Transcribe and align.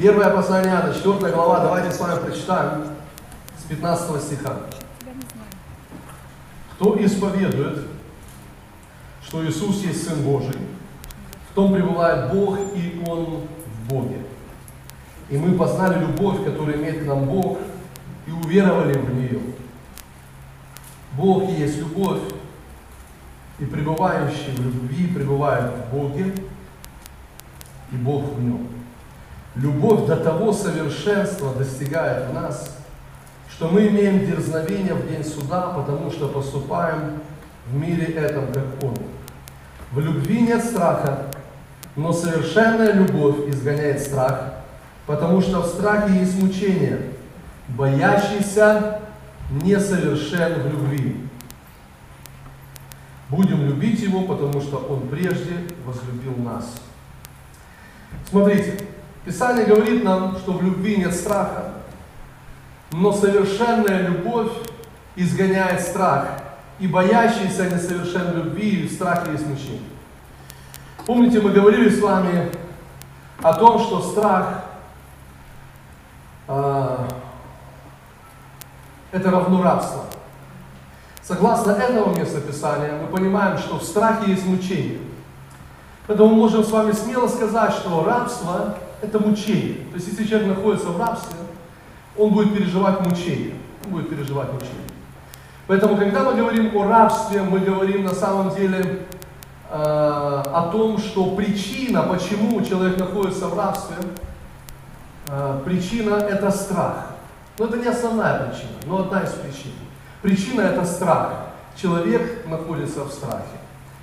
Первое 0.00 0.30
послание 0.30 0.72
Иоанна, 0.72 0.94
4 0.94 1.30
глава, 1.30 1.60
давайте 1.60 1.90
с 1.90 2.00
вами 2.00 2.18
прочитаем 2.20 2.86
с 3.58 3.64
15 3.64 4.22
стиха. 4.22 4.60
Кто 6.72 7.04
исповедует, 7.04 7.84
что 9.22 9.46
Иисус 9.46 9.82
есть 9.82 10.08
Сын 10.08 10.22
Божий, 10.22 10.56
в 11.50 11.54
том 11.54 11.74
пребывает 11.74 12.32
Бог, 12.32 12.58
и 12.74 13.04
Он 13.06 13.42
в 13.66 13.88
Боге. 13.90 14.22
И 15.28 15.36
мы 15.36 15.58
познали 15.58 16.00
любовь, 16.00 16.46
которую 16.46 16.78
имеет 16.78 17.04
к 17.04 17.06
нам 17.06 17.26
Бог, 17.26 17.58
и 18.26 18.30
уверовали 18.30 18.94
в 18.94 19.14
нее. 19.14 19.40
Бог 21.12 21.46
есть 21.50 21.76
любовь, 21.76 22.22
и 23.58 23.66
пребывающий 23.66 24.52
в 24.52 24.64
любви 24.64 25.08
пребывает 25.08 25.70
в 25.70 25.94
Боге, 25.94 26.32
и 27.92 27.96
Бог 27.96 28.24
в 28.32 28.42
нем. 28.42 28.79
Любовь 29.56 30.06
до 30.06 30.16
того 30.16 30.52
совершенства 30.52 31.52
достигает 31.54 32.28
в 32.28 32.34
нас, 32.34 32.76
что 33.50 33.68
мы 33.68 33.88
имеем 33.88 34.24
дерзновение 34.24 34.94
в 34.94 35.08
день 35.08 35.24
суда, 35.24 35.72
потому 35.76 36.10
что 36.10 36.28
поступаем 36.28 37.20
в 37.66 37.74
мире 37.74 38.06
этом, 38.06 38.52
как 38.52 38.64
Он. 38.82 38.96
В 39.92 39.98
любви 39.98 40.42
нет 40.42 40.64
страха, 40.64 41.26
но 41.96 42.12
совершенная 42.12 42.92
любовь 42.92 43.48
изгоняет 43.48 44.00
страх, 44.00 44.54
потому 45.06 45.40
что 45.40 45.62
в 45.62 45.66
страхе 45.66 46.14
есть 46.14 46.40
мучение. 46.40 47.10
Боящийся 47.68 49.00
несовершен 49.50 50.62
в 50.62 50.66
любви. 50.66 51.28
Будем 53.28 53.64
любить 53.66 54.00
Его, 54.00 54.22
потому 54.22 54.60
что 54.60 54.76
Он 54.76 55.08
прежде 55.08 55.56
возлюбил 55.84 56.36
нас. 56.36 56.80
Смотрите, 58.28 58.86
Писание 59.24 59.66
говорит 59.66 60.02
нам, 60.02 60.36
что 60.38 60.52
в 60.52 60.62
любви 60.62 60.96
нет 60.96 61.14
страха, 61.14 61.72
но 62.90 63.12
совершенная 63.12 64.08
любовь 64.08 64.50
изгоняет 65.14 65.82
страх, 65.82 66.26
и 66.78 66.86
боящийся 66.86 67.68
несовершен 67.68 68.34
любви 68.34 68.80
и 68.80 68.88
в 68.88 68.92
страхе 68.92 69.32
есть 69.32 69.46
мучение. 69.46 69.82
Помните, 71.04 71.40
мы 71.40 71.50
говорили 71.50 71.90
с 71.90 72.00
вами 72.00 72.50
о 73.42 73.52
том, 73.52 73.78
что 73.78 74.00
страх 74.00 74.64
э, 76.48 76.96
это 79.12 79.30
равно 79.30 79.62
рабство. 79.62 80.04
Согласно 81.22 81.72
этому 81.72 82.18
местописания, 82.18 82.94
мы 82.94 83.08
понимаем, 83.08 83.58
что 83.58 83.78
в 83.78 83.84
страхе 83.84 84.30
есть 84.30 84.46
мучение. 84.46 85.00
Поэтому 86.06 86.30
мы 86.30 86.36
можем 86.36 86.64
с 86.64 86.70
вами 86.70 86.92
смело 86.92 87.28
сказать, 87.28 87.74
что 87.74 88.02
рабство– 88.02 88.78
это 89.02 89.18
мучение. 89.18 89.86
То 89.90 89.96
есть, 89.96 90.08
если 90.08 90.24
человек 90.24 90.48
находится 90.48 90.88
в 90.88 91.00
рабстве, 91.00 91.36
он 92.16 92.32
будет 92.32 92.54
переживать 92.56 93.00
мучение. 93.00 93.54
Он 93.84 93.92
будет 93.92 94.10
переживать 94.10 94.52
мучение. 94.52 94.90
Поэтому, 95.66 95.96
когда 95.96 96.24
мы 96.24 96.34
говорим 96.34 96.76
о 96.76 96.84
рабстве, 96.86 97.42
мы 97.42 97.60
говорим 97.60 98.04
на 98.04 98.14
самом 98.14 98.54
деле 98.54 99.06
э, 99.70 99.72
о 99.72 100.68
том, 100.72 100.98
что 100.98 101.36
причина, 101.36 102.02
почему 102.02 102.60
человек 102.62 102.98
находится 102.98 103.46
в 103.46 103.56
рабстве, 103.56 103.96
э, 105.28 105.60
причина– 105.64 106.14
это 106.30 106.50
страх. 106.50 107.12
Но 107.58 107.66
это 107.66 107.76
не 107.76 107.86
основная 107.86 108.44
причина, 108.44 108.72
но 108.86 109.00
одна 109.00 109.20
из 109.20 109.30
причин. 109.30 109.72
Причина– 110.22 110.60
это 110.62 110.84
страх. 110.84 111.32
Человек 111.76 112.46
находится 112.48 113.04
в 113.04 113.12
страхе. 113.12 113.44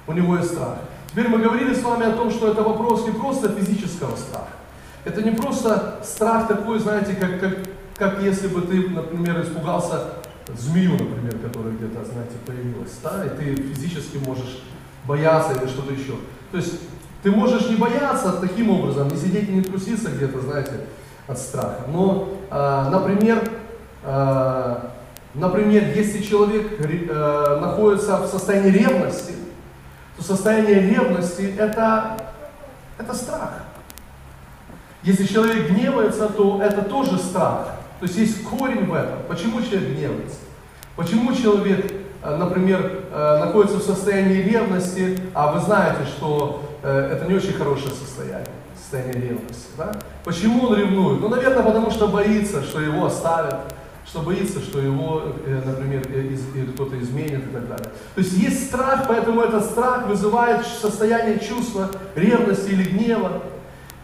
У 0.08 0.14
него 0.14 0.38
есть 0.38 0.54
страх. 0.54 0.76
Теперь 1.10 1.28
мы 1.28 1.40
говорили 1.40 1.74
с 1.74 1.84
вами 1.84 2.06
о 2.06 2.14
том, 2.14 2.32
что 2.32 2.52
это 2.52 2.64
вопрос 2.64 3.06
не 3.06 3.12
просто 3.12 3.50
физического 3.50 4.16
страха. 4.16 4.57
Это 5.08 5.22
не 5.22 5.32
просто 5.32 6.02
страх 6.04 6.50
такой, 6.50 6.80
знаете, 6.80 7.16
как, 7.16 7.40
как, 7.40 7.58
как 7.96 8.22
если 8.22 8.50
бы 8.50 8.62
ты, 8.62 8.90
например, 8.90 9.42
испугался 9.42 10.02
змею, 10.54 10.92
например, 10.92 11.38
которая 11.40 11.72
где-то, 11.72 12.04
знаете, 12.04 12.34
появилась, 12.46 12.92
да, 13.02 13.24
и 13.26 13.30
ты 13.30 13.56
физически 13.56 14.18
можешь 14.18 14.62
бояться 15.06 15.54
или 15.54 15.66
что-то 15.70 15.94
еще. 15.94 16.16
То 16.52 16.58
есть 16.58 16.82
ты 17.24 17.32
можешь 17.32 17.70
не 17.70 17.78
бояться 17.78 18.34
таким 18.34 18.70
образом, 18.70 19.08
не 19.08 19.16
сидеть 19.16 19.48
и 19.48 19.54
не 19.54 19.62
труситься 19.62 20.10
где-то, 20.10 20.42
знаете, 20.42 20.74
от 21.26 21.40
страха. 21.40 21.84
Но, 21.88 22.28
э, 22.52 22.90
например, 22.92 23.50
э, 24.04 24.76
например, 25.34 25.84
если 25.96 26.22
человек 26.22 26.82
э, 26.82 27.60
находится 27.62 28.18
в 28.18 28.28
состоянии 28.28 28.72
ревности, 28.72 29.36
то 30.18 30.24
состояние 30.24 30.82
ревности 30.82 31.56
это, 31.58 32.18
это 32.98 33.14
страх. 33.14 33.67
Если 35.08 35.26
человек 35.26 35.70
гневается, 35.70 36.28
то 36.28 36.62
это 36.62 36.82
тоже 36.82 37.18
страх. 37.18 37.76
То 38.02 38.06
есть 38.06 38.18
есть 38.18 38.44
корень 38.44 38.86
в 38.86 38.94
этом. 38.94 39.20
Почему 39.30 39.62
человек 39.62 39.92
гневается? 39.92 40.36
Почему 40.98 41.34
человек, 41.34 41.94
например, 42.22 43.04
находится 43.10 43.78
в 43.78 43.84
состоянии 43.84 44.42
ревности, 44.42 45.18
а 45.34 45.54
вы 45.54 45.62
знаете, 45.62 46.02
что 46.18 46.62
это 46.84 47.26
не 47.26 47.36
очень 47.36 47.54
хорошее 47.54 47.92
состояние, 47.92 48.52
состояние 48.78 49.30
ревности. 49.30 49.68
Да? 49.78 49.94
Почему 50.26 50.68
он 50.68 50.78
ревнует? 50.78 51.22
Ну, 51.22 51.30
наверное, 51.30 51.64
потому 51.64 51.90
что 51.90 52.10
боится, 52.10 52.62
что 52.62 52.82
его 52.82 53.06
оставят, 53.06 53.74
что 54.06 54.20
боится, 54.20 54.60
что 54.60 54.82
его, 54.82 55.24
например, 55.46 56.04
кто-то 56.74 57.00
изменит 57.00 57.46
и 57.46 57.54
так 57.54 57.70
далее. 57.70 57.92
То 58.14 58.22
есть 58.22 58.34
есть 58.34 58.68
страх, 58.68 59.06
поэтому 59.08 59.40
этот 59.40 59.64
страх 59.64 60.08
вызывает 60.08 60.66
состояние 60.66 61.40
чувства 61.40 61.90
ревности 62.14 62.72
или 62.72 62.84
гнева. 62.84 63.42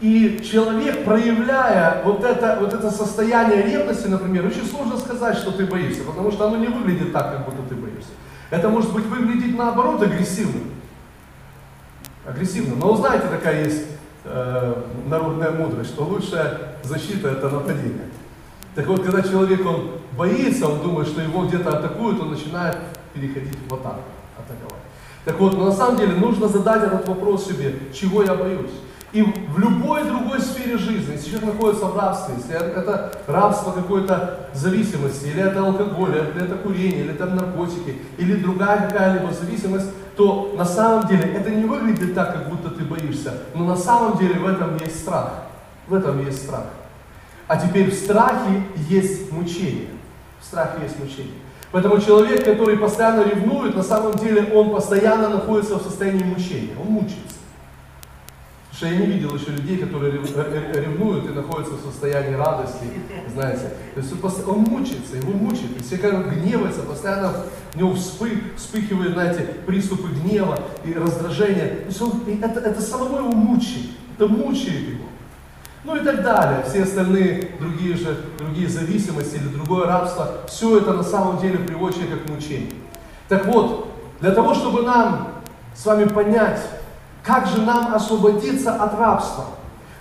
И 0.00 0.40
человек, 0.44 1.04
проявляя 1.04 2.02
вот 2.04 2.24
это, 2.24 2.58
вот 2.60 2.74
это 2.74 2.90
состояние 2.90 3.62
ревности, 3.62 4.08
например, 4.08 4.46
очень 4.46 4.66
сложно 4.66 4.98
сказать, 4.98 5.36
что 5.36 5.52
ты 5.52 5.66
боишься, 5.66 6.02
потому 6.02 6.32
что 6.32 6.46
оно 6.48 6.56
не 6.56 6.66
выглядит 6.66 7.12
так, 7.12 7.32
как 7.32 7.44
будто 7.44 7.62
ты 7.68 7.74
боишься. 7.74 8.10
Это 8.50 8.68
может 8.68 8.92
быть 8.92 9.06
выглядеть 9.06 9.56
наоборот 9.56 10.02
агрессивным. 10.02 10.70
Агрессивно. 12.26 12.76
Но 12.76 12.96
знаете, 12.96 13.28
такая 13.28 13.64
есть 13.64 13.86
э, 14.24 14.74
народная 15.06 15.50
мудрость, 15.50 15.90
что 15.90 16.04
лучшая 16.04 16.76
защита 16.82 17.28
это 17.28 17.48
нападение. 17.48 18.08
Так 18.74 18.86
вот, 18.88 19.04
когда 19.04 19.22
человек 19.22 19.64
он 19.64 19.92
боится, 20.16 20.68
он 20.68 20.82
думает, 20.82 21.08
что 21.08 21.22
его 21.22 21.44
где-то 21.46 21.78
атакуют, 21.78 22.20
он 22.20 22.30
начинает 22.30 22.76
переходить 23.12 23.58
в 23.68 23.74
атаку, 23.74 24.02
атаковать. 24.36 24.82
Так 25.24 25.38
вот, 25.38 25.54
но 25.56 25.66
на 25.66 25.72
самом 25.72 25.96
деле 25.96 26.14
нужно 26.14 26.48
задать 26.48 26.82
этот 26.82 27.06
вопрос 27.08 27.46
себе, 27.46 27.78
чего 27.92 28.22
я 28.22 28.34
боюсь. 28.34 28.72
И 29.14 29.22
в 29.22 29.60
любой 29.60 30.02
другой 30.02 30.40
сфере 30.40 30.76
жизни, 30.76 31.12
если 31.12 31.30
человек 31.30 31.54
находится 31.54 31.86
в 31.86 31.96
рабстве, 31.96 32.34
если 32.36 32.56
это 32.56 33.12
рабство 33.28 33.70
какой-то 33.70 34.48
зависимости, 34.52 35.26
или 35.26 35.40
это 35.40 35.64
алкоголь, 35.64 36.16
или 36.16 36.44
это 36.44 36.56
курение, 36.56 37.04
или 37.04 37.12
это 37.12 37.26
наркотики, 37.26 37.96
или 38.18 38.34
другая 38.34 38.88
какая-либо 38.88 39.32
зависимость, 39.32 39.86
то 40.16 40.52
на 40.58 40.64
самом 40.64 41.06
деле 41.06 41.32
это 41.32 41.48
не 41.50 41.64
выглядит 41.64 42.12
так, 42.16 42.32
как 42.32 42.48
будто 42.48 42.70
ты 42.70 42.82
боишься, 42.82 43.34
но 43.54 43.64
на 43.64 43.76
самом 43.76 44.18
деле 44.18 44.34
в 44.34 44.48
этом 44.48 44.76
есть 44.78 44.98
страх. 44.98 45.44
В 45.86 45.94
этом 45.94 46.26
есть 46.26 46.42
страх. 46.42 46.64
А 47.46 47.56
теперь 47.56 47.92
в 47.92 47.94
страхе 47.94 48.64
есть 48.88 49.30
мучение. 49.30 49.90
В 50.40 50.44
страхе 50.44 50.82
есть 50.82 50.98
мучение. 50.98 51.34
Поэтому 51.70 52.00
человек, 52.00 52.44
который 52.44 52.76
постоянно 52.76 53.22
ревнует, 53.22 53.76
на 53.76 53.84
самом 53.84 54.14
деле 54.14 54.50
он 54.52 54.70
постоянно 54.70 55.28
находится 55.28 55.76
в 55.76 55.82
состоянии 55.82 56.24
мучения. 56.24 56.74
Он 56.80 56.86
мучается. 56.86 57.33
Что 58.84 58.92
я 58.92 58.98
не 58.98 59.06
видел 59.06 59.34
еще 59.34 59.50
людей, 59.50 59.78
которые 59.78 60.12
ревнуют 60.12 61.24
и 61.24 61.28
находятся 61.30 61.72
в 61.76 61.90
состоянии 61.90 62.34
радости, 62.34 62.84
знаете. 63.32 63.70
То 63.94 64.00
есть 64.00 64.12
он 64.46 64.58
мучается, 64.58 65.16
его 65.16 65.32
мучает. 65.32 65.74
И 65.78 65.82
все 65.82 65.96
как 65.96 66.30
гневается, 66.30 66.82
постоянно 66.82 67.32
у 67.74 67.78
него 67.78 67.94
вспыхивают, 67.94 69.14
знаете, 69.14 69.54
приступы 69.64 70.08
гнева 70.08 70.58
и 70.84 70.92
раздражения. 70.92 71.76
То 71.76 71.86
есть 71.86 72.02
он, 72.02 72.22
это, 72.42 72.60
это 72.60 72.82
самого 72.82 73.20
его 73.20 73.32
мучает, 73.32 73.86
это 74.18 74.28
мучает 74.28 74.86
его. 74.86 75.04
Ну 75.84 75.96
и 75.96 76.00
так 76.00 76.22
далее. 76.22 76.62
Все 76.68 76.82
остальные 76.82 77.52
другие 77.58 77.96
же, 77.96 78.14
другие 78.36 78.68
зависимости 78.68 79.36
или 79.36 79.48
другое 79.48 79.86
рабство, 79.86 80.42
все 80.46 80.76
это 80.76 80.92
на 80.92 81.04
самом 81.04 81.40
деле 81.40 81.56
приводит 81.56 81.96
человека 81.96 82.26
к 82.26 82.28
мучению. 82.28 82.72
Так 83.30 83.46
вот, 83.46 83.94
для 84.20 84.32
того, 84.32 84.52
чтобы 84.52 84.82
нам 84.82 85.42
с 85.74 85.86
вами 85.86 86.04
понять, 86.04 86.60
как 87.24 87.46
же 87.46 87.62
нам 87.62 87.94
освободиться 87.94 88.74
от 88.74 88.98
рабства? 88.98 89.46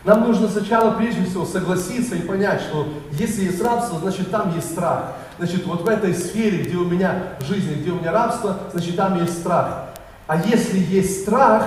Нам 0.03 0.27
нужно 0.27 0.49
сначала, 0.49 0.91
прежде 0.91 1.23
всего, 1.23 1.45
согласиться 1.45 2.15
и 2.15 2.21
понять, 2.21 2.61
что 2.61 2.87
если 3.11 3.45
есть 3.45 3.63
рабство, 3.63 3.99
значит 3.99 4.29
там 4.29 4.53
есть 4.53 4.71
страх. 4.71 5.13
Значит, 5.37 5.65
вот 5.65 5.83
в 5.83 5.87
этой 5.87 6.13
сфере, 6.13 6.63
где 6.63 6.75
у 6.75 6.83
меня 6.83 7.23
жизнь, 7.39 7.81
где 7.81 7.91
у 7.91 7.95
меня 7.95 8.11
рабство, 8.11 8.57
значит 8.73 8.97
там 8.97 9.19
есть 9.21 9.39
страх. 9.39 9.85
А 10.27 10.37
если 10.37 10.77
есть 10.77 11.21
страх, 11.21 11.65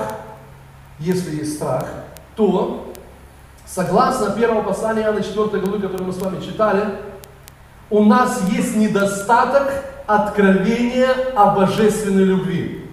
если 0.98 1.36
есть 1.36 1.54
страх, 1.54 1.86
то, 2.36 2.92
согласно 3.64 4.32
первого 4.32 4.62
послания 4.62 5.02
Иоанна 5.02 5.22
4 5.22 5.48
главы, 5.60 5.80
которое 5.80 6.04
мы 6.04 6.12
с 6.12 6.20
вами 6.20 6.44
читали, 6.44 6.84
у 7.88 8.04
нас 8.04 8.42
есть 8.50 8.76
недостаток 8.76 9.72
откровения 10.06 11.08
о 11.34 11.54
божественной 11.54 12.24
любви. 12.24 12.85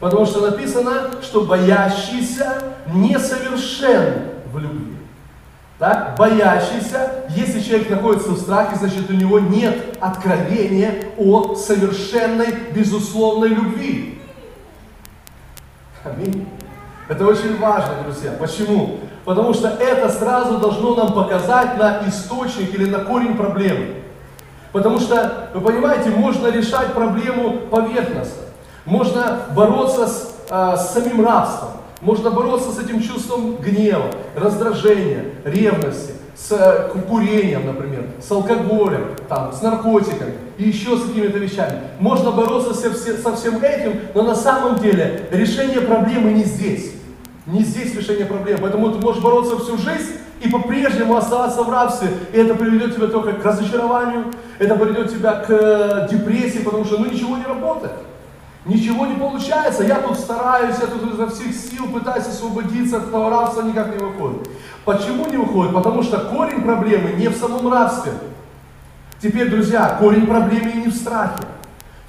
Потому 0.00 0.26
что 0.26 0.48
написано, 0.50 1.10
что 1.22 1.42
боящийся 1.42 2.62
несовершен 2.92 4.28
в 4.52 4.58
любви. 4.58 4.96
Так? 5.78 6.16
Боящийся, 6.16 7.24
если 7.30 7.60
человек 7.60 7.90
находится 7.90 8.30
в 8.30 8.38
страхе, 8.38 8.76
значит 8.76 9.10
у 9.10 9.12
него 9.12 9.38
нет 9.38 9.96
откровения 10.00 11.04
о 11.16 11.54
совершенной, 11.54 12.52
безусловной 12.74 13.48
любви. 13.48 14.20
Аминь. 16.04 16.48
Это 17.08 17.24
очень 17.26 17.58
важно, 17.58 17.94
друзья. 18.04 18.32
Почему? 18.38 19.00
Потому 19.24 19.54
что 19.54 19.68
это 19.68 20.08
сразу 20.10 20.58
должно 20.58 20.94
нам 20.94 21.12
показать 21.12 21.76
на 21.78 22.02
источник 22.06 22.74
или 22.74 22.88
на 22.88 23.00
корень 23.00 23.36
проблемы. 23.36 24.02
Потому 24.72 25.00
что, 25.00 25.50
вы 25.54 25.60
понимаете, 25.60 26.10
можно 26.10 26.48
решать 26.48 26.92
проблему 26.92 27.58
поверхностно. 27.70 28.47
Можно 28.88 29.40
бороться 29.54 30.06
с, 30.06 30.34
э, 30.48 30.76
с 30.78 30.94
самим 30.94 31.22
рабством. 31.22 31.72
Можно 32.00 32.30
бороться 32.30 32.70
с 32.72 32.78
этим 32.78 33.02
чувством 33.02 33.56
гнева, 33.56 34.06
раздражения, 34.34 35.24
ревности, 35.44 36.14
с 36.34 36.52
э, 36.52 36.98
курением, 37.06 37.66
например, 37.66 38.06
с 38.26 38.30
алкоголем, 38.30 39.08
там, 39.28 39.52
с 39.52 39.60
наркотиками 39.60 40.32
и 40.56 40.64
еще 40.64 40.96
с 40.96 41.02
какими-то 41.02 41.36
вещами. 41.36 41.80
Можно 41.98 42.30
бороться 42.30 42.72
со, 42.72 42.90
со 42.94 43.36
всем 43.36 43.62
этим, 43.62 44.00
но 44.14 44.22
на 44.22 44.34
самом 44.34 44.78
деле 44.78 45.28
решение 45.32 45.82
проблемы 45.82 46.32
не 46.32 46.44
здесь. 46.44 46.92
Не 47.44 47.64
здесь 47.64 47.94
решение 47.94 48.24
проблемы. 48.24 48.60
Поэтому 48.62 48.90
ты 48.90 48.98
можешь 49.04 49.22
бороться 49.22 49.58
всю 49.58 49.76
жизнь 49.76 50.12
и 50.40 50.48
по-прежнему 50.48 51.14
оставаться 51.14 51.62
в 51.62 51.68
рабстве. 51.68 52.08
И 52.32 52.38
это 52.38 52.54
приведет 52.54 52.96
тебя 52.96 53.08
только 53.08 53.34
к 53.34 53.44
разочарованию, 53.44 54.32
это 54.58 54.76
приведет 54.76 55.10
тебя 55.10 55.32
к 55.34 55.50
э, 55.50 56.08
депрессии, 56.10 56.60
потому 56.60 56.86
что 56.86 56.96
ну 56.96 57.04
ничего 57.04 57.36
не 57.36 57.44
работает. 57.44 57.92
Ничего 58.68 59.06
не 59.06 59.14
получается. 59.14 59.82
Я 59.82 59.96
тут 59.96 60.18
стараюсь, 60.18 60.76
я 60.78 60.86
тут 60.86 61.14
изо 61.14 61.26
всех 61.30 61.54
сил 61.54 61.86
пытаюсь 61.90 62.26
освободиться 62.26 62.98
от 62.98 63.08
этого 63.08 63.30
рабства, 63.30 63.62
никак 63.62 63.88
не 63.88 64.04
выходит. 64.04 64.46
Почему 64.84 65.24
не 65.26 65.38
выходит? 65.38 65.72
Потому 65.72 66.02
что 66.02 66.18
корень 66.18 66.60
проблемы 66.60 67.12
не 67.12 67.28
в 67.28 67.36
самом 67.36 67.72
рабстве. 67.72 68.12
Теперь, 69.22 69.48
друзья, 69.48 69.96
корень 69.98 70.26
проблемы 70.26 70.70
не 70.72 70.88
в 70.88 70.94
страхе. 70.94 71.44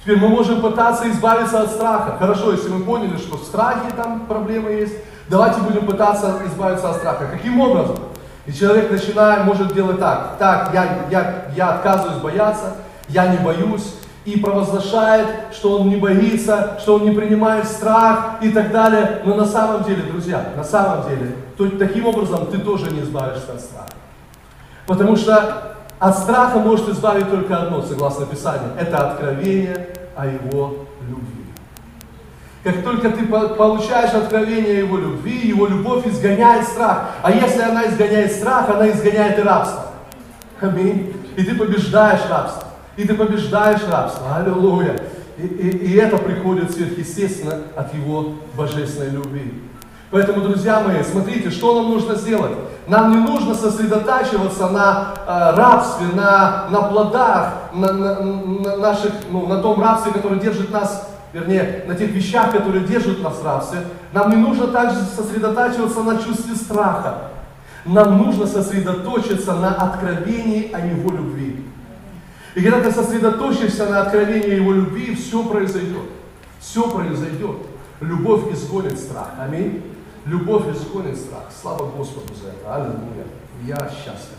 Теперь 0.02 0.18
мы 0.18 0.28
можем 0.28 0.60
пытаться 0.60 1.10
избавиться 1.10 1.62
от 1.62 1.70
страха. 1.70 2.16
Хорошо, 2.18 2.52
если 2.52 2.68
мы 2.68 2.84
поняли, 2.84 3.16
что 3.16 3.38
в 3.38 3.42
страхе 3.42 3.90
там 3.96 4.26
проблема 4.26 4.68
есть, 4.68 4.94
давайте 5.30 5.62
будем 5.62 5.86
пытаться 5.86 6.42
избавиться 6.46 6.90
от 6.90 6.96
страха. 6.96 7.26
Каким 7.32 7.58
образом? 7.58 7.96
И 8.44 8.52
человек 8.52 8.90
начинает, 8.90 9.46
может 9.46 9.72
делать 9.72 9.98
так. 9.98 10.36
Так, 10.38 10.74
я, 10.74 11.06
я, 11.10 11.46
я 11.56 11.70
отказываюсь 11.70 12.20
бояться, 12.20 12.74
я 13.08 13.28
не 13.28 13.38
боюсь, 13.38 13.94
и 14.24 14.38
провозглашает, 14.38 15.26
что 15.52 15.78
он 15.78 15.88
не 15.88 15.96
боится, 15.96 16.78
что 16.80 16.96
он 16.96 17.04
не 17.04 17.12
принимает 17.12 17.66
страх 17.66 18.36
и 18.42 18.50
так 18.50 18.70
далее. 18.70 19.22
Но 19.24 19.34
на 19.34 19.46
самом 19.46 19.84
деле, 19.84 20.02
друзья, 20.02 20.52
на 20.56 20.64
самом 20.64 21.08
деле, 21.08 21.34
то, 21.56 21.68
таким 21.70 22.06
образом 22.06 22.46
ты 22.46 22.58
тоже 22.58 22.90
не 22.90 23.00
избавишься 23.00 23.52
от 23.52 23.60
страха. 23.60 23.92
Потому 24.86 25.16
что 25.16 25.76
от 25.98 26.18
страха 26.18 26.58
может 26.58 26.88
избавить 26.88 27.30
только 27.30 27.56
одно, 27.56 27.82
согласно 27.82 28.26
Писанию. 28.26 28.70
Это 28.78 29.10
откровение 29.10 29.88
о 30.16 30.26
его 30.26 30.86
любви. 31.08 31.40
Как 32.62 32.82
только 32.82 33.10
ты 33.10 33.24
получаешь 33.24 34.12
откровение 34.12 34.80
Его 34.80 34.98
любви, 34.98 35.48
Его 35.48 35.66
любовь 35.66 36.06
изгоняет 36.06 36.66
страх. 36.66 37.12
А 37.22 37.30
если 37.30 37.62
она 37.62 37.86
изгоняет 37.86 38.32
страх, 38.32 38.68
она 38.68 38.90
изгоняет 38.90 39.38
и 39.38 39.42
рабство. 39.42 39.86
Аминь. 40.60 41.14
И 41.36 41.42
ты 41.42 41.54
побеждаешь 41.54 42.20
рабство. 42.28 42.69
И 42.96 43.04
ты 43.06 43.14
побеждаешь 43.14 43.80
рабство. 43.88 44.36
Аллилуйя. 44.36 45.00
И, 45.38 45.46
и, 45.46 45.68
и 45.68 45.96
это 45.96 46.18
приходит 46.18 46.70
сверхъестественно 46.70 47.58
от 47.76 47.94
Его 47.94 48.34
божественной 48.54 49.10
любви. 49.10 49.62
Поэтому, 50.10 50.40
друзья 50.42 50.80
мои, 50.80 51.02
смотрите, 51.02 51.50
что 51.50 51.80
нам 51.80 51.90
нужно 51.90 52.16
сделать. 52.16 52.52
Нам 52.88 53.12
не 53.12 53.16
нужно 53.18 53.54
сосредотачиваться 53.54 54.68
на 54.68 55.14
э, 55.26 55.56
рабстве, 55.56 56.08
на, 56.14 56.66
на 56.70 56.82
плодах, 56.82 57.52
на, 57.72 57.92
на, 57.92 58.20
на, 58.20 58.76
наших, 58.76 59.12
ну, 59.30 59.46
на 59.46 59.62
том 59.62 59.80
рабстве, 59.80 60.12
который 60.12 60.40
держит 60.40 60.70
нас 60.72 61.10
вернее, 61.32 61.84
на 61.86 61.94
тех 61.94 62.10
вещах, 62.10 62.52
которые 62.52 62.84
держат 62.84 63.22
нас 63.22 63.38
в 63.38 63.44
рабстве, 63.44 63.80
нам 64.12 64.30
не 64.30 64.36
нужно 64.36 64.68
также 64.68 64.98
сосредотачиваться 65.00 66.02
на 66.02 66.18
чувстве 66.18 66.54
страха. 66.54 67.18
Нам 67.84 68.18
нужно 68.18 68.46
сосредоточиться 68.46 69.54
на 69.54 69.74
откровении 69.74 70.70
о 70.72 70.84
Его 70.84 71.10
любви. 71.10 71.69
И 72.54 72.62
когда 72.62 72.80
ты 72.80 72.90
сосредоточишься 72.90 73.86
на 73.86 74.02
откровении 74.02 74.56
Его 74.56 74.72
любви, 74.72 75.14
все 75.14 75.42
произойдет. 75.44 76.08
Все 76.58 76.88
произойдет. 76.90 77.56
Любовь 78.00 78.52
изгонит 78.52 78.98
страх. 78.98 79.28
Аминь. 79.38 79.82
Любовь 80.24 80.68
изгонит 80.74 81.16
страх. 81.16 81.44
Слава 81.60 81.86
Господу 81.90 82.34
за 82.34 82.48
это. 82.48 82.74
Аллилуйя. 82.74 83.26
Я 83.64 83.76
счастлив. 83.76 84.36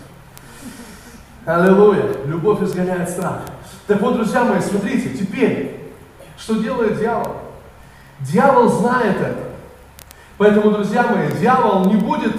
Аллилуйя. 1.46 2.06
Любовь 2.26 2.62
изгоняет 2.64 3.10
страх. 3.10 3.42
Так 3.88 4.02
вот, 4.02 4.16
друзья 4.16 4.44
мои, 4.44 4.62
смотрите, 4.62 5.10
теперь 5.18 5.82
что 6.38 6.56
делает 6.56 6.98
дьявол? 6.98 7.38
Дьявол 8.20 8.68
знает 8.70 9.18
это. 9.18 9.44
Поэтому, 10.38 10.72
друзья 10.72 11.04
мои, 11.04 11.32
дьявол 11.34 11.86
не 11.86 11.96
будет 11.96 12.36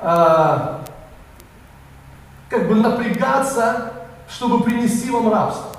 а, 0.00 0.84
как 2.48 2.68
бы 2.68 2.74
напрягаться, 2.74 3.92
чтобы 4.28 4.64
принести 4.64 5.10
вам 5.10 5.32
рабство. 5.32 5.76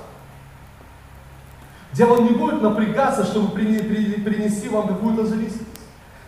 Дьявол 1.92 2.22
не 2.22 2.30
будет 2.30 2.62
напрягаться, 2.62 3.24
чтобы 3.24 3.48
принести 3.50 4.68
вам 4.68 4.88
какую-то 4.88 5.26
зависимость. 5.26 5.64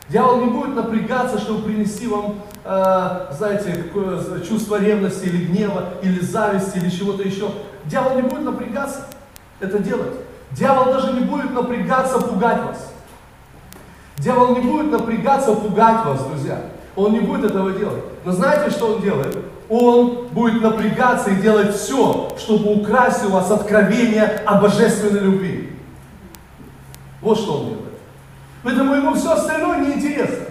Дьявол 0.09 0.41
не 0.41 0.51
будет 0.51 0.75
напрягаться, 0.75 1.39
чтобы 1.39 1.63
принести 1.63 2.09
вам, 2.09 2.41
э, 2.65 3.27
знаете, 3.31 3.85
чувство 4.49 4.81
ревности 4.81 5.27
или 5.27 5.45
гнева, 5.45 5.91
или 6.03 6.19
зависти, 6.19 6.79
или 6.79 6.91
чего-то 6.91 7.23
еще. 7.23 7.49
Дьявол 7.85 8.17
не 8.17 8.23
будет 8.23 8.43
напрягаться 8.43 9.07
это 9.61 9.79
делать. 9.79 10.15
Дьявол 10.51 10.87
даже 10.93 11.13
не 11.13 11.21
будет 11.21 11.53
напрягаться 11.53 12.19
пугать 12.19 12.65
вас. 12.65 12.93
Дьявол 14.19 14.57
не 14.57 14.63
будет 14.63 14.91
напрягаться 14.91 15.53
пугать 15.55 16.05
вас, 16.05 16.25
друзья. 16.25 16.61
Он 16.97 17.13
не 17.13 17.21
будет 17.21 17.45
этого 17.49 17.71
делать. 17.71 18.03
Но 18.25 18.33
знаете, 18.33 18.71
что 18.71 18.95
он 18.95 19.03
делает? 19.03 19.37
Он 19.71 20.27
будет 20.33 20.63
напрягаться 20.63 21.31
и 21.31 21.37
делать 21.37 21.77
все, 21.77 22.37
чтобы 22.37 22.75
украсть 22.75 23.25
у 23.25 23.29
вас 23.29 23.53
откровение 23.53 24.43
о 24.45 24.61
божественной 24.61 25.21
любви. 25.21 25.73
Вот 27.21 27.39
что 27.39 27.59
он 27.59 27.67
делает. 27.67 27.95
Поэтому 28.65 28.95
ему 28.95 29.15
все 29.15 29.31
остальное 29.31 29.79
не 29.79 29.93
интересно. 29.93 30.45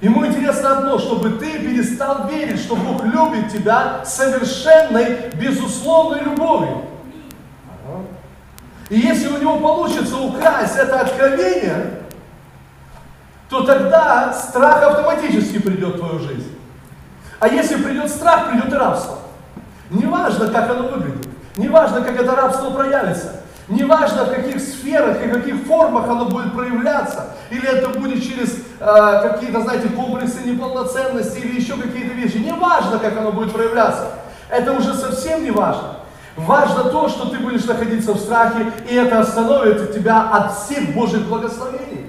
Ему 0.00 0.26
интересно 0.26 0.78
одно, 0.78 0.98
чтобы 0.98 1.32
ты 1.32 1.58
перестал 1.58 2.28
верить, 2.28 2.60
что 2.60 2.74
Бог 2.74 3.04
любит 3.04 3.52
тебя 3.52 4.04
совершенной, 4.06 5.30
безусловной 5.34 6.20
любовью. 6.20 6.86
И 8.88 8.98
если 8.98 9.28
у 9.28 9.38
него 9.38 9.58
получится 9.58 10.16
украсть 10.16 10.76
это 10.76 11.00
откровение, 11.00 12.00
то 13.50 13.64
тогда 13.64 14.32
страх 14.32 14.82
автоматически 14.82 15.60
придет 15.60 15.96
в 15.96 15.98
твою 15.98 16.18
жизнь. 16.20 16.51
А 17.42 17.48
если 17.48 17.74
придет 17.74 18.08
страх, 18.08 18.50
придет 18.50 18.72
и 18.72 18.76
рабство. 18.76 19.18
Неважно, 19.90 20.46
как 20.46 20.70
оно 20.70 20.86
выглядит. 20.86 21.26
Неважно, 21.56 22.00
как 22.00 22.20
это 22.20 22.36
рабство 22.36 22.70
проявится. 22.70 23.40
Неважно, 23.66 24.26
в 24.26 24.30
каких 24.30 24.60
сферах 24.60 25.20
и 25.20 25.28
каких 25.28 25.56
формах 25.66 26.08
оно 26.08 26.26
будет 26.26 26.52
проявляться. 26.52 27.30
Или 27.50 27.66
это 27.66 27.88
будет 27.98 28.22
через 28.22 28.58
э, 28.78 29.28
какие-то, 29.28 29.60
знаете, 29.62 29.88
комплексы 29.88 30.38
неполноценности 30.44 31.38
или 31.38 31.60
еще 31.60 31.74
какие-то 31.74 32.14
вещи. 32.14 32.36
Неважно, 32.36 33.00
как 33.00 33.18
оно 33.18 33.32
будет 33.32 33.52
проявляться. 33.52 34.10
Это 34.48 34.72
уже 34.74 34.94
совсем 34.94 35.42
не 35.42 35.50
важно. 35.50 35.96
Важно 36.36 36.84
то, 36.84 37.08
что 37.08 37.28
ты 37.28 37.38
будешь 37.38 37.64
находиться 37.64 38.12
в 38.12 38.18
страхе, 38.18 38.70
и 38.88 38.94
это 38.94 39.18
остановит 39.18 39.92
тебя 39.92 40.30
от 40.30 40.56
всех 40.56 40.94
Божьих 40.94 41.22
благословений. 41.22 42.06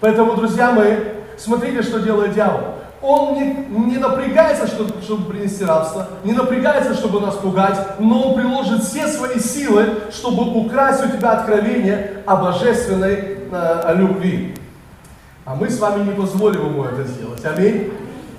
Поэтому, 0.00 0.34
друзья 0.34 0.72
мои, 0.72 0.96
смотрите, 1.38 1.82
что 1.82 2.00
делает 2.00 2.34
дьявол. 2.34 2.75
Он 3.02 3.34
не, 3.34 3.66
не 3.86 3.98
напрягается, 3.98 4.66
чтобы, 4.66 5.02
чтобы 5.02 5.30
принести 5.30 5.64
рабство, 5.64 6.08
не 6.24 6.32
напрягается, 6.32 6.94
чтобы 6.94 7.20
нас 7.20 7.36
пугать, 7.36 7.78
но 7.98 8.28
он 8.28 8.34
приложит 8.34 8.82
все 8.82 9.06
свои 9.06 9.38
силы, 9.38 10.02
чтобы 10.10 10.44
украсть 10.58 11.04
у 11.04 11.16
тебя 11.16 11.32
откровение 11.32 12.22
о 12.26 12.36
божественной 12.36 13.38
э, 13.50 13.94
любви. 13.94 14.54
А 15.44 15.54
мы 15.54 15.70
с 15.70 15.78
вами 15.78 16.04
не 16.04 16.12
позволим 16.12 16.66
ему 16.66 16.84
это 16.84 17.04
сделать. 17.04 17.44
Аминь. 17.44 17.92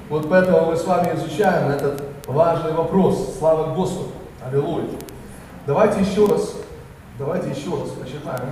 Вот 0.10 0.30
поэтому 0.30 0.72
мы 0.72 0.76
с 0.76 0.86
вами 0.86 1.16
изучаем 1.16 1.70
этот 1.70 2.04
важный 2.26 2.74
вопрос. 2.74 3.36
Слава 3.40 3.74
Господу. 3.74 4.12
Аллилуйя. 4.46 4.88
Давайте 5.66 6.02
еще 6.02 6.26
раз, 6.26 6.56
давайте 7.20 7.50
еще 7.50 7.70
раз 7.72 7.90
прочитаем. 7.90 8.50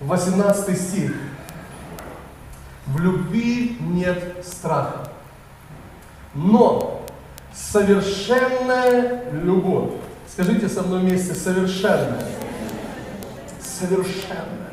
18 0.00 0.80
стих. 0.80 1.12
В 2.86 2.98
любви 3.00 3.76
нет 3.80 4.44
страха. 4.44 5.08
Но 6.34 7.04
совершенная 7.54 9.30
любовь. 9.32 9.92
Скажите 10.28 10.68
со 10.68 10.82
мной 10.82 11.00
вместе, 11.00 11.34
совершенная. 11.34 12.26
Совершенная. 13.60 14.72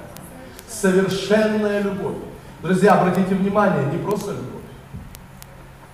Совершенная 0.68 1.82
любовь. 1.82 2.16
Друзья, 2.62 2.94
обратите 2.94 3.36
внимание, 3.36 3.86
не 3.92 3.98
просто 3.98 4.32
любовь. 4.32 4.64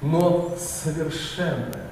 но 0.02 0.56
совершенная. 0.58 1.90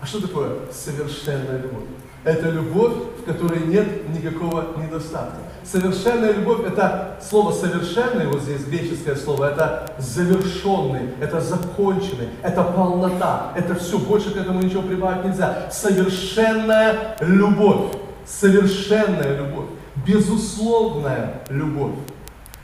А 0.00 0.06
что 0.06 0.20
такое 0.20 0.70
совершенная 0.72 1.58
любовь? 1.58 1.84
Это 2.24 2.50
любовь, 2.50 2.92
в 3.20 3.24
которой 3.24 3.66
нет 3.66 4.08
никакого 4.10 4.66
недостатка. 4.76 5.38
Совершенная 5.64 6.32
любовь– 6.32 6.60
это 6.66 7.16
слово 7.20 7.52
«совершенный», 7.52 8.26
вот 8.26 8.42
здесь 8.42 8.64
греческое 8.64 9.16
слово, 9.16 9.50
это 9.50 9.92
завершенный, 9.98 11.10
это 11.20 11.40
законченный, 11.40 12.28
это 12.42 12.62
полнота, 12.62 13.52
это 13.56 13.74
все, 13.74 13.98
больше 13.98 14.30
к 14.30 14.36
этому 14.36 14.62
ничего 14.62 14.82
прибавить 14.82 15.24
нельзя. 15.24 15.68
Совершенная 15.72 17.16
любовь, 17.20 17.92
совершенная 18.24 19.38
любовь, 19.38 19.66
безусловная 20.06 21.42
любовь. 21.48 21.94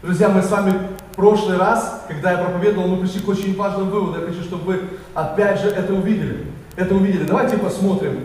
Друзья, 0.02 0.28
мы 0.28 0.42
с 0.42 0.50
вами 0.50 0.72
в 1.12 1.16
прошлый 1.16 1.56
раз, 1.56 2.04
когда 2.06 2.30
я 2.30 2.38
проповедовал, 2.38 2.86
мы 2.86 2.98
пришли 2.98 3.20
к 3.20 3.28
очень 3.28 3.56
важному 3.56 3.90
выводу. 3.90 4.20
Я 4.20 4.26
хочу, 4.26 4.42
чтобы 4.42 4.64
вы 4.64 4.80
опять 5.14 5.60
же 5.60 5.68
это 5.68 5.92
увидели. 5.92 6.46
Это 6.76 6.94
увидели. 6.94 7.24
Давайте 7.24 7.58
посмотрим. 7.58 8.20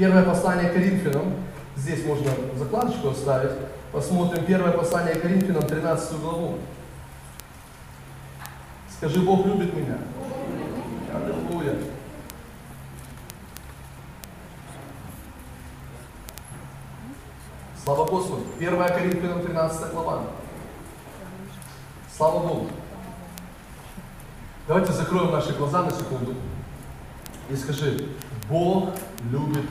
Первое 0.00 0.22
послание 0.22 0.70
Коринфянам, 0.70 1.34
Здесь 1.76 2.06
можно 2.06 2.30
закладочку 2.56 3.10
оставить. 3.10 3.52
Посмотрим 3.92 4.46
первое 4.46 4.72
послание 4.72 5.14
Коринфянам, 5.14 5.62
13 5.62 6.18
главу. 6.20 6.58
Скажи, 8.96 9.20
Бог 9.20 9.44
любит 9.44 9.74
меня. 9.74 9.98
Аллилуйя. 11.14 11.76
Слава 17.84 18.06
Господу. 18.06 18.44
1 18.58 18.78
Коринфянам 18.78 19.42
13 19.42 19.92
глава. 19.92 20.22
Слава 22.16 22.38
Богу. 22.38 22.68
Давайте 24.66 24.92
закроем 24.92 25.30
наши 25.30 25.52
глаза 25.52 25.82
на 25.82 25.90
секунду 25.90 26.34
и 27.50 27.56
скажи, 27.56 28.08
Бог 28.48 28.94
любит. 29.30 29.66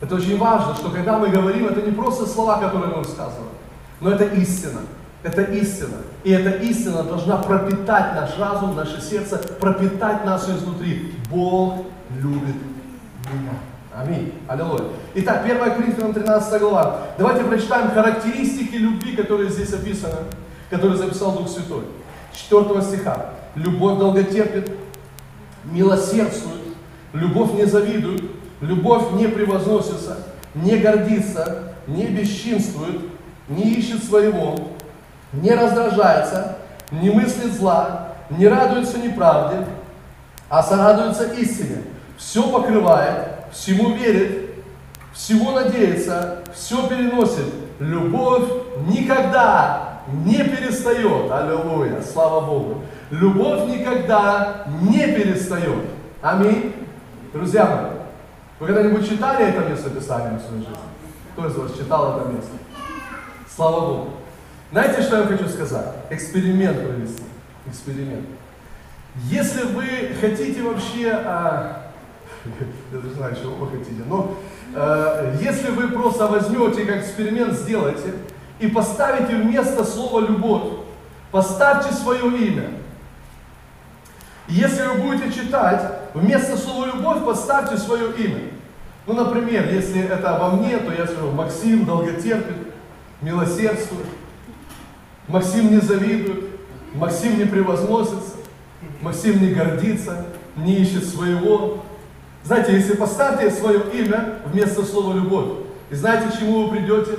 Это 0.00 0.14
очень 0.16 0.38
важно, 0.38 0.74
что 0.74 0.90
когда 0.90 1.18
мы 1.18 1.28
говорим, 1.28 1.66
это 1.66 1.80
не 1.80 1.92
просто 1.92 2.26
слова, 2.26 2.58
которые 2.58 2.92
мы 2.94 2.98
высказываем, 3.02 3.52
но 4.00 4.10
это 4.10 4.24
истина. 4.24 4.80
Это 5.22 5.42
истина. 5.42 5.96
И 6.22 6.30
эта 6.30 6.50
истина 6.50 7.02
должна 7.02 7.38
пропитать 7.38 8.14
наш 8.14 8.38
разум, 8.38 8.76
наше 8.76 9.00
сердце, 9.00 9.38
пропитать 9.38 10.26
нас 10.26 10.46
изнутри. 10.50 11.14
Бог 11.30 11.86
любит 12.20 12.56
меня. 13.32 13.52
Аминь. 13.96 14.34
Аллилуйя. 14.46 14.84
Итак, 15.14 15.44
1 15.44 15.58
Коринфянам 15.76 16.12
13 16.12 16.60
глава. 16.60 16.98
Давайте 17.16 17.44
прочитаем 17.44 17.90
характеристики 17.92 18.74
любви, 18.74 19.16
которые 19.16 19.48
здесь 19.48 19.72
описаны, 19.72 20.18
которые 20.68 20.98
записал 20.98 21.32
Дух 21.32 21.48
Святой. 21.48 21.84
4 22.34 22.82
стиха. 22.82 23.30
Любовь 23.54 23.98
долготерпит, 23.98 24.70
милосердствует, 25.64 26.63
любовь 27.14 27.54
не 27.54 27.64
завидует, 27.64 28.22
Любовь 28.64 29.12
не 29.12 29.26
превозносится, 29.28 30.18
не 30.54 30.76
гордится, 30.78 31.74
не 31.86 32.06
бесчинствует, 32.06 33.00
не 33.48 33.74
ищет 33.74 34.02
своего, 34.02 34.56
не 35.34 35.50
раздражается, 35.50 36.56
не 36.90 37.10
мыслит 37.10 37.52
зла, 37.52 38.08
не 38.30 38.48
радуется 38.48 38.98
неправде, 38.98 39.66
а 40.48 40.62
сорадуется 40.62 41.24
истине. 41.34 41.82
Все 42.16 42.48
покрывает, 42.50 43.26
всему 43.52 43.94
верит, 43.94 44.50
всего 45.12 45.50
надеется, 45.52 46.38
все 46.54 46.86
переносит. 46.86 47.52
Любовь 47.80 48.48
никогда 48.86 50.00
не 50.24 50.38
перестает. 50.38 51.30
Аллилуйя, 51.30 52.00
слава 52.00 52.40
Богу. 52.40 52.82
Любовь 53.10 53.68
никогда 53.68 54.64
не 54.80 55.06
перестает. 55.08 55.84
Аминь. 56.22 56.83
Друзья 57.34 57.66
мои, 57.66 57.90
вы 58.60 58.66
когда-нибудь 58.68 59.08
читали 59.08 59.48
это 59.48 59.68
место 59.68 59.90
Писания 59.90 60.38
в 60.38 60.40
своей 60.40 60.60
жизни? 60.60 60.76
Кто 61.32 61.48
из 61.48 61.56
вас 61.56 61.76
читал 61.76 62.16
это 62.16 62.28
место? 62.28 62.52
Слава 63.52 63.80
Богу. 63.80 64.10
Знаете, 64.70 65.02
что 65.02 65.18
я 65.18 65.26
хочу 65.26 65.48
сказать? 65.48 65.96
Эксперимент 66.10 66.78
провести. 66.78 67.24
Эксперимент. 67.66 68.24
Если 69.24 69.64
вы 69.64 70.14
хотите 70.20 70.62
вообще, 70.62 71.10
а, 71.10 71.90
я 72.92 73.00
не 73.02 73.14
знаю, 73.14 73.34
чего 73.34 73.56
вы 73.56 73.78
хотите, 73.78 74.04
но 74.06 74.36
а, 74.76 75.34
если 75.40 75.72
вы 75.72 75.88
просто 75.88 76.28
возьмете 76.28 76.84
как 76.84 76.98
эксперимент, 76.98 77.54
сделайте 77.54 78.14
и 78.60 78.68
поставите 78.68 79.34
вместо 79.34 79.82
слова 79.82 80.20
любовь, 80.20 80.74
поставьте 81.32 81.92
свое 81.94 82.28
имя. 82.28 82.70
Если 84.46 84.86
вы 84.86 84.98
будете 84.98 85.32
читать, 85.32 86.00
вместо 86.12 86.56
слова 86.56 86.86
любовь 86.86 87.24
поставьте 87.24 87.78
свое 87.78 88.12
имя. 88.12 88.50
Ну, 89.06 89.14
например, 89.14 89.72
если 89.72 90.02
это 90.02 90.36
обо 90.36 90.56
мне, 90.56 90.78
то 90.78 90.92
я 90.92 91.06
скажу, 91.06 91.30
Максим 91.30 91.84
долготерпит, 91.84 92.56
милосердствует, 93.22 94.06
Максим 95.28 95.70
не 95.70 95.80
завидует, 95.80 96.44
Максим 96.94 97.38
не 97.38 97.44
превозносится, 97.44 98.36
Максим 99.00 99.40
не 99.40 99.52
гордится, 99.52 100.26
не 100.56 100.76
ищет 100.76 101.06
своего. 101.06 101.82
Знаете, 102.44 102.74
если 102.74 102.96
поставьте 102.96 103.50
свое 103.50 103.80
имя 103.92 104.40
вместо 104.46 104.84
слова 104.84 105.14
любовь, 105.14 105.64
и 105.90 105.94
знаете, 105.94 106.28
к 106.28 106.38
чему 106.38 106.66
вы 106.66 106.76
придете? 106.76 107.12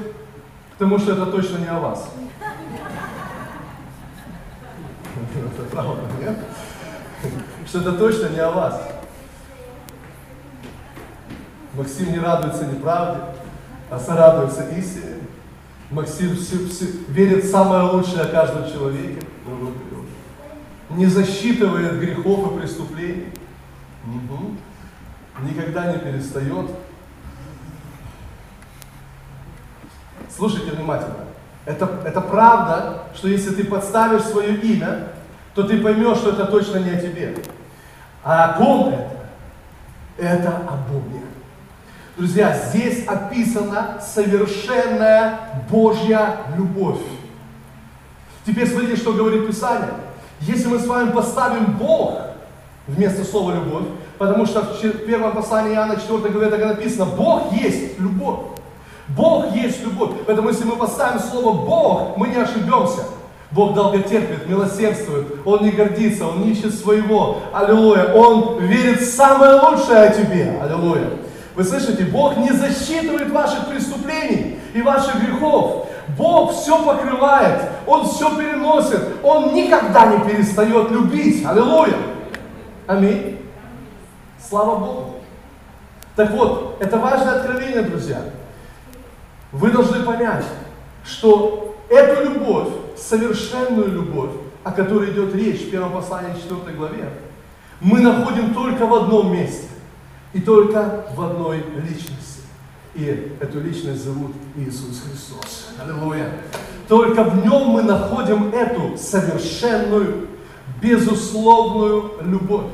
Потому 0.77 0.99
что 0.99 1.13
это 1.13 1.25
точно 1.27 1.57
не 1.57 1.67
о 1.67 1.79
вас. 1.79 2.09
Это 5.35 5.63
правда, 5.71 6.01
нет? 6.19 6.37
Что 7.65 7.79
это 7.79 7.93
точно 7.93 8.29
не 8.29 8.39
о 8.39 8.51
вас. 8.51 8.81
Максим 11.73 12.11
не 12.11 12.19
радуется 12.19 12.65
неправде, 12.65 13.21
а 13.89 13.99
сорадуется 13.99 14.69
истине. 14.69 15.15
Максим 15.91 16.35
все, 16.35 16.65
все, 16.67 16.85
верит 17.09 17.43
в 17.43 17.51
самое 17.51 17.83
лучшее 17.83 18.21
о 18.21 18.27
каждом 18.27 18.71
человеке. 18.71 19.25
Не 20.89 21.05
засчитывает 21.07 21.99
грехов 21.99 22.53
и 22.53 22.59
преступлений. 22.59 23.27
Никогда 25.41 25.91
не 25.91 25.99
перестает. 25.99 26.71
Слушайте 30.35 30.71
внимательно. 30.71 31.25
Это, 31.65 31.85
это 32.05 32.21
правда, 32.21 33.03
что 33.15 33.27
если 33.27 33.49
ты 33.51 33.63
подставишь 33.63 34.23
свое 34.23 34.55
имя, 34.55 35.09
то 35.55 35.63
ты 35.63 35.81
поймешь, 35.81 36.17
что 36.17 36.31
это 36.31 36.45
точно 36.45 36.77
не 36.77 36.91
о 36.91 37.01
тебе. 37.01 37.35
А 38.25 38.45
о 38.45 38.53
ком 38.57 38.89
это? 38.89 39.11
Это 40.17 40.49
о 40.49 40.77
Боге. 40.91 41.21
Друзья, 42.17 42.57
здесь 42.57 43.05
описана 43.05 44.01
совершенная 44.01 45.37
Божья 45.69 46.37
любовь. 46.57 47.01
Теперь 48.43 48.67
смотрите, 48.67 48.95
что 48.95 49.13
говорит 49.13 49.45
Писание. 49.45 49.91
Если 50.39 50.67
мы 50.67 50.79
с 50.79 50.87
вами 50.87 51.11
поставим 51.11 51.77
Бог 51.77 52.19
вместо 52.87 53.23
слова 53.23 53.53
любовь, 53.53 53.85
потому 54.17 54.47
что 54.47 54.61
в 54.61 55.05
первом 55.05 55.33
послании 55.33 55.75
Иоанна 55.75 55.97
4 55.97 56.17
главе 56.29 56.49
так 56.49 56.65
написано, 56.65 57.05
Бог 57.05 57.51
есть 57.53 57.99
любовь. 57.99 58.39
Бог 59.09 59.53
есть 59.53 59.83
любовь. 59.83 60.11
Поэтому 60.25 60.49
если 60.49 60.63
мы 60.63 60.77
поставим 60.77 61.19
слово 61.19 61.63
Бог, 61.63 62.17
мы 62.17 62.29
не 62.29 62.37
ошибемся. 62.37 63.03
Бог 63.51 63.73
долготерпит, 63.73 64.47
милосердствует, 64.49 65.27
Он 65.45 65.63
не 65.63 65.71
гордится, 65.71 66.27
Он 66.27 66.41
не 66.41 66.51
ищет 66.51 66.73
своего. 66.73 67.37
Аллилуйя. 67.53 68.13
Он 68.13 68.59
верит 68.59 69.01
в 69.01 69.15
самое 69.15 69.53
лучшее 69.53 69.99
о 69.99 70.13
тебе. 70.13 70.59
Аллилуйя. 70.61 71.09
Вы 71.55 71.63
слышите, 71.63 72.03
Бог 72.05 72.35
не 72.37 72.51
засчитывает 72.51 73.31
ваших 73.31 73.67
преступлений 73.67 74.59
и 74.73 74.81
ваших 74.81 75.23
грехов. 75.23 75.87
Бог 76.17 76.53
все 76.53 76.83
покрывает, 76.83 77.61
Он 77.87 78.05
все 78.05 78.35
переносит, 78.37 79.01
Он 79.23 79.53
никогда 79.53 80.05
не 80.07 80.29
перестает 80.29 80.91
любить. 80.91 81.45
Аллилуйя! 81.45 81.95
Аминь. 82.87 83.39
Слава 84.37 84.75
Богу. 84.75 85.15
Так 86.15 86.31
вот, 86.31 86.77
это 86.79 86.97
важное 86.97 87.39
откровение, 87.39 87.81
друзья. 87.81 88.21
Вы 89.51 89.71
должны 89.71 90.03
понять, 90.03 90.45
что 91.03 91.75
эту 91.89 92.29
любовь, 92.29 92.67
совершенную 92.97 93.91
любовь, 93.91 94.31
о 94.63 94.71
которой 94.71 95.11
идет 95.11 95.33
речь 95.35 95.61
в 95.61 95.71
первом 95.71 95.93
послании 95.93 96.33
4 96.41 96.75
главе, 96.75 97.09
мы 97.79 97.99
находим 97.99 98.53
только 98.53 98.85
в 98.85 98.93
одном 98.93 99.33
месте. 99.33 99.67
И 100.33 100.41
только 100.41 101.05
в 101.15 101.21
одной 101.21 101.63
личности. 101.77 102.41
И 102.93 103.37
эту 103.39 103.61
личность 103.61 104.03
зовут 104.03 104.33
Иисус 104.57 105.01
Христос. 105.01 105.69
Аллилуйя. 105.81 106.29
Только 106.87 107.23
в 107.23 107.45
нем 107.45 107.69
мы 107.69 107.83
находим 107.83 108.53
эту 108.53 108.97
совершенную, 108.97 110.27
безусловную 110.81 112.13
любовь. 112.21 112.67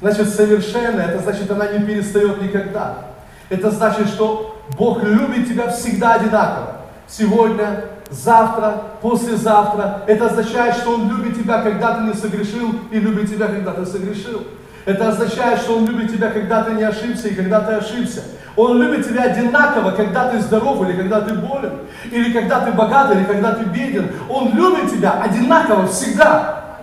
Значит, 0.00 0.28
совершенная, 0.28 1.08
это 1.08 1.22
значит, 1.22 1.50
она 1.50 1.72
не 1.72 1.84
перестает 1.84 2.42
никогда. 2.42 3.06
Это 3.48 3.70
значит, 3.70 4.08
что 4.08 4.62
Бог 4.76 5.02
любит 5.02 5.48
тебя 5.48 5.70
всегда 5.70 6.14
одинаково. 6.14 6.82
Сегодня, 7.08 7.84
завтра, 8.10 8.82
послезавтра. 9.02 10.02
Это 10.06 10.26
означает, 10.26 10.76
что 10.76 10.94
Он 10.94 11.08
любит 11.08 11.38
тебя, 11.40 11.62
когда 11.62 11.94
ты 11.94 12.04
не 12.04 12.14
согрешил, 12.14 12.74
и 12.90 12.98
любит 12.98 13.30
тебя, 13.30 13.48
когда 13.48 13.72
ты 13.72 13.86
согрешил. 13.86 14.42
Это 14.84 15.08
означает, 15.08 15.60
что 15.60 15.76
Он 15.76 15.86
любит 15.86 16.12
тебя, 16.12 16.30
когда 16.30 16.62
ты 16.62 16.72
не 16.72 16.82
ошибся 16.82 17.28
и 17.28 17.34
когда 17.34 17.60
ты 17.60 17.74
ошибся. 17.74 18.22
Он 18.56 18.80
любит 18.80 19.06
тебя 19.06 19.24
одинаково, 19.24 19.90
когда 19.90 20.30
ты 20.30 20.40
здоров 20.40 20.82
или 20.88 20.96
когда 20.96 21.20
ты 21.20 21.34
болен, 21.34 21.72
или 22.10 22.32
когда 22.32 22.60
ты 22.60 22.72
богат, 22.72 23.14
или 23.14 23.24
когда 23.24 23.52
ты 23.52 23.64
беден. 23.64 24.10
Он 24.30 24.54
любит 24.54 24.90
тебя 24.90 25.20
одинаково 25.20 25.86
всегда. 25.88 26.78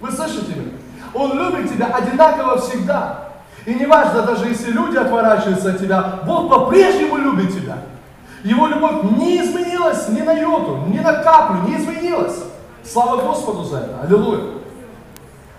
Вы 0.00 0.12
слышите 0.12 0.52
меня? 0.54 0.72
Он 1.14 1.38
любит 1.38 1.72
тебя 1.72 1.86
одинаково 1.86 2.60
всегда. 2.60 3.20
И 3.64 3.74
неважно, 3.74 4.22
даже 4.22 4.46
если 4.46 4.70
люди 4.70 4.96
отворачиваются 4.96 5.70
от 5.70 5.78
тебя, 5.78 6.20
Бог 6.26 6.50
по-прежнему 6.50 7.16
любит 7.16 7.54
тебя. 7.54 7.78
Его 8.44 8.66
любовь 8.66 9.04
не 9.18 9.40
изменилась 9.40 10.08
ни 10.08 10.20
на 10.20 10.32
йоту, 10.32 10.86
ни 10.88 10.98
на 10.98 11.22
каплю, 11.22 11.68
не 11.68 11.76
изменилась. 11.76 12.36
Слава 12.84 13.20
Господу 13.22 13.64
за 13.64 13.78
это. 13.78 14.00
Аллилуйя. 14.02 14.56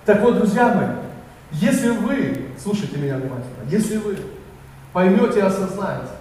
Так 0.05 0.22
вот, 0.22 0.38
друзья 0.38 0.74
мои, 0.74 0.88
если 1.51 1.89
вы, 1.89 2.48
слушайте 2.62 2.98
меня 2.98 3.17
внимательно, 3.17 3.69
если 3.69 3.98
вы 3.98 4.17
поймете 4.93 5.39
и 5.39 5.41
осознаете, 5.41 6.12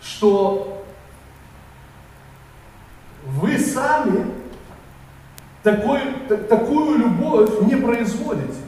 что 0.00 0.84
вы 3.26 3.58
сами 3.58 4.32
такой, 5.62 6.00
такую 6.48 6.98
любовь 6.98 7.60
не 7.62 7.76
производите, 7.76 8.58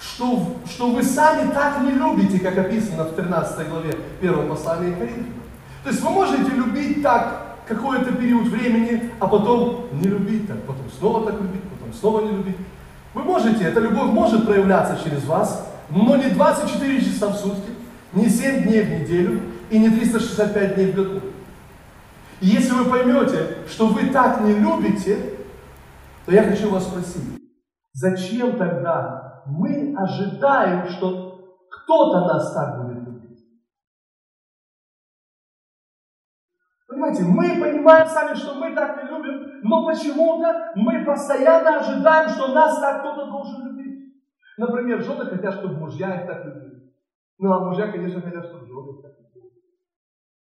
что, 0.00 0.56
что 0.66 0.90
вы 0.90 1.02
сами 1.02 1.50
так 1.52 1.80
не 1.82 1.92
любите, 1.92 2.38
как 2.38 2.58
описано 2.58 3.04
в 3.04 3.14
13 3.14 3.68
главе 3.68 3.94
1 4.20 4.48
послания 4.48 4.94
Коринфянам. 4.94 5.37
То 5.88 5.92
есть 5.92 6.04
вы 6.04 6.10
можете 6.10 6.50
любить 6.50 7.02
так 7.02 7.56
какой-то 7.66 8.12
период 8.12 8.48
времени, 8.48 9.10
а 9.18 9.26
потом 9.26 9.86
не 9.92 10.06
любить 10.06 10.46
так, 10.46 10.60
потом 10.66 10.84
снова 10.98 11.24
так 11.24 11.40
любить, 11.40 11.62
потом 11.62 11.94
снова 11.94 12.20
не 12.20 12.32
любить. 12.32 12.58
Вы 13.14 13.22
можете, 13.22 13.64
эта 13.64 13.80
любовь 13.80 14.10
может 14.10 14.44
проявляться 14.44 15.02
через 15.02 15.24
вас, 15.24 15.66
но 15.88 16.16
не 16.16 16.28
24 16.28 17.00
часа 17.00 17.28
в 17.28 17.36
сутки, 17.36 17.70
не 18.12 18.28
7 18.28 18.64
дней 18.64 18.82
в 18.82 19.00
неделю 19.00 19.40
и 19.70 19.78
не 19.78 19.88
365 19.88 20.74
дней 20.74 20.92
в 20.92 20.94
году. 20.94 21.20
И 22.42 22.48
если 22.48 22.74
вы 22.74 22.84
поймете, 22.84 23.56
что 23.66 23.86
вы 23.86 24.10
так 24.10 24.42
не 24.42 24.52
любите, 24.52 25.16
то 26.26 26.32
я 26.32 26.42
хочу 26.42 26.68
вас 26.68 26.84
спросить, 26.84 27.40
зачем 27.94 28.58
тогда 28.58 29.42
мы 29.46 29.94
ожидаем, 29.96 30.90
что 30.90 31.56
кто-то 31.70 32.26
нас 32.26 32.52
так 32.52 32.84
будет 32.84 32.97
Понимаете, 37.08 37.24
мы 37.24 37.60
понимаем 37.60 38.06
сами, 38.06 38.34
что 38.34 38.54
мы 38.54 38.74
так 38.74 39.02
не 39.02 39.08
любим, 39.08 39.60
но 39.62 39.86
почему-то 39.86 40.72
мы 40.74 41.04
постоянно 41.04 41.78
ожидаем, 41.78 42.28
что 42.28 42.48
нас 42.48 42.78
так 42.80 43.00
кто-то 43.00 43.26
должен 43.26 43.66
любить. 43.66 44.14
Например, 44.58 45.00
жены 45.00 45.24
хотят, 45.24 45.54
чтобы 45.54 45.78
мужья 45.78 46.20
их 46.20 46.26
так 46.26 46.44
любили. 46.44 46.92
Ну, 47.38 47.52
а 47.52 47.64
мужья, 47.64 47.90
конечно, 47.90 48.20
хотят, 48.20 48.44
чтобы 48.44 48.66
жены 48.66 49.02
так 49.02 49.12
любили. 49.20 49.52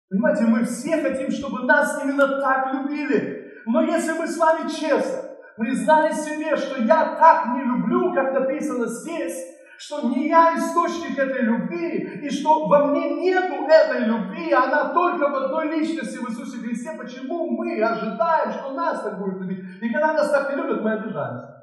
Понимаете, 0.09 0.44
мы 0.44 0.64
все 0.64 1.02
хотим, 1.02 1.30
чтобы 1.30 1.64
нас 1.64 2.02
именно 2.02 2.40
так 2.40 2.73
любили. 2.73 3.52
Но 3.66 3.83
если 3.83 4.12
мы 4.18 4.26
с 4.26 4.38
вами 4.38 4.68
честно 4.68 5.30
признали 5.56 6.12
себе, 6.12 6.56
что 6.56 6.83
я 6.83 7.16
так 7.16 7.47
не 7.56 7.64
люблю, 7.64 8.14
как 8.14 8.33
написано 8.33 8.87
здесь, 8.87 9.37
что 9.78 10.09
не 10.09 10.28
я 10.28 10.57
источник 10.57 11.19
этой 11.19 11.43
любви, 11.43 12.21
и 12.23 12.31
что 12.31 12.66
во 12.66 12.87
мне 12.87 13.21
нету 13.21 13.66
этой 13.66 14.07
любви, 14.07 14.52
она 14.52 14.93
только 14.93 15.28
в 15.28 15.35
одной 15.35 15.78
личности 15.78 16.19
в 16.19 16.28
Иисусе 16.28 16.59
Христе. 16.59 16.97
Почему 16.97 17.50
мы 17.50 17.83
ожидаем, 17.83 18.52
что 18.52 18.73
нас 18.73 19.02
так 19.02 19.19
будет 19.19 19.40
любить? 19.40 19.83
И 19.83 19.93
когда 19.93 20.14
нас 20.14 20.31
так 20.31 20.50
не 20.50 20.62
любят, 20.62 20.83
мы 20.83 20.93
обижаемся. 20.93 21.54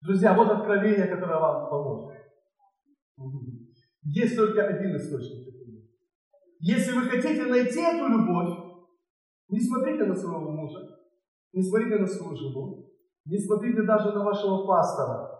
Друзья, 0.00 0.34
вот 0.34 0.50
откровение, 0.50 1.06
которое 1.06 1.38
вам 1.38 1.68
поможет. 1.68 2.18
Есть 4.02 4.36
только 4.36 4.66
один 4.66 4.96
источник. 4.96 5.48
Если 6.60 6.92
вы 6.92 7.02
хотите 7.02 7.44
найти 7.44 7.80
эту 7.80 8.08
любовь, 8.08 8.68
не 9.48 9.60
смотрите 9.60 10.04
на 10.04 10.14
своего 10.14 10.50
мужа, 10.50 10.80
не 11.52 11.62
смотрите 11.62 11.98
на 11.98 12.06
свою 12.06 12.36
жену, 12.36 12.87
не 13.28 13.38
смотрите 13.38 13.82
даже 13.82 14.12
на 14.12 14.24
вашего 14.24 14.66
пастора. 14.66 15.30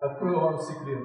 Открою 0.00 0.40
вам 0.40 0.58
секрет. 0.58 1.04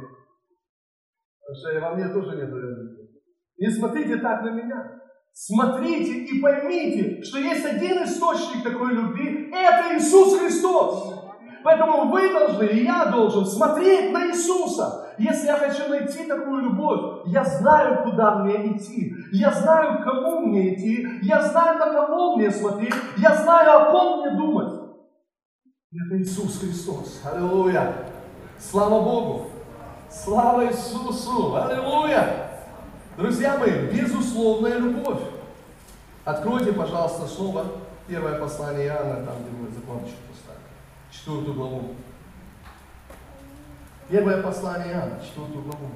Потому 1.41 1.55
что 1.55 1.81
во 1.81 1.95
мне 1.95 2.07
тоже 2.13 2.37
нет 2.37 2.49
любви. 2.49 3.09
Не 3.57 3.69
смотрите 3.69 4.17
так 4.17 4.41
на 4.43 4.51
меня. 4.51 5.01
Смотрите 5.33 6.13
и 6.13 6.41
поймите, 6.41 7.21
что 7.23 7.39
есть 7.39 7.65
один 7.65 8.03
источник 8.03 8.63
такой 8.63 8.93
любви. 8.93 9.51
Это 9.51 9.97
Иисус 9.97 10.39
Христос. 10.39 11.25
Поэтому 11.61 12.09
вы 12.09 12.31
должны, 12.31 12.65
и 12.65 12.85
я 12.85 13.07
должен 13.07 13.45
смотреть 13.45 14.13
на 14.13 14.27
Иисуса. 14.27 15.13
Если 15.17 15.47
я 15.47 15.57
хочу 15.57 15.89
найти 15.89 16.25
такую 16.25 16.61
любовь, 16.61 17.23
я 17.25 17.43
знаю, 17.43 18.03
куда 18.03 18.35
мне 18.35 18.75
идти. 18.75 19.13
Я 19.31 19.51
знаю, 19.51 19.99
к 19.99 20.03
кому 20.03 20.45
мне 20.45 20.73
идти. 20.73 21.05
Я 21.23 21.41
знаю, 21.41 21.79
на 21.79 21.91
кого 21.91 22.37
мне 22.37 22.51
смотреть. 22.51 22.93
Я 23.17 23.35
знаю, 23.35 23.81
о 23.81 23.91
ком 23.91 24.21
мне 24.21 24.37
думать. 24.37 24.64
Это 25.95 26.21
Иисус 26.21 26.59
Христос. 26.59 27.21
Аллилуйя. 27.23 27.95
Слава 28.59 29.01
Богу. 29.01 29.49
Слава 30.11 30.67
Иисусу. 30.67 31.55
Аллилуйя. 31.55 32.49
Друзья 33.15 33.57
мои, 33.57 33.87
безусловная 33.87 34.77
любовь. 34.77 35.21
Откройте, 36.25 36.73
пожалуйста, 36.73 37.27
снова 37.27 37.67
первое 38.07 38.37
послание 38.39 38.87
Иоанна, 38.87 39.25
там, 39.25 39.35
где 39.41 39.51
мы 39.51 39.71
закладочку 39.71 40.17
четвертую 41.11 41.53
главу. 41.53 41.95
Первое 44.09 44.41
послание 44.43 44.93
Иоанна, 44.93 45.19
четвертую 45.23 45.63
главу. 45.63 45.89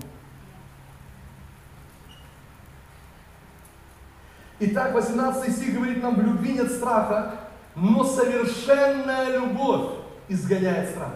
Итак, 4.61 4.93
18 4.93 5.55
стих 5.55 5.73
говорит 5.75 6.01
нам, 6.01 6.15
в 6.15 6.21
любви 6.21 6.53
нет 6.53 6.71
страха, 6.71 7.48
но 7.79 8.03
совершенная 8.03 9.37
любовь 9.37 9.91
изгоняет 10.27 10.91
страх. 10.91 11.13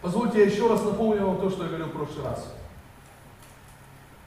Позвольте 0.00 0.40
я 0.40 0.46
еще 0.46 0.68
раз 0.68 0.82
напомню 0.82 1.26
вам 1.26 1.38
то, 1.38 1.50
что 1.50 1.62
я 1.62 1.68
говорил 1.68 1.88
в 1.88 1.92
прошлый 1.92 2.24
раз. 2.24 2.54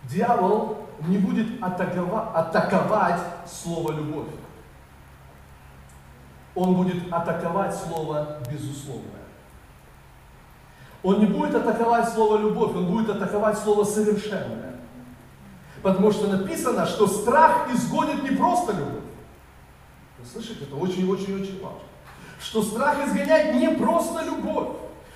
Дьявол 0.04 0.78
не 1.08 1.18
будет 1.18 1.62
атаковать, 1.62 3.22
слово 3.46 3.92
любовь 3.92 4.28
он 6.58 6.74
будет 6.74 7.14
атаковать 7.14 7.76
слово 7.76 8.40
безусловное. 8.52 9.04
Он 11.04 11.20
не 11.20 11.28
будет 11.28 11.54
атаковать 11.56 12.10
слово 12.10 12.38
любовь, 12.38 12.76
он 12.76 12.88
будет 12.88 13.10
атаковать 13.10 13.60
слово 13.60 13.84
совершенное. 13.84 14.76
Потому 15.84 16.12
что 16.12 16.28
написано, 16.28 16.88
что 16.88 17.08
страх 17.08 17.72
изгонит 17.72 18.24
не 18.24 18.36
просто 18.36 18.74
любовь. 18.74 19.04
Слышите, 20.32 20.66
это 20.66 20.76
очень-очень-очень 20.76 21.62
важно. 21.62 21.80
Что 22.42 22.62
страх 22.62 22.98
изгоняет 23.06 23.56
не 23.56 23.70
просто 23.70 24.24
любовь. 24.26 24.70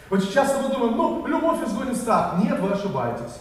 Очень 0.10 0.32
часто 0.32 0.62
мы 0.62 0.70
думаем, 0.70 0.98
ну, 0.98 1.28
любовь 1.28 1.68
изгонит 1.68 1.98
страх. 1.98 2.36
Нет, 2.44 2.60
вы 2.60 2.72
ошибаетесь. 2.72 3.40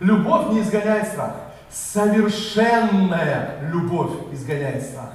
Любовь 0.00 0.52
не 0.52 0.60
изгоняет 0.60 1.08
страх. 1.08 1.34
Совершенная 1.70 3.70
любовь 3.72 4.10
изгоняет 4.32 4.82
страх. 4.82 5.10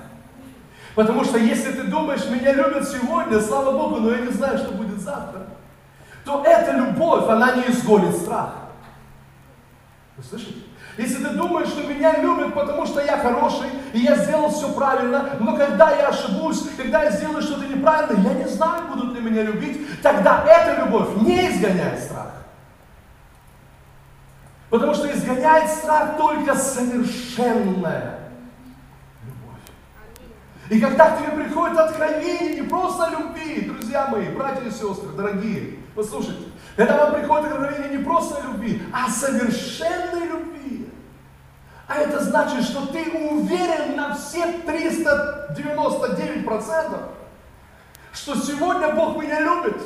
Потому 0.94 1.26
что 1.26 1.38
если 1.38 1.74
ты 1.74 1.84
думаешь, 1.84 2.26
меня 2.30 2.54
любят 2.54 2.88
сегодня, 2.88 3.42
слава 3.42 3.78
Богу, 3.78 3.98
но 3.98 4.12
я 4.12 4.20
не 4.20 4.32
знаю, 4.32 4.58
что 4.58 4.72
будет 4.72 5.02
завтра, 5.02 5.48
то 6.24 6.42
эта 6.46 6.72
любовь, 6.72 7.28
она 7.28 7.58
не 7.58 7.70
изгонит 7.70 8.16
страх. 8.16 8.54
Вы 10.16 10.24
слышите? 10.24 10.62
Если 10.98 11.24
ты 11.24 11.30
думаешь, 11.32 11.68
что 11.68 11.88
меня 11.88 12.20
любят, 12.20 12.54
потому 12.54 12.86
что 12.86 13.02
я 13.02 13.18
хороший, 13.18 13.68
и 13.94 14.00
я 14.00 14.16
сделал 14.16 14.50
все 14.50 14.72
правильно, 14.74 15.32
но 15.40 15.58
когда 15.58 15.92
я 15.92 16.08
ошибусь, 16.08 16.70
когда 16.78 17.04
я 17.04 17.12
сделаю 17.12 17.42
что-то 17.42 17.66
неправильно, 17.66 18.28
я 18.28 18.34
не 18.34 18.48
знаю, 18.48 18.88
будут 18.88 19.14
ли 19.14 19.22
меня 19.22 19.44
любить, 19.44 20.02
тогда 20.02 20.46
эта 20.48 20.84
любовь 20.84 21.10
не 21.22 21.50
изгоняет 21.50 22.02
страх. 22.02 22.32
Потому 24.70 24.94
что 24.94 25.12
изгоняет 25.12 25.70
страх 25.70 26.18
только 26.18 26.56
совершенная 26.56 28.26
и 30.70 30.80
когда 30.80 31.12
к 31.12 31.20
тебе 31.20 31.44
приходит 31.44 31.78
откровение, 31.78 32.56
не 32.56 32.68
просто 32.68 33.12
любви, 33.12 33.62
друзья 33.62 34.08
мои, 34.08 34.30
братья 34.30 34.68
и 34.68 34.72
сестры, 34.72 35.10
дорогие, 35.16 35.80
послушайте, 35.94 36.46
когда 36.76 37.06
вам 37.06 37.14
приходит 37.14 37.52
откровение 37.52 37.98
не 37.98 38.04
просто 38.04 38.42
любви, 38.48 38.82
а 38.92 39.08
совершенной 39.08 40.28
любви, 40.28 40.45
а 41.88 41.98
это 41.98 42.24
значит, 42.24 42.64
что 42.64 42.88
ты 42.88 43.12
уверен 43.12 43.96
на 43.96 44.16
все 44.16 44.44
399%, 44.66 47.00
что 48.14 48.36
сегодня 48.36 48.90
Бог 48.94 49.22
меня 49.22 49.40
любит, 49.40 49.80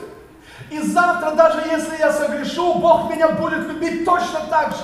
и 0.70 0.80
завтра, 0.80 1.32
даже 1.32 1.62
если 1.70 1.98
я 1.98 2.12
согрешу, 2.12 2.76
Бог 2.76 3.10
меня 3.10 3.30
будет 3.30 3.68
любить 3.68 4.06
точно 4.06 4.42
так 4.50 4.72
же. 4.72 4.84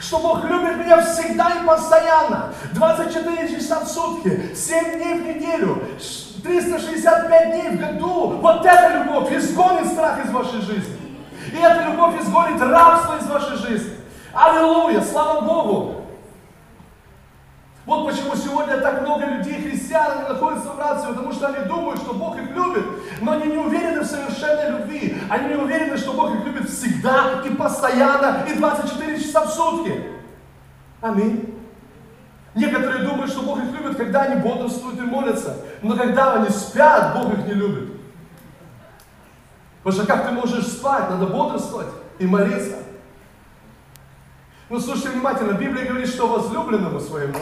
Что 0.00 0.18
Бог 0.18 0.44
любит 0.44 0.78
меня 0.78 1.00
всегда 1.02 1.50
и 1.50 1.66
постоянно. 1.66 2.52
24 2.72 3.48
часа 3.48 3.80
в 3.80 3.88
сутки, 3.88 4.54
7 4.54 4.98
дней 4.98 5.14
в 5.14 5.26
неделю, 5.26 5.82
365 6.42 7.50
дней 7.50 7.70
в 7.70 7.80
году. 7.80 8.38
Вот 8.40 8.66
эта 8.66 8.98
любовь 8.98 9.32
изгонит 9.32 9.90
страх 9.92 10.22
из 10.24 10.30
вашей 10.30 10.60
жизни. 10.60 10.98
И 11.52 11.56
эта 11.56 11.84
любовь 11.84 12.20
изгонит 12.20 12.60
рабство 12.60 13.16
из 13.16 13.26
вашей 13.26 13.56
жизни. 13.56 13.96
Аллилуйя, 14.34 15.00
слава 15.00 15.40
Богу. 15.40 16.03
Вот 17.86 18.06
почему 18.06 18.34
сегодня 18.34 18.78
так 18.78 19.02
много 19.02 19.26
людей, 19.26 19.60
христиан, 19.60 20.12
они 20.12 20.28
находятся 20.28 20.70
в 20.70 20.78
рации, 20.78 21.08
потому 21.08 21.32
что 21.32 21.48
они 21.48 21.66
думают, 21.66 22.00
что 22.00 22.14
Бог 22.14 22.36
их 22.38 22.50
любит, 22.50 22.84
но 23.20 23.32
они 23.32 23.48
не 23.48 23.58
уверены 23.58 24.00
в 24.00 24.06
совершенной 24.06 24.78
любви. 24.78 25.18
Они 25.28 25.48
не 25.48 25.54
уверены, 25.56 25.98
что 25.98 26.14
Бог 26.14 26.34
их 26.34 26.44
любит 26.46 26.70
всегда 26.70 27.42
и 27.44 27.50
постоянно, 27.50 28.46
и 28.48 28.54
24 28.54 29.20
часа 29.20 29.44
в 29.44 29.50
сутки. 29.50 30.02
Аминь. 31.02 31.54
Некоторые 32.54 33.04
думают, 33.04 33.30
что 33.30 33.42
Бог 33.42 33.58
их 33.58 33.70
любит, 33.72 33.98
когда 33.98 34.22
они 34.22 34.40
бодрствуют 34.40 34.98
и 34.98 35.02
молятся. 35.02 35.56
Но 35.82 35.94
когда 35.94 36.34
они 36.34 36.48
спят, 36.48 37.14
Бог 37.14 37.34
их 37.34 37.46
не 37.46 37.52
любит. 37.52 37.90
Потому 39.82 40.02
что 40.02 40.06
как 40.06 40.26
ты 40.26 40.32
можешь 40.32 40.66
спать? 40.68 41.10
Надо 41.10 41.26
бодрствовать 41.26 41.88
и 42.18 42.26
молиться. 42.26 42.76
Ну, 44.70 44.80
слушайте 44.80 45.10
внимательно, 45.10 45.52
Библия 45.52 45.84
говорит, 45.84 46.08
что 46.08 46.26
возлюбленному 46.26 46.98
своему 46.98 47.38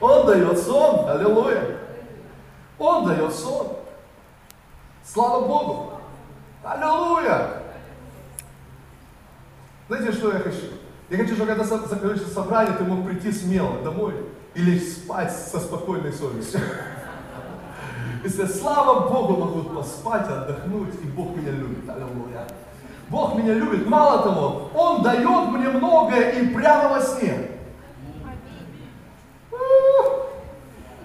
он 0.00 0.26
дает 0.26 0.58
сон. 0.58 1.08
Аллилуйя. 1.08 1.78
Он 2.78 3.06
дает 3.06 3.32
сон. 3.32 3.68
Слава 5.04 5.46
Богу. 5.46 5.92
Аллилуйя. 6.64 7.62
Знаете, 9.88 10.12
что 10.12 10.32
я 10.32 10.38
хочу? 10.40 10.66
Я 11.10 11.18
хочу, 11.18 11.34
чтобы 11.34 11.54
когда 11.54 11.64
закроется 11.64 12.28
собрание, 12.28 12.74
ты 12.76 12.84
мог 12.84 13.06
прийти 13.06 13.30
смело 13.32 13.82
домой 13.82 14.14
или 14.54 14.78
спать 14.78 15.30
со 15.32 15.60
спокойной 15.60 16.12
совестью. 16.12 16.60
И 18.24 18.28
сказать, 18.28 18.54
слава 18.56 19.08
Богу, 19.08 19.36
могу 19.36 19.62
поспать, 19.74 20.26
отдохнуть, 20.28 20.94
и 21.02 21.06
Бог 21.06 21.36
меня 21.36 21.50
любит. 21.50 21.88
Аллилуйя. 21.88 22.46
Бог 23.08 23.36
меня 23.36 23.54
любит. 23.54 23.86
Мало 23.86 24.22
того, 24.22 24.70
Он 24.74 25.02
дает 25.02 25.48
мне 25.50 25.68
многое 25.68 26.30
и 26.30 26.46
прямо 26.54 26.88
во 26.88 27.00
сне. 27.00 27.50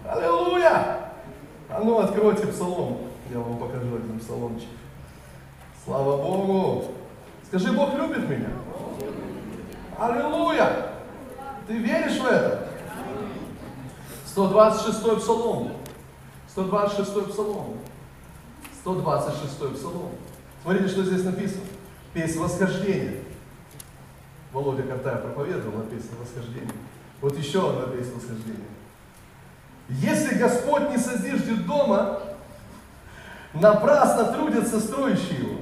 Аллилуйя! 0.09 1.09
А 1.69 1.81
ну, 1.83 1.99
откройте 1.99 2.47
псалом. 2.47 2.99
Я 3.29 3.39
вам 3.39 3.57
один 4.17 4.19
псаломчик. 4.19 4.69
Слава 5.83 6.17
Богу! 6.17 6.85
Скажи, 7.47 7.71
Бог 7.71 7.93
любит 7.93 8.27
меня? 8.29 8.49
Аллилуйя! 9.97 10.91
Ты 11.67 11.77
веришь 11.77 12.19
в 12.19 12.25
это? 12.25 12.67
126 14.25 15.17
псалом. 15.19 15.71
126 16.49 17.31
псалом. 17.31 17.77
126 18.81 19.75
псалом. 19.75 20.11
Смотрите, 20.61 20.89
что 20.89 21.03
здесь 21.03 21.23
написано. 21.23 21.63
Песня 22.13 22.41
восхождения. 22.41 23.15
Володя 24.51 24.83
Картая 24.83 25.17
проповедовал 25.17 25.79
на 25.79 25.83
песню 25.83 26.11
восхождения. 26.19 26.71
Вот 27.21 27.37
еще 27.37 27.69
одна 27.69 27.93
песня 27.93 28.15
восхождения. 28.15 28.65
Если 29.89 30.37
Господь 30.37 30.89
не 30.89 30.97
созиждет 30.97 31.65
дома, 31.65 32.21
напрасно 33.61 34.25
трудятся 34.25 34.79
строящие 34.79 35.39
его. 35.39 35.57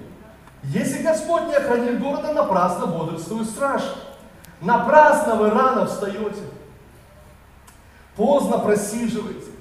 Если 0.64 1.04
Господь 1.04 1.48
не 1.48 1.56
охранит 1.56 2.00
города, 2.00 2.34
напрасно 2.34 2.88
бодрствует 2.88 3.48
страж. 3.50 3.82
Напрасно 4.62 5.36
вы 5.36 5.52
рано 5.52 5.86
встаете. 5.86 6.42
Поздно 8.16 8.60
просиживаете. 8.60 9.52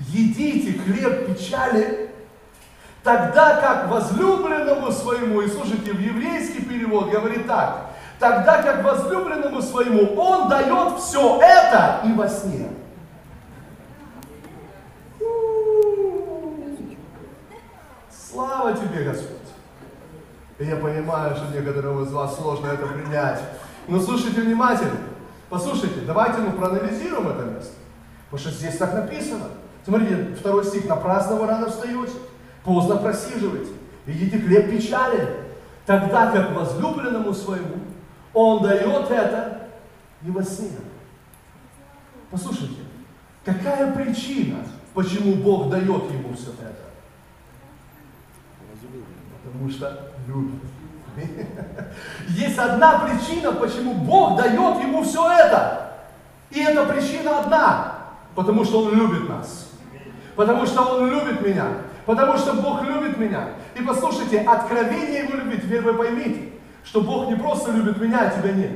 Едите 0.00 0.78
хлеб 0.80 1.26
печали, 1.28 2.10
тогда 3.04 3.60
как 3.60 3.88
возлюбленному 3.88 4.90
своему, 4.90 5.40
и 5.40 5.48
слушайте, 5.48 5.92
в 5.92 6.00
еврейский 6.00 6.62
перевод 6.62 7.10
говорит 7.10 7.46
так, 7.46 7.90
тогда 8.18 8.60
как 8.62 8.82
возлюбленному 8.82 9.62
своему 9.62 10.20
он 10.20 10.48
дает 10.48 10.98
все 10.98 11.40
это 11.40 12.00
и 12.04 12.12
во 12.12 12.28
сне. 12.28 12.73
Слава 18.34 18.72
тебе, 18.72 19.04
Господь! 19.04 19.30
Я 20.58 20.74
понимаю, 20.74 21.36
что 21.36 21.54
некоторым 21.54 22.02
из 22.02 22.10
вас 22.10 22.34
сложно 22.36 22.66
это 22.66 22.84
принять. 22.84 23.40
Но 23.86 24.00
слушайте 24.00 24.40
внимательно. 24.40 24.98
Послушайте, 25.48 26.00
давайте 26.04 26.40
мы 26.40 26.50
проанализируем 26.50 27.28
это 27.28 27.44
место. 27.44 27.74
Потому 28.28 28.40
что 28.40 28.58
здесь 28.58 28.76
так 28.76 28.92
написано. 28.92 29.44
Смотрите, 29.84 30.34
второй 30.34 30.64
стих. 30.64 30.86
Напрасно 30.86 31.36
вы 31.36 31.46
рано 31.46 31.70
встаете, 31.70 32.10
поздно 32.64 32.96
просиживаете, 32.96 33.70
едите 34.04 34.40
хлеб 34.40 34.68
печали, 34.68 35.28
тогда 35.86 36.32
как 36.32 36.56
возлюбленному 36.56 37.32
своему 37.32 37.76
он 38.32 38.64
дает 38.64 39.12
это 39.12 39.68
во 40.22 40.42
сне. 40.42 40.70
Послушайте, 42.32 42.82
какая 43.44 43.92
причина, 43.92 44.56
почему 44.92 45.36
Бог 45.36 45.70
дает 45.70 46.10
ему 46.10 46.34
все 46.34 46.50
это? 46.60 46.83
Потому 49.44 49.70
что 49.70 50.10
любит. 50.26 50.60
Есть 52.28 52.58
одна 52.58 53.00
причина, 53.00 53.52
почему 53.52 53.94
Бог 53.94 54.36
дает 54.36 54.82
ему 54.82 55.02
все 55.04 55.30
это. 55.30 55.92
И 56.50 56.60
эта 56.60 56.84
причина 56.84 57.40
одна. 57.40 57.94
Потому 58.34 58.64
что 58.64 58.84
Он 58.84 58.94
любит 58.94 59.28
нас. 59.28 59.70
Потому 60.34 60.66
что 60.66 60.82
Он 60.82 61.10
любит 61.10 61.46
меня. 61.46 61.66
Потому 62.06 62.36
что 62.36 62.54
Бог 62.54 62.82
любит 62.82 63.16
меня. 63.18 63.50
И 63.74 63.82
послушайте, 63.82 64.40
откровение 64.40 65.24
Его 65.24 65.36
любви, 65.36 65.58
теперь 65.58 65.80
вы 65.80 65.94
поймите, 65.94 66.50
что 66.84 67.00
Бог 67.00 67.28
не 67.28 67.36
просто 67.36 67.72
любит 67.72 68.00
меня, 68.00 68.20
а 68.20 68.30
тебя 68.30 68.52
нет. 68.52 68.72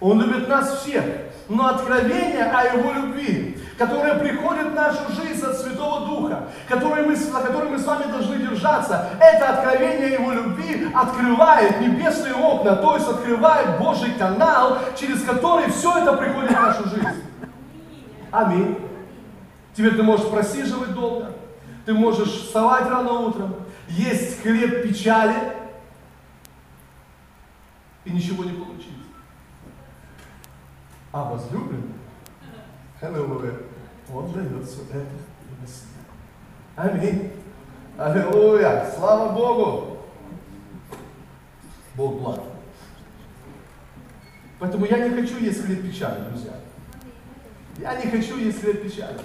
Он 0.00 0.20
любит 0.20 0.48
нас 0.48 0.80
всех. 0.80 1.04
Но 1.48 1.68
откровение 1.68 2.44
о 2.44 2.76
Его 2.76 2.92
любви 2.92 3.51
которая 3.78 4.18
приходит 4.18 4.68
в 4.68 4.74
нашу 4.74 5.12
жизнь 5.12 5.44
от 5.44 5.56
Святого 5.56 6.06
Духа, 6.06 6.48
который 6.68 7.04
мы, 7.04 7.16
на 7.16 7.40
которой 7.40 7.70
мы 7.70 7.78
с 7.78 7.84
вами 7.84 8.10
должны 8.10 8.36
держаться, 8.36 9.10
это 9.20 9.48
откровение 9.48 10.12
Его 10.12 10.32
любви 10.32 10.88
открывает 10.94 11.80
небесные 11.80 12.34
окна, 12.34 12.76
то 12.76 12.96
есть 12.96 13.08
открывает 13.08 13.78
Божий 13.78 14.12
канал, 14.12 14.78
через 14.98 15.22
который 15.22 15.70
все 15.70 15.98
это 15.98 16.12
приходит 16.14 16.50
в 16.50 16.60
нашу 16.60 16.88
жизнь. 16.88 17.24
Аминь. 18.30 18.78
Теперь 19.74 19.96
ты 19.96 20.02
можешь 20.02 20.28
просиживать 20.28 20.92
долго, 20.92 21.32
ты 21.86 21.94
можешь 21.94 22.28
вставать 22.28 22.88
рано 22.88 23.12
утром, 23.12 23.54
есть 23.88 24.42
хлеб 24.42 24.82
печали 24.82 25.34
и 28.04 28.10
ничего 28.10 28.44
не 28.44 28.52
получить. 28.52 28.90
А 31.12 31.24
возлюбленный 31.24 32.01
Аллилуйя. 33.02 33.54
Он 34.14 34.30
дает 34.32 34.64
все 34.64 34.82
это 34.82 35.04
Аминь. 36.76 37.32
Аллилуйя. 37.98 38.92
Слава 38.96 39.32
Богу. 39.32 39.98
Бог 41.96 42.20
благ. 42.20 42.40
Поэтому 44.60 44.86
я 44.86 45.08
не 45.08 45.10
хочу 45.20 45.38
есть 45.38 45.66
хлеб 45.66 45.82
печали, 45.82 46.22
друзья. 46.30 46.52
Я 47.78 47.96
не 47.96 48.08
хочу 48.08 48.38
есть 48.38 48.60
хлеб 48.60 48.84
печали. 48.84 49.18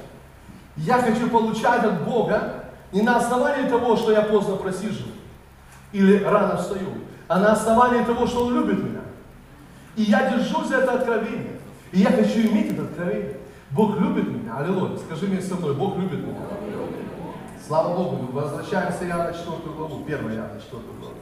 Я 0.75 0.99
хочу 0.99 1.29
получать 1.29 1.83
от 1.83 2.03
Бога 2.03 2.65
не 2.91 3.03
на 3.03 3.17
основании 3.17 3.69
того, 3.69 3.95
что 3.95 4.11
я 4.11 4.23
поздно 4.23 4.55
просижу 4.55 5.05
или 5.91 6.23
рано 6.23 6.57
встаю, 6.57 6.93
а 7.27 7.39
на 7.39 7.53
основании 7.53 8.03
того, 8.03 8.25
что 8.25 8.45
Он 8.45 8.55
любит 8.55 8.83
меня. 8.83 9.01
И 9.95 10.03
я 10.03 10.31
держусь 10.31 10.67
за 10.67 10.77
это 10.77 10.93
откровение. 10.93 11.59
И 11.91 11.99
я 11.99 12.09
хочу 12.09 12.39
иметь 12.41 12.71
это 12.71 12.83
откровение. 12.83 13.36
Бог 13.71 13.99
любит 13.99 14.27
меня. 14.27 14.57
Аллилуйя. 14.57 14.97
Скажи 14.97 15.27
мне 15.27 15.41
со 15.41 15.55
мной, 15.55 15.75
Бог 15.75 15.97
любит 15.97 16.19
меня. 16.19 16.39
Слава 17.65 17.95
Богу. 17.95 18.31
Возвращаемся 18.31 19.05
я 19.05 19.17
на 19.17 19.33
4 19.33 19.45
главу. 19.75 20.03
1 20.05 20.17
Иоанна 20.17 20.59
4 20.59 20.83
главу. 20.99 21.15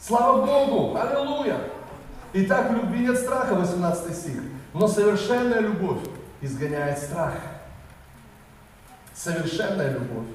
Слава 0.00 0.44
Богу. 0.44 0.96
Аллилуйя. 0.96 1.60
Итак, 2.32 2.70
в 2.70 2.74
любви 2.74 3.00
нет 3.00 3.16
страха, 3.16 3.54
18 3.54 4.16
стих. 4.16 4.42
Но 4.74 4.86
совершенная 4.88 5.60
любовь 5.60 6.00
изгоняет 6.40 6.98
страх. 6.98 7.34
Совершенная 9.14 9.92
любовь 9.92 10.26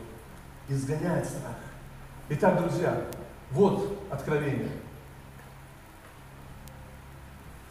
изгоняет 0.67 1.25
страх. 1.25 1.55
Итак, 2.29 2.61
друзья, 2.61 3.01
вот 3.51 3.97
откровение. 4.09 4.71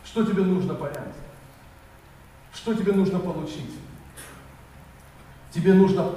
Что 0.04 0.24
тебе 0.24 0.42
нужно 0.42 0.74
понять? 0.74 1.14
Что 2.52 2.74
тебе 2.74 2.92
нужно 2.92 3.18
получить? 3.18 3.70
Тебе 5.50 5.74
нужно 5.74 6.10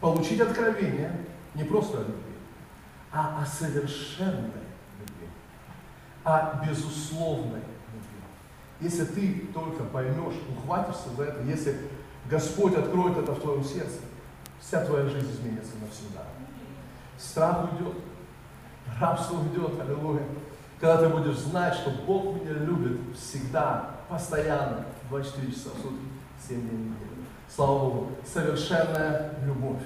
получить 0.00 0.40
откровение 0.40 1.26
не 1.54 1.64
просто 1.64 1.98
о 1.98 2.00
любви, 2.00 2.34
а 3.12 3.42
о 3.42 3.46
совершенной 3.46 4.50
любви. 4.98 5.28
а 6.24 6.62
безусловной 6.66 7.60
любви. 7.60 8.20
Если 8.80 9.04
ты 9.04 9.48
только 9.52 9.84
поймешь, 9.84 10.34
ухватишься 10.56 11.10
за 11.16 11.24
это, 11.24 11.42
если 11.42 11.76
Господь 12.28 12.74
откроет 12.74 13.18
это 13.18 13.32
в 13.32 13.40
твоем 13.40 13.64
сердце, 13.64 13.98
вся 14.60 14.84
твоя 14.84 15.06
жизнь 15.06 15.30
изменится 15.30 15.72
навсегда. 15.80 16.24
Страх 17.18 17.72
уйдет, 17.72 17.94
рабство 18.98 19.38
уйдет, 19.38 19.80
аллилуйя. 19.80 20.24
Когда 20.78 20.98
ты 20.98 21.08
будешь 21.08 21.36
знать, 21.36 21.74
что 21.74 21.90
Бог 22.06 22.36
меня 22.36 22.52
любит 22.52 22.98
всегда, 23.16 23.96
постоянно, 24.08 24.86
24 25.10 25.52
часа 25.52 25.70
в 25.76 25.82
сутки, 25.82 26.04
7 26.48 26.60
дней 26.60 26.70
в 26.70 26.80
неделю. 26.80 27.26
Слава 27.54 27.78
Богу, 27.78 28.12
совершенная 28.24 29.34
любовь. 29.44 29.82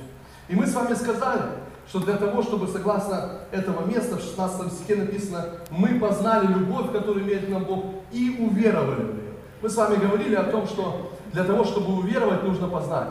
И 0.48 0.54
мы 0.54 0.66
с 0.66 0.74
вами 0.74 0.94
сказали, 0.94 1.42
что 1.88 2.00
для 2.00 2.16
того, 2.16 2.42
чтобы 2.42 2.68
согласно 2.68 3.40
этого 3.50 3.86
места 3.86 4.16
в 4.16 4.20
16 4.20 4.72
стихе 4.72 4.96
написано, 4.96 5.46
мы 5.70 5.98
познали 5.98 6.46
любовь, 6.46 6.92
которую 6.92 7.24
имеет 7.24 7.48
нам 7.48 7.64
Бог, 7.64 7.84
и 8.12 8.36
уверовали 8.38 9.02
в 9.02 9.14
нее. 9.14 9.32
Мы 9.62 9.68
с 9.70 9.76
вами 9.76 9.96
говорили 9.96 10.34
о 10.34 10.44
том, 10.44 10.66
что 10.66 11.12
для 11.32 11.44
того, 11.44 11.64
чтобы 11.64 11.94
уверовать, 11.94 12.42
нужно 12.42 12.68
познать. 12.68 13.08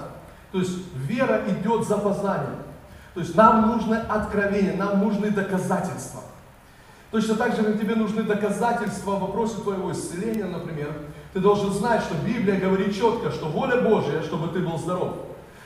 То 0.51 0.59
есть 0.59 0.77
вера 0.95 1.41
идет 1.47 1.87
за 1.87 1.97
познанием. 1.97 2.57
То 3.15 3.21
есть 3.21 3.35
нам 3.35 3.67
нужно 3.67 4.01
откровение, 4.01 4.75
нам 4.75 4.99
нужны 4.99 5.31
доказательства. 5.31 6.21
Точно 7.11 7.35
так 7.35 7.55
же, 7.55 7.63
как 7.63 7.79
тебе 7.79 7.95
нужны 7.95 8.23
доказательства 8.23 9.11
в 9.11 9.21
вопросе 9.21 9.61
твоего 9.61 9.91
исцеления, 9.91 10.45
например, 10.45 10.91
ты 11.33 11.39
должен 11.39 11.71
знать, 11.71 12.01
что 12.03 12.13
Библия 12.25 12.59
говорит 12.59 12.95
четко, 12.95 13.31
что 13.31 13.47
воля 13.47 13.81
Божья, 13.81 14.21
чтобы 14.21 14.47
ты 14.49 14.59
был 14.59 14.77
здоров. 14.77 15.13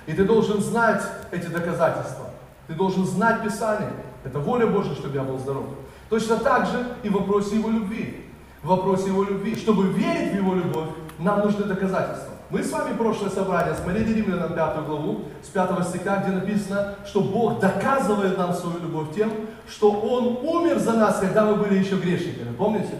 И 0.05 0.13
ты 0.13 0.23
должен 0.23 0.61
знать 0.61 1.03
эти 1.31 1.47
доказательства. 1.47 2.29
Ты 2.67 2.73
должен 2.73 3.05
знать 3.05 3.43
Писание. 3.43 3.91
Это 4.23 4.39
воля 4.39 4.65
Божья, 4.67 4.93
чтобы 4.95 5.15
я 5.15 5.23
был 5.23 5.37
здоров. 5.37 5.65
Точно 6.09 6.37
так 6.37 6.67
же 6.67 6.85
и 7.03 7.09
в 7.09 7.13
вопросе 7.13 7.57
Его 7.57 7.69
любви. 7.69 8.25
В 8.63 8.67
вопросе 8.67 9.07
Его 9.07 9.23
любви. 9.23 9.55
Чтобы 9.55 9.87
верить 9.87 10.31
в 10.31 10.35
Его 10.37 10.55
любовь, 10.55 10.89
нам 11.19 11.41
нужны 11.41 11.65
доказательства. 11.65 12.33
Мы 12.49 12.63
с 12.63 12.71
вами 12.71 12.95
прошлое 12.95 13.29
собрание 13.29 13.75
смотрели 13.75 14.13
Римлянам 14.13 14.53
5 14.53 14.85
главу, 14.85 15.25
с 15.43 15.47
5 15.47 15.85
стиха, 15.85 16.23
где 16.23 16.31
написано, 16.31 16.95
что 17.05 17.19
Бог 17.19 17.59
доказывает 17.59 18.37
нам 18.37 18.53
свою 18.53 18.79
любовь 18.79 19.07
тем, 19.13 19.33
что 19.69 19.91
Он 19.91 20.37
умер 20.41 20.79
за 20.79 20.93
нас, 20.93 21.19
когда 21.19 21.43
мы 21.43 21.55
были 21.55 21.77
еще 21.77 21.97
грешниками. 21.97 22.55
Помните? 22.55 22.93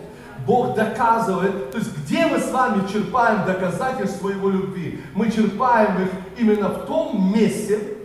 Бог 0.48 0.76
доказывает, 0.76 1.72
то 1.72 1.78
есть 1.78 1.94
где 1.98 2.26
мы 2.26 2.40
с 2.40 2.50
вами 2.52 2.88
черпаем 2.88 3.46
доказательства 3.46 4.30
Его 4.30 4.50
любви? 4.50 5.04
Мы 5.14 5.30
черпаем 5.30 6.02
их 6.04 6.10
именно 6.38 6.70
в 6.70 6.86
том 6.86 7.34
месте, 7.34 7.98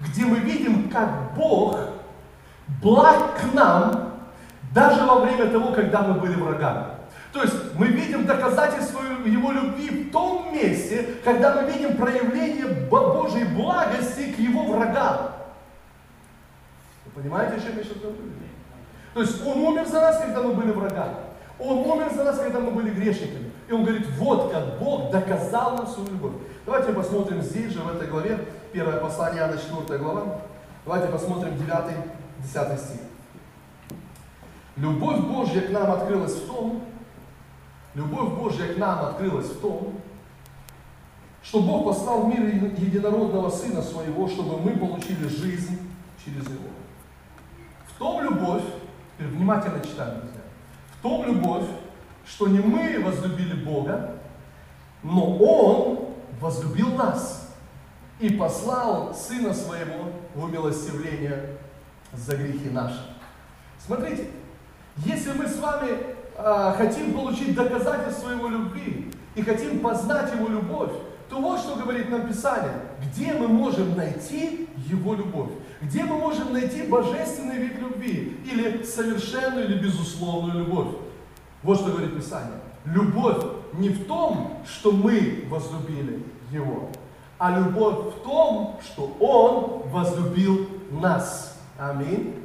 где 0.00 0.24
мы 0.24 0.38
видим, 0.38 0.88
как 0.88 1.34
Бог 1.36 1.78
благ 2.82 3.38
к 3.38 3.54
нам, 3.54 4.14
даже 4.72 5.04
во 5.04 5.20
время 5.20 5.50
того, 5.50 5.72
когда 5.72 6.00
мы 6.00 6.14
были 6.14 6.34
врагами. 6.34 6.86
То 7.34 7.42
есть 7.42 7.54
мы 7.78 7.88
видим 7.88 8.24
доказательство 8.24 9.02
Его 9.26 9.52
любви 9.52 9.90
в 9.90 10.10
том 10.12 10.54
месте, 10.54 11.06
когда 11.24 11.60
мы 11.60 11.70
видим 11.70 11.98
проявление 11.98 12.88
Божьей 12.88 13.44
благости 13.44 14.32
к 14.32 14.38
Его 14.38 14.64
врагам. 14.64 15.32
Вы 17.04 17.22
понимаете, 17.22 17.56
о 17.56 17.60
чем 17.60 17.76
я 17.76 17.84
сейчас 17.84 17.98
говорю? 17.98 18.16
То 19.12 19.20
есть 19.20 19.46
Он 19.46 19.58
умер 19.58 19.86
за 19.86 20.00
нас, 20.00 20.18
когда 20.20 20.40
мы 20.42 20.54
были 20.54 20.72
врагами. 20.72 21.25
Он 21.58 21.78
умер 21.78 22.12
за 22.14 22.24
нас, 22.24 22.38
когда 22.38 22.60
мы 22.60 22.70
были 22.70 22.90
грешниками. 22.90 23.50
И 23.68 23.72
Он 23.72 23.84
говорит, 23.84 24.06
вот 24.18 24.52
как 24.52 24.78
Бог 24.78 25.10
доказал 25.10 25.76
нам 25.76 25.86
свою 25.86 26.10
любовь. 26.10 26.32
Давайте 26.64 26.92
посмотрим 26.92 27.42
здесь 27.42 27.72
же, 27.72 27.80
в 27.80 27.88
этой 27.88 28.08
главе, 28.08 28.38
первое 28.72 28.98
послание 28.98 29.40
Иоанна, 29.40 29.58
4 29.58 29.98
глава. 29.98 30.40
Давайте 30.84 31.08
посмотрим 31.08 31.54
9-10 31.54 32.78
стих. 32.78 33.00
Любовь 34.76 35.20
Божья 35.20 35.62
к 35.62 35.70
нам 35.70 35.90
открылась 35.90 36.34
в 36.34 36.46
том, 36.46 36.82
Любовь 37.96 38.34
Божья 38.34 38.74
к 38.74 38.76
нам 38.76 39.06
открылась 39.06 39.46
в 39.46 39.58
том, 39.58 39.94
что 41.42 41.62
Бог 41.62 41.86
послал 41.86 42.24
в 42.24 42.28
мир 42.28 42.42
единородного 42.76 43.48
Сына 43.48 43.80
Своего, 43.80 44.28
чтобы 44.28 44.60
мы 44.60 44.72
получили 44.76 45.26
жизнь 45.28 45.78
через 46.22 46.46
Него. 46.46 46.68
В 47.86 47.98
том 47.98 48.22
любовь, 48.22 48.64
теперь 49.16 49.32
внимательно 49.32 49.80
читаем, 49.80 50.20
том 51.06 51.24
любовь, 51.24 51.66
что 52.26 52.48
не 52.48 52.58
мы 52.58 52.98
возлюбили 52.98 53.54
Бога, 53.54 54.16
но 55.04 55.36
Он 55.36 56.00
возлюбил 56.40 56.94
нас 56.94 57.54
и 58.18 58.30
послал 58.30 59.14
Сына 59.14 59.54
Своего 59.54 60.10
в 60.34 60.42
умилостивление 60.42 61.58
за 62.12 62.36
грехи 62.36 62.70
наши. 62.70 62.98
Смотрите, 63.78 64.30
если 64.96 65.32
мы 65.34 65.46
с 65.46 65.56
вами 65.60 65.90
э, 66.36 66.74
хотим 66.76 67.12
получить 67.12 67.54
доказательство 67.54 68.30
Его 68.30 68.48
любви 68.48 69.12
и 69.36 69.42
хотим 69.42 69.78
познать 69.78 70.34
Его 70.34 70.48
любовь, 70.48 70.90
то 71.30 71.40
вот 71.40 71.60
что 71.60 71.76
говорит 71.76 72.10
нам 72.10 72.26
Писание. 72.26 72.80
Где 73.00 73.32
мы 73.32 73.46
можем 73.46 73.96
найти 73.96 74.68
Его 74.88 75.14
любовь? 75.14 75.50
Где 75.82 76.04
мы 76.04 76.16
можем 76.16 76.52
найти 76.52 76.82
божественный 76.84 77.58
вид 77.58 77.78
любви? 77.78 78.40
Или 78.44 78.82
совершенную 78.82 79.66
или 79.66 79.78
безусловную 79.78 80.64
любовь? 80.64 80.88
Вот 81.62 81.78
что 81.78 81.90
говорит 81.90 82.16
Писание. 82.16 82.60
Любовь 82.84 83.44
не 83.74 83.90
в 83.90 84.06
том, 84.06 84.62
что 84.66 84.92
мы 84.92 85.44
возлюбили 85.50 86.22
Его, 86.50 86.90
а 87.38 87.58
любовь 87.58 88.14
в 88.14 88.22
том, 88.22 88.80
что 88.82 89.16
Он 89.20 89.88
возлюбил 89.90 90.68
нас. 90.92 91.58
Аминь. 91.78 92.42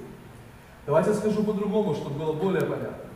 Давайте 0.86 1.14
скажу 1.14 1.44
по-другому, 1.44 1.94
чтобы 1.94 2.20
было 2.20 2.34
более 2.34 2.64
понятно. 2.64 3.10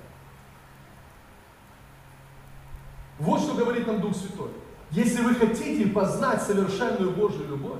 Вот 3.20 3.42
что 3.42 3.56
говорит 3.56 3.88
нам 3.88 4.02
Дух 4.02 4.16
Святой. 4.16 4.52
Если 4.92 5.22
вы 5.22 5.36
хотите 5.36 5.88
познать 5.88 6.42
совершенную 6.44 7.12
Божью 7.12 7.48
любовь, 7.48 7.80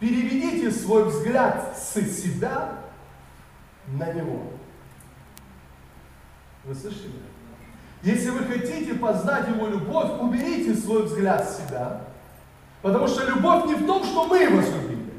переведите 0.00 0.70
свой 0.70 1.04
взгляд 1.04 1.76
с 1.78 1.94
себя 1.94 2.78
на 3.86 4.12
Него. 4.12 4.42
Вы 6.64 6.74
слышите 6.74 7.08
меня? 7.08 7.34
Если 8.02 8.30
вы 8.30 8.44
хотите 8.44 8.94
познать 8.94 9.48
Его 9.48 9.66
любовь, 9.66 10.20
уберите 10.20 10.74
свой 10.74 11.04
взгляд 11.04 11.48
с 11.48 11.58
себя, 11.58 12.02
потому 12.82 13.08
что 13.08 13.26
любовь 13.26 13.64
не 13.66 13.74
в 13.74 13.86
том, 13.86 14.04
что 14.04 14.26
мы 14.26 14.48
возлюбили, 14.50 15.12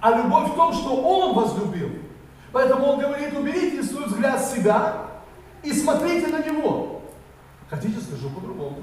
а 0.00 0.16
любовь 0.16 0.52
в 0.52 0.54
том, 0.54 0.72
что 0.72 0.96
Он 0.96 1.34
возлюбил. 1.34 1.90
Поэтому 2.52 2.86
Он 2.86 3.00
говорит, 3.00 3.36
уберите 3.36 3.82
свой 3.82 4.06
взгляд 4.06 4.42
с 4.42 4.54
себя 4.54 5.06
и 5.62 5.72
смотрите 5.72 6.28
на 6.28 6.42
Него. 6.42 7.02
Хотите, 7.68 8.00
скажу 8.00 8.30
по-другому. 8.30 8.78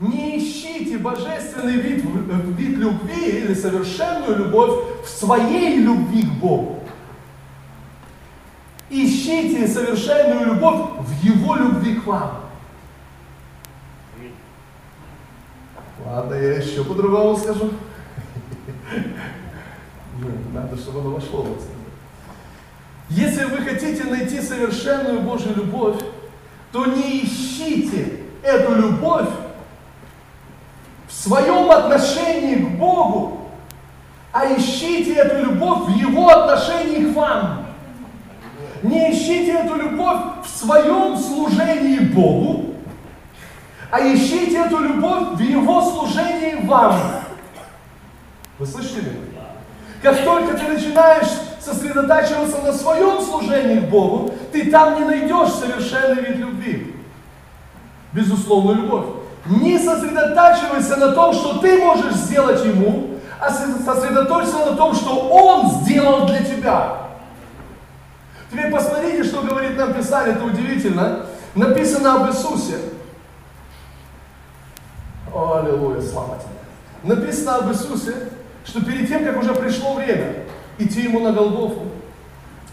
Не 0.00 0.38
ищите 0.38 0.98
божественный 0.98 1.76
вид, 1.76 2.04
вид 2.04 2.78
любви 2.78 3.38
или 3.38 3.54
совершенную 3.54 4.36
любовь 4.38 5.04
в 5.04 5.08
своей 5.08 5.78
любви 5.78 6.22
к 6.22 6.32
Богу. 6.40 6.80
Ищите 8.90 9.68
совершенную 9.68 10.46
любовь 10.46 10.80
в 11.00 11.24
Его 11.24 11.54
любви 11.54 11.94
к 11.96 12.06
вам. 12.06 12.40
Ладно, 16.04 16.34
я 16.34 16.54
еще 16.54 16.84
по-другому 16.84 17.36
скажу. 17.36 17.70
Надо, 20.52 20.76
чтобы 20.76 21.00
оно 21.00 21.10
вошло 21.10 21.42
в 21.42 21.54
вас. 21.54 21.68
Если 23.10 23.44
вы 23.44 23.58
хотите 23.58 24.04
найти 24.04 24.40
совершенную 24.40 25.20
Божью 25.20 25.54
любовь, 25.54 26.00
то 26.72 26.86
не 26.86 27.24
ищите 27.24 28.20
эту 28.42 28.74
любовь 28.74 29.28
своем 31.24 31.70
отношении 31.70 32.56
к 32.56 32.78
Богу, 32.78 33.48
а 34.30 34.46
ищите 34.46 35.14
эту 35.14 35.44
любовь 35.44 35.88
в 35.88 35.96
Его 35.96 36.28
отношении 36.28 37.10
к 37.10 37.16
вам. 37.16 37.66
Не 38.82 39.12
ищите 39.12 39.52
эту 39.52 39.76
любовь 39.76 40.20
в 40.44 40.48
своем 40.48 41.16
служении 41.16 41.98
Богу, 42.00 42.74
а 43.90 44.00
ищите 44.00 44.58
эту 44.58 44.78
любовь 44.80 45.38
в 45.38 45.40
Его 45.40 45.80
служении 45.82 46.66
вам. 46.66 46.94
Вы 48.58 48.66
меня? 48.66 49.46
Как 50.02 50.22
только 50.22 50.58
ты 50.58 50.68
начинаешь 50.68 51.28
сосредотачиваться 51.58 52.58
на 52.58 52.72
своем 52.72 53.22
служении 53.22 53.80
Богу, 53.80 54.34
ты 54.52 54.70
там 54.70 54.96
не 54.96 55.04
найдешь 55.06 55.52
совершенный 55.52 56.22
вид 56.22 56.36
любви. 56.36 56.96
Безусловную 58.12 58.82
любовь. 58.82 59.23
Не 59.46 59.78
сосредотачивайся 59.78 60.96
на 60.96 61.12
том, 61.12 61.34
что 61.34 61.58
ты 61.58 61.78
можешь 61.78 62.14
сделать 62.14 62.64
Ему, 62.64 63.18
а 63.38 63.50
сосредоточься 63.50 64.56
на 64.56 64.76
том, 64.76 64.94
что 64.94 65.28
Он 65.28 65.70
сделал 65.82 66.26
для 66.26 66.42
тебя. 66.42 66.96
Теперь 68.50 68.70
посмотрите, 68.70 69.24
что 69.24 69.42
говорит 69.42 69.76
нам 69.76 69.92
Писание, 69.92 70.34
это 70.34 70.44
удивительно. 70.44 71.26
Написано 71.54 72.14
об 72.14 72.30
Иисусе. 72.30 72.78
О, 75.32 75.58
аллилуйя, 75.58 76.00
слава 76.00 76.38
тебе. 76.38 77.14
Написано 77.14 77.56
об 77.56 77.70
Иисусе, 77.70 78.14
что 78.64 78.82
перед 78.82 79.08
тем, 79.08 79.24
как 79.24 79.36
уже 79.36 79.54
пришло 79.54 79.94
время, 79.94 80.44
идти 80.78 81.02
ему 81.02 81.20
на 81.20 81.32
Голгофу. 81.32 81.82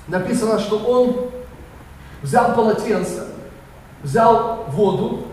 Написано, 0.08 0.60
что 0.60 0.78
он 0.78 1.32
взял 2.22 2.54
полотенце, 2.54 3.26
взял 4.04 4.66
воду, 4.70 5.28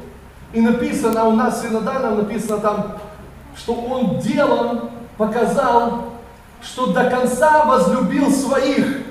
и 0.52 0.60
написано 0.60 1.24
у 1.24 1.32
нас 1.32 1.58
в 1.58 1.62
синодальном, 1.62 2.18
написано 2.18 2.58
там, 2.58 2.98
что 3.56 3.74
он 3.74 4.18
делом 4.18 4.90
показал, 5.16 6.14
что 6.62 6.92
до 6.92 7.10
конца 7.10 7.64
возлюбил 7.64 8.30
своих. 8.30 9.06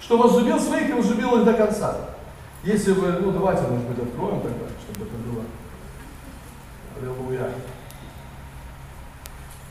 Что 0.00 0.18
возлюбил 0.18 0.60
своих 0.60 0.90
и 0.90 0.92
возлюбил 0.92 1.38
их 1.38 1.44
до 1.44 1.54
конца. 1.54 1.96
Если 2.64 2.92
вы, 2.92 3.12
ну 3.12 3.32
давайте, 3.32 3.62
может 3.62 3.86
быть, 3.88 3.98
откроем 3.98 4.40
тогда, 4.40 4.66
чтобы 4.84 5.06
это 5.06 5.16
было. 5.16 5.44
Аллилуйя. 6.98 7.50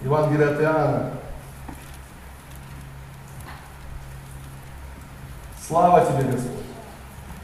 Евангелие 0.01 0.47
от 0.47 0.61
Иоанна. 0.61 1.11
Слава 5.67 6.05
тебе, 6.05 6.31
Господь. 6.31 6.65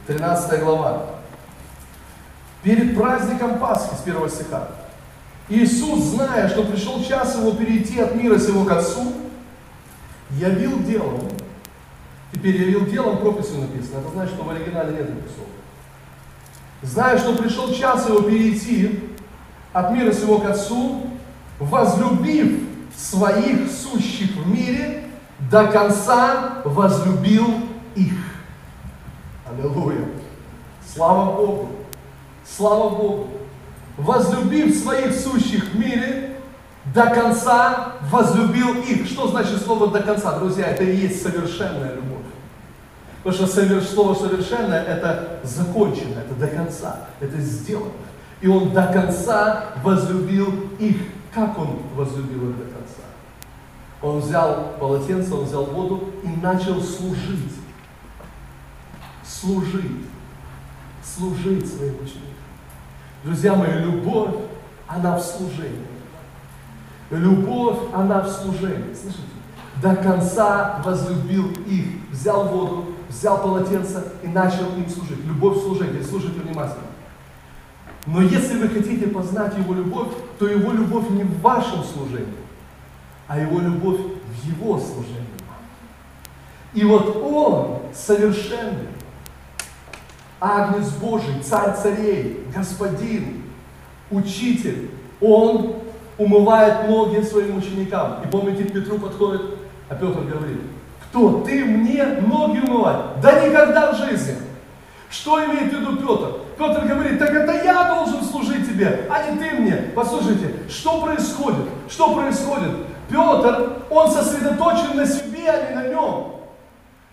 13 0.07 0.63
глава. 0.63 1.16
Перед 2.63 2.95
праздником 2.95 3.59
Пасхи 3.59 3.95
с 3.95 4.03
первого 4.03 4.29
стиха. 4.29 4.67
Иисус, 5.49 6.03
зная, 6.03 6.49
что 6.49 6.63
пришел 6.63 7.03
час 7.03 7.35
его 7.35 7.51
перейти 7.51 7.99
от 7.99 8.15
мира 8.15 8.37
сего 8.37 8.65
к 8.65 8.71
Отцу, 8.71 9.13
явил 10.31 10.79
делом, 10.79 11.29
теперь 12.33 12.57
явил 12.57 12.85
делом 12.85 13.19
прописью 13.19 13.61
написано, 13.61 13.99
это 13.99 14.09
значит, 14.11 14.35
что 14.35 14.43
в 14.43 14.49
оригинале 14.49 14.91
нет 14.91 15.09
написов. 15.09 15.45
Зная, 16.81 17.17
что 17.17 17.35
пришел 17.35 17.73
час 17.73 18.07
его 18.09 18.21
перейти 18.21 18.99
от 19.71 19.91
мира 19.93 20.11
сего 20.11 20.39
к 20.39 20.49
Отцу, 20.49 21.07
возлюбив 21.59 22.67
своих 22.95 23.71
сущих 23.71 24.35
в 24.35 24.47
мире, 24.47 25.05
до 25.49 25.67
конца 25.67 26.61
возлюбил 26.65 27.47
их. 27.95 28.15
Аллилуйя. 29.45 30.05
Слава 30.85 31.35
Богу. 31.35 31.76
Слава 32.55 32.89
Богу. 32.89 33.29
Возлюбив 33.97 34.75
своих 34.75 35.13
сущих 35.13 35.73
в 35.73 35.79
мире, 35.79 36.37
до 36.93 37.07
конца 37.07 37.93
возлюбил 38.11 38.75
их. 38.83 39.07
Что 39.07 39.27
значит 39.27 39.61
слово 39.61 39.87
до 39.87 40.01
конца? 40.01 40.37
Друзья, 40.39 40.67
это 40.67 40.83
и 40.83 40.95
есть 40.95 41.21
совершенная 41.21 41.95
любовь. 41.95 42.17
Потому 43.23 43.47
что 43.47 43.81
слово 43.81 44.13
совершенное 44.13 44.83
это 44.83 45.39
закончено, 45.43 46.19
это 46.19 46.35
до 46.35 46.47
конца, 46.47 47.07
это 47.19 47.37
сделано. 47.37 47.91
И 48.41 48.47
он 48.47 48.71
до 48.71 48.85
конца 48.87 49.65
возлюбил 49.83 50.53
их. 50.79 50.97
Как 51.33 51.57
он 51.57 51.79
возлюбил 51.95 52.51
их 52.51 52.57
до 52.57 52.63
конца? 52.63 53.03
Он 54.01 54.19
взял 54.19 54.75
полотенце, 54.79 55.33
он 55.33 55.45
взял 55.45 55.65
воду 55.65 56.13
и 56.23 56.27
начал 56.27 56.81
служить. 56.81 57.53
Служить. 59.25 60.05
Служить 61.03 61.67
своим 61.67 61.95
ученикам. 61.95 62.26
Друзья 63.23 63.55
мои, 63.55 63.79
любовь, 63.79 64.35
она 64.87 65.17
в 65.17 65.21
служении. 65.21 65.87
Любовь, 67.09 67.77
она 67.93 68.21
в 68.21 68.29
служении. 68.29 68.93
Слышите? 68.93 69.23
До 69.81 69.95
конца 69.95 70.81
возлюбил 70.83 71.51
их. 71.67 71.85
Взял 72.11 72.47
воду, 72.47 72.85
взял 73.09 73.41
полотенце 73.41 74.03
и 74.23 74.27
начал 74.27 74.75
им 74.75 74.89
служить. 74.89 75.23
Любовь 75.25 75.57
в 75.57 75.61
служении. 75.61 76.01
Слушайте 76.01 76.39
внимательно. 76.39 76.87
Но 78.07 78.21
если 78.21 78.57
вы 78.57 78.69
хотите 78.69 79.07
познать 79.07 79.57
Его 79.57 79.73
любовь, 79.73 80.07
то 80.39 80.47
Его 80.47 80.71
любовь 80.71 81.09
не 81.09 81.23
в 81.23 81.41
вашем 81.41 81.83
служении, 81.83 82.27
а 83.27 83.37
Его 83.37 83.59
любовь 83.59 83.99
в 83.99 84.45
Его 84.45 84.79
служении. 84.79 85.27
И 86.73 86.83
вот 86.85 87.17
Он 87.21 87.79
совершенный, 87.93 88.87
Агнец 90.39 90.89
Божий, 90.91 91.41
Царь 91.43 91.75
царей, 91.75 92.45
Господин, 92.55 93.43
Учитель, 94.11 94.91
Он 95.19 95.75
умывает 96.17 96.87
ноги 96.87 97.21
своим 97.21 97.57
ученикам. 97.57 98.23
И 98.23 98.27
помните, 98.27 98.63
к 98.63 98.73
Петру 98.73 98.97
подходит, 98.99 99.41
а 99.89 99.95
Петр 99.95 100.21
говорит, 100.21 100.61
кто 101.09 101.41
ты 101.41 101.63
мне 101.63 102.03
ноги 102.05 102.59
умывать? 102.59 103.21
Да 103.21 103.45
никогда 103.45 103.91
в 103.91 103.97
жизни. 103.97 104.35
Что 105.09 105.43
имеет 105.45 105.73
в 105.73 105.79
виду 105.79 105.97
Петр? 105.97 106.33
Петр 106.57 106.85
говорит, 106.85 107.19
так 107.19 107.31
это 107.31 107.63
я 107.63 107.95
должен 107.95 108.23
служить 108.23 108.67
тебе, 108.67 109.07
а 109.09 109.29
не 109.29 109.37
ты 109.37 109.55
мне. 109.55 109.75
Послушайте, 109.95 110.53
что 110.69 111.01
происходит? 111.01 111.65
Что 111.89 112.13
происходит? 112.13 112.71
Петр, 113.09 113.83
он 113.89 114.11
сосредоточен 114.11 114.97
на 114.97 115.05
себе, 115.05 115.49
а 115.49 115.69
не 115.69 115.75
на 115.75 115.87
нем. 115.87 116.33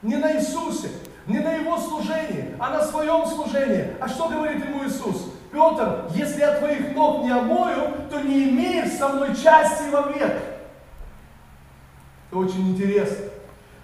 Не 0.03 0.17
на 0.17 0.37
Иисусе, 0.37 0.89
не 1.27 1.39
на 1.39 1.53
его 1.53 1.79
служении, 1.79 2.55
а 2.59 2.71
на 2.71 2.85
своем 2.85 3.27
служении. 3.27 3.93
А 4.01 4.09
что 4.09 4.29
говорит 4.29 4.65
ему 4.65 4.85
Иисус? 4.85 5.33
Петр, 5.51 6.11
если 6.15 6.41
я 6.41 6.59
твоих 6.59 6.95
ног 6.95 7.25
не 7.25 7.31
омою, 7.31 7.93
то 8.11 8.21
не 8.21 8.51
имеешь 8.51 8.93
со 8.93 9.09
мной 9.09 9.35
части 9.35 9.89
вовек. 9.91 10.43
Это 12.29 12.39
очень 12.39 12.73
интересно. 12.73 13.27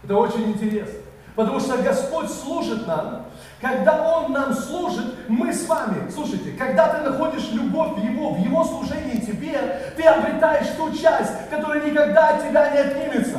Это 0.02 0.16
очень 0.16 0.50
интересно. 0.50 0.98
Потому 1.36 1.60
что 1.60 1.78
Господь 1.78 2.30
служит 2.30 2.86
нам. 2.86 3.26
Когда 3.60 4.16
Он 4.16 4.32
нам 4.32 4.52
служит, 4.52 5.28
мы 5.28 5.52
с 5.52 5.68
вами, 5.68 6.10
слушайте, 6.10 6.52
когда 6.52 6.88
ты 6.88 7.08
находишь 7.08 7.50
любовь 7.52 7.92
в 7.96 8.04
Его, 8.04 8.34
в 8.34 8.38
Его 8.38 8.64
служении 8.64 9.20
тебе, 9.20 9.92
ты 9.96 10.02
обретаешь 10.02 10.68
ту 10.76 10.92
часть, 10.92 11.48
которая 11.50 11.84
никогда 11.84 12.30
от 12.30 12.48
тебя 12.48 12.70
не 12.70 12.78
отнимется. 12.78 13.38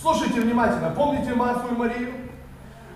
Слушайте 0.00 0.40
внимательно, 0.40 0.90
помните 0.90 1.34
Марфу 1.34 1.74
и 1.74 1.76
Марию? 1.76 2.12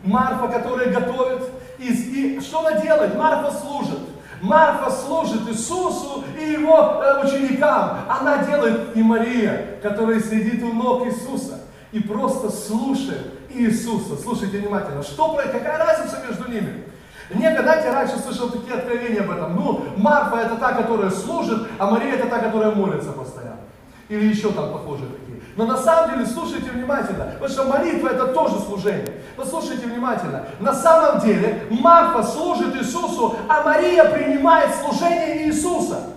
Марфа, 0.05 0.49
которая 0.49 0.93
готовит, 0.93 1.43
и, 1.79 2.37
и 2.37 2.41
что 2.41 2.61
она 2.61 2.81
делает? 2.81 3.17
Марфа 3.17 3.53
служит. 3.57 3.99
Марфа 4.41 4.91
служит 4.91 5.49
Иисусу 5.49 6.25
и 6.39 6.53
его 6.53 7.01
э, 7.03 7.25
ученикам. 7.25 8.01
Она 8.09 8.45
делает 8.45 8.97
и 8.97 9.03
Мария, 9.03 9.79
которая 9.83 10.21
сидит 10.21 10.63
у 10.65 10.73
ног 10.73 11.07
Иисуса 11.07 11.61
и 11.93 12.01
просто 12.01 12.51
слушает 12.51 13.35
Иисуса. 13.51 14.21
Слушайте 14.21 14.59
внимательно. 14.59 15.03
Что, 15.03 15.37
какая 15.37 15.79
разница 15.79 16.19
между 16.29 16.51
ними? 16.51 16.85
Некогда, 17.33 17.63
знаете, 17.63 17.91
раньше 17.91 18.19
слышал 18.19 18.51
такие 18.51 18.75
откровения 18.75 19.23
об 19.23 19.31
этом. 19.31 19.55
Ну, 19.55 19.85
Марфа 19.97 20.39
это 20.39 20.57
та, 20.57 20.73
которая 20.73 21.11
служит, 21.11 21.69
а 21.79 21.91
Мария 21.91 22.15
это 22.15 22.27
та, 22.27 22.41
которая 22.41 22.73
молится 22.73 23.13
постоянно. 23.13 23.61
Или 24.09 24.27
еще 24.27 24.51
там 24.51 24.73
похожие. 24.73 25.09
Но 25.57 25.67
на 25.67 25.77
самом 25.77 26.11
деле, 26.11 26.27
слушайте 26.27 26.71
внимательно, 26.71 27.25
потому 27.27 27.49
что 27.49 27.65
молитва 27.65 28.09
это 28.09 28.29
тоже 28.29 28.59
служение. 28.61 29.23
Послушайте 29.37 29.87
внимательно. 29.87 30.47
На 30.61 30.75
самом 30.75 31.21
деле 31.21 31.67
Марфа 31.71 32.23
служит 32.23 32.75
Иисусу, 32.77 33.37
а 33.49 33.63
Мария 33.63 34.05
принимает 34.05 34.75
служение 34.75 35.47
Иисуса. 35.47 36.11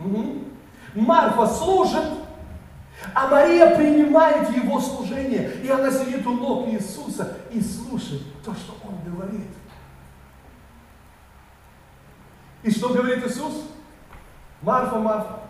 Угу. 0.00 0.44
Марфа 0.96 1.46
служит, 1.46 2.04
а 3.14 3.28
Мария 3.28 3.76
принимает 3.76 4.50
его 4.50 4.80
служение, 4.80 5.52
и 5.62 5.68
она 5.68 5.90
сидит 5.90 6.26
у 6.26 6.32
ног 6.32 6.68
Иисуса 6.68 7.36
и 7.52 7.60
слушает 7.60 8.22
то, 8.44 8.52
что 8.54 8.74
он 8.84 8.98
говорит. 9.04 9.46
И 12.64 12.70
что 12.70 12.88
говорит 12.88 13.24
Иисус? 13.24 13.70
Марфа, 14.62 14.98
Марфа, 14.98 15.40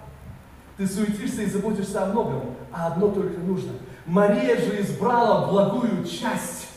ты 0.77 0.87
суетишься 0.87 1.43
и 1.43 1.47
заботишься 1.47 2.03
о 2.03 2.07
многом, 2.07 2.55
а 2.73 2.89
одно 2.89 3.09
только 3.09 3.41
нужно. 3.41 3.73
Мария 4.05 4.57
же 4.57 4.81
избрала 4.81 5.51
благую 5.51 6.05
часть. 6.05 6.69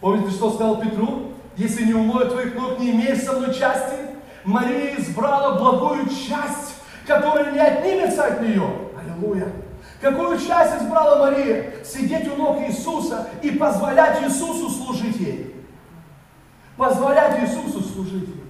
Помните, 0.00 0.30
что 0.30 0.50
сказал 0.52 0.80
Петру? 0.80 1.32
Если 1.56 1.84
не 1.84 1.94
умою 1.94 2.30
твоих 2.30 2.54
ног, 2.54 2.78
не 2.78 2.90
имеешь 2.92 3.22
со 3.22 3.32
мной 3.34 3.54
части. 3.54 3.96
Мария 4.44 4.96
избрала 4.98 5.58
благую 5.58 6.06
часть, 6.06 6.76
которая 7.06 7.52
не 7.52 7.58
отнимется 7.58 8.24
от 8.24 8.42
нее. 8.42 8.90
Аллилуйя. 8.98 9.52
Какую 10.00 10.38
часть 10.38 10.82
избрала 10.82 11.18
Мария? 11.18 11.84
Сидеть 11.84 12.28
у 12.32 12.36
ног 12.36 12.60
Иисуса 12.60 13.28
и 13.42 13.50
позволять 13.50 14.22
Иисусу 14.22 14.70
служить 14.70 15.18
ей. 15.18 15.54
Позволять 16.76 17.42
Иисусу 17.42 17.80
служить 17.80 18.28
ей. 18.28 18.42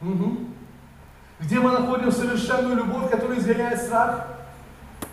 Угу. 0.00 0.47
Где 1.40 1.60
мы 1.60 1.70
находим 1.70 2.10
совершенную 2.10 2.76
любовь, 2.76 3.10
которая 3.10 3.38
изгоняет 3.38 3.80
страх? 3.80 4.26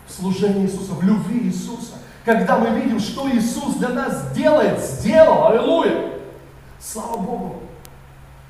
В 0.08 0.12
служении 0.12 0.64
Иисуса, 0.66 0.92
в 0.92 1.02
любви 1.02 1.46
Иисуса. 1.48 1.94
Когда 2.24 2.58
мы 2.58 2.80
видим, 2.80 2.98
что 2.98 3.30
Иисус 3.30 3.76
для 3.76 3.90
нас 3.90 4.32
делает, 4.32 4.80
сделал, 4.80 5.48
аллилуйя. 5.48 6.12
Слава 6.80 7.18
Богу. 7.18 7.62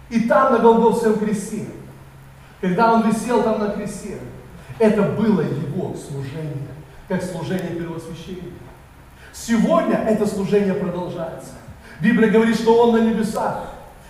И 0.08 0.20
там 0.22 0.52
на 0.52 0.58
Голгофском 0.58 1.18
кресте, 1.18 1.66
когда 2.60 2.92
Он 2.94 3.08
висел 3.08 3.42
там 3.42 3.58
на 3.58 3.70
кресте, 3.70 4.18
это 4.78 5.02
было 5.02 5.42
Его 5.42 5.94
служение, 5.94 6.68
как 7.08 7.22
служение 7.22 7.74
первосвященника. 7.74 8.64
Сегодня 9.32 9.96
это 9.96 10.26
служение 10.26 10.74
продолжается. 10.74 11.52
Библия 12.00 12.30
говорит, 12.30 12.56
что 12.56 12.82
Он 12.82 12.92
на 12.92 13.02
небесах, 13.02 13.64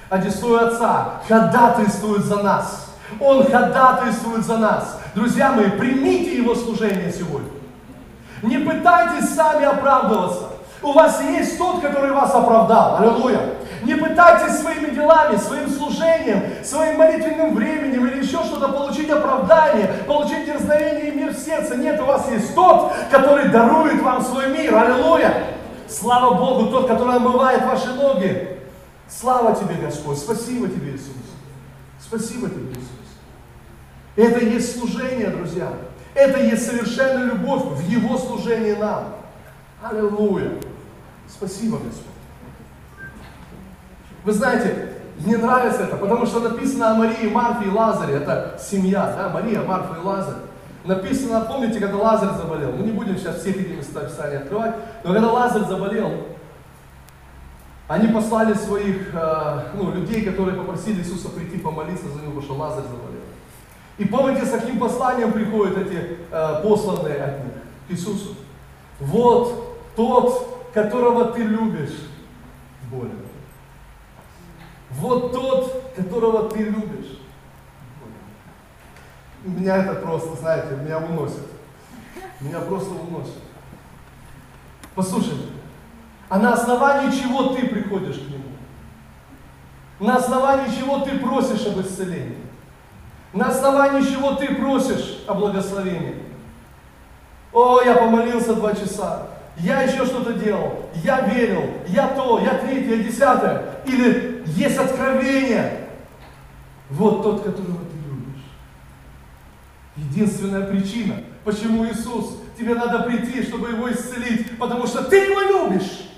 одесную 0.09 0.69
Отца, 0.69 1.23
ходатайствует 1.27 2.25
за 2.25 2.43
нас. 2.43 2.86
Он 3.21 3.45
ходатайствует 3.45 4.45
за 4.45 4.59
нас. 4.59 5.01
Друзья 5.15 5.53
мои, 5.53 5.71
примите 5.71 6.37
Его 6.37 6.55
служение 6.55 7.13
сегодня. 7.13 7.51
Не 8.43 8.59
пытайтесь 8.59 9.35
сами 9.35 9.65
оправдываться. 9.65 10.51
У 10.83 10.93
вас 10.93 11.21
есть 11.23 11.59
тот, 11.59 11.81
который 11.81 12.13
вас 12.13 12.35
оправдал. 12.35 12.99
Аллилуйя. 12.99 13.41
Не 13.83 13.95
пытайтесь 13.95 14.59
своими 14.59 14.91
делами, 14.91 15.37
своим 15.37 15.71
служением, 15.71 16.43
своим 16.65 16.99
молитвенным 16.99 17.55
временем 17.55 18.07
или 18.07 18.23
еще 18.23 18.43
что-то 18.45 18.69
получить 18.69 19.09
оправдание, 19.11 19.87
получить 20.07 20.45
дерзновение 20.45 21.13
и 21.13 21.17
мир 21.17 21.33
в 21.33 21.39
сердце. 21.39 21.77
Нет, 21.77 22.01
у 22.01 22.05
вас 22.05 22.29
есть 22.31 22.55
тот, 22.55 22.93
который 23.11 23.49
дарует 23.49 24.03
вам 24.03 24.23
свой 24.23 24.49
мир. 24.49 24.75
Аллилуйя. 24.75 25.45
Слава 25.89 26.35
Богу, 26.35 26.71
тот, 26.71 26.89
который 26.89 27.17
омывает 27.17 27.65
ваши 27.65 27.93
ноги. 27.95 28.59
Слава 29.09 29.55
тебе, 29.55 29.77
Господь. 29.77 30.19
Спасибо 30.19 30.69
тебе, 30.69 30.93
Иисус. 30.93 31.13
Спасибо 32.01 32.49
тебе, 32.49 32.73
Иисус. 32.73 32.96
Это 34.17 34.39
и 34.41 34.51
есть 34.55 34.79
служение, 34.79 35.29
друзья. 35.29 35.73
Это 36.15 36.39
и 36.41 36.49
есть 36.49 36.67
совершенная 36.67 37.27
любовь 37.27 37.63
в 37.65 37.89
Его 37.89 38.17
служении 38.17 38.73
нам. 38.73 39.15
Аллилуйя. 39.83 40.53
Спасибо, 41.29 41.79
Господь. 41.79 42.07
Вы 44.25 44.33
знаете, 44.33 44.95
мне 45.19 45.37
нравится 45.37 45.83
это, 45.83 45.97
потому 45.97 46.27
что 46.27 46.41
написано 46.41 46.91
о 46.91 46.95
Марии, 46.95 47.29
Марфе 47.29 47.67
и 47.67 47.71
Лазаре. 47.71 48.15
Это 48.15 48.59
семья, 48.59 49.15
да, 49.17 49.29
Мария, 49.29 49.63
Марфа 49.63 50.01
и 50.01 50.05
Лазарь. 50.05 50.37
Написано, 50.85 51.41
помните, 51.43 51.81
когда 51.81 51.97
Лазарь 51.97 52.37
заболел? 52.37 52.73
Мы 52.73 52.85
не 52.85 52.93
будем 52.93 53.19
сейчас 53.19 53.41
все 53.41 53.51
эти 53.51 53.73
места 53.73 54.01
Писания 54.01 54.39
открывать, 54.39 54.75
но 55.05 55.13
когда 55.13 55.31
Лазарь 55.31 55.65
заболел, 55.65 56.13
они 57.89 58.09
послали 58.09 58.55
своих 58.55 59.15
э, 59.15 59.61
ну, 59.75 59.93
людей, 59.93 60.25
которые 60.25 60.57
попросили 60.57 61.01
Иисуса 61.01 61.29
прийти 61.29 61.59
помолиться 61.59 62.09
за 62.09 62.23
него, 62.23 62.41
потому 62.41 62.43
что 62.43 62.55
Лазарь 62.55 62.85
заболел. 62.85 63.26
И 63.99 64.05
помните, 64.05 64.45
с 64.45 64.51
каким 64.51 64.79
посланием 64.79 65.33
приходят 65.33 65.79
эти 65.79 66.19
э, 66.31 66.63
посланные 66.63 67.23
от 67.23 67.45
них 67.45 67.55
к 67.89 67.91
Иисусу? 67.91 68.35
Вот 69.01 69.95
тот, 69.97 70.71
которого 70.75 71.33
ты 71.33 71.43
любишь, 71.43 72.09
болен. 72.91 73.23
Вот 74.91 75.33
тот, 75.33 75.93
которого 75.97 76.51
ты 76.51 76.65
любишь. 76.65 77.19
Меня 79.45 79.77
это 79.79 79.95
просто, 79.95 80.37
знаете, 80.37 80.77
меня 80.77 80.99
уносит. 80.99 81.47
Меня 82.41 82.61
просто 82.61 82.91
уносит. 82.91 83.39
Послушай, 84.95 85.37
а 86.29 86.39
на 86.39 86.53
основании 86.53 87.11
чего 87.17 87.55
ты 87.55 87.67
приходишь 87.67 88.17
к 88.17 88.29
Нему? 88.29 88.45
На 90.01 90.17
основании 90.17 90.75
чего 90.77 91.01
ты 91.01 91.19
просишь 91.19 91.67
об 91.67 91.81
исцелении? 91.81 92.46
На 93.37 93.49
основании 93.49 94.11
чего 94.11 94.33
ты 94.33 94.55
просишь 94.55 95.19
о 95.27 95.35
благословении? 95.35 96.15
О, 97.53 97.83
я 97.83 97.95
помолился 97.95 98.55
два 98.55 98.75
часа. 98.75 99.27
Я 99.59 99.83
еще 99.83 100.07
что-то 100.07 100.33
делал. 100.33 100.89
Я 100.95 101.21
верил. 101.21 101.71
Я 101.87 102.09
то, 102.09 102.39
я 102.39 102.55
третье, 102.55 102.97
я 102.97 103.05
десятое. 103.05 103.83
Или 103.85 104.43
есть 104.47 104.79
откровение. 104.79 105.89
Вот 106.89 107.23
тот, 107.23 107.43
которого 107.43 107.81
ты 107.85 107.97
любишь. 108.09 108.43
Единственная 109.97 110.67
причина, 110.67 111.17
почему 111.45 111.87
Иисус, 111.87 112.39
тебе 112.59 112.75
надо 112.75 113.01
прийти, 113.01 113.43
чтобы 113.43 113.69
его 113.69 113.91
исцелить, 113.91 114.57
потому 114.59 114.87
что 114.87 115.05
ты 115.05 115.17
его 115.17 115.41
любишь. 115.43 116.09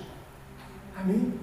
Аминь. 1.01 1.37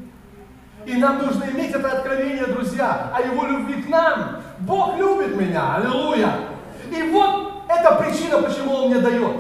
И 0.86 0.94
нам 0.94 1.18
нужно 1.18 1.44
иметь 1.50 1.74
это 1.74 1.90
откровение, 1.90 2.46
друзья, 2.46 3.12
о 3.12 3.20
Его 3.20 3.44
любви 3.44 3.82
к 3.82 3.88
нам. 3.88 4.40
Бог 4.60 4.96
любит 4.96 5.36
меня, 5.36 5.76
аллилуйя. 5.76 6.32
И 6.90 7.02
вот 7.10 7.64
эта 7.68 7.94
причина, 7.96 8.38
почему 8.42 8.74
Он 8.74 8.90
мне 8.90 9.00
дает. 9.00 9.36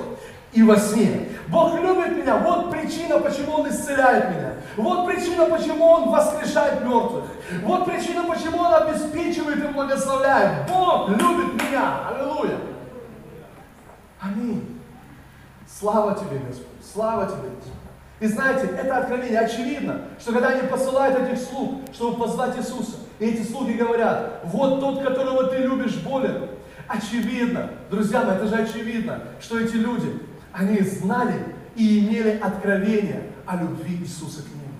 И 0.52 0.62
во 0.62 0.76
сне. 0.76 1.28
Бог 1.48 1.80
любит 1.80 2.16
меня. 2.16 2.36
Вот 2.38 2.70
причина, 2.70 3.18
почему 3.18 3.52
Он 3.56 3.68
исцеляет 3.68 4.30
меня. 4.30 4.52
Вот 4.76 5.06
причина, 5.06 5.46
почему 5.46 5.86
Он 5.86 6.10
воскрешает 6.10 6.82
мертвых. 6.84 7.24
Вот 7.62 7.84
причина, 7.86 8.24
почему 8.24 8.58
Он 8.58 8.74
обеспечивает 8.74 9.64
и 9.64 9.68
благословляет. 9.68 10.68
Бог 10.68 11.10
любит 11.10 11.62
меня. 11.62 12.08
Аллилуйя. 12.08 12.58
Аминь. 14.20 14.80
Слава 15.68 16.14
тебе, 16.14 16.38
Господь. 16.38 16.66
Слава 16.82 17.26
тебе, 17.26 17.50
Господь. 17.56 17.75
И 18.18 18.26
знаете, 18.26 18.66
это 18.66 18.96
откровение 18.96 19.40
очевидно, 19.40 20.00
что 20.18 20.32
когда 20.32 20.48
они 20.48 20.66
посылают 20.68 21.18
этих 21.18 21.38
слуг, 21.38 21.82
чтобы 21.92 22.18
позвать 22.24 22.56
Иисуса, 22.56 22.96
и 23.18 23.26
эти 23.26 23.42
слуги 23.42 23.72
говорят, 23.74 24.40
вот 24.44 24.80
тот, 24.80 25.02
которого 25.02 25.48
ты 25.48 25.58
любишь, 25.58 25.96
болен. 25.96 26.48
Очевидно, 26.88 27.70
друзья 27.90 28.22
мои, 28.22 28.36
это 28.36 28.46
же 28.46 28.54
очевидно, 28.54 29.20
что 29.40 29.58
эти 29.58 29.76
люди, 29.76 30.20
они 30.52 30.80
знали 30.80 31.34
и 31.74 32.00
имели 32.00 32.38
откровение 32.38 33.24
о 33.44 33.56
любви 33.56 33.96
Иисуса 33.96 34.42
к 34.42 34.46
ним. 34.46 34.72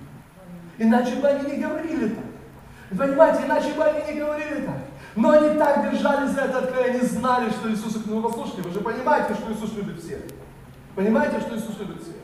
Иначе 0.79 1.15
бы 1.15 1.27
они 1.27 1.51
не 1.51 1.61
говорили 1.61 2.09
так. 2.09 2.97
Понимаете, 2.97 3.45
иначе 3.45 3.73
бы 3.73 3.83
они 3.83 4.13
не 4.13 4.19
говорили 4.19 4.65
так. 4.65 4.77
Но 5.15 5.31
они 5.31 5.57
так 5.57 5.91
держались 5.91 6.31
за 6.31 6.41
это 6.41 6.59
откровение, 6.59 6.99
они 6.99 7.07
знали, 7.07 7.49
что 7.49 7.71
Иисус... 7.71 7.97
Ну, 8.05 8.21
послушайте, 8.21 8.61
вы 8.61 8.71
же 8.71 8.79
понимаете, 8.79 9.33
что 9.33 9.51
Иисус 9.51 9.73
любит 9.75 10.01
всех. 10.01 10.19
Понимаете, 10.95 11.39
что 11.39 11.55
Иисус 11.55 11.77
любит 11.79 12.01
всех. 12.01 12.15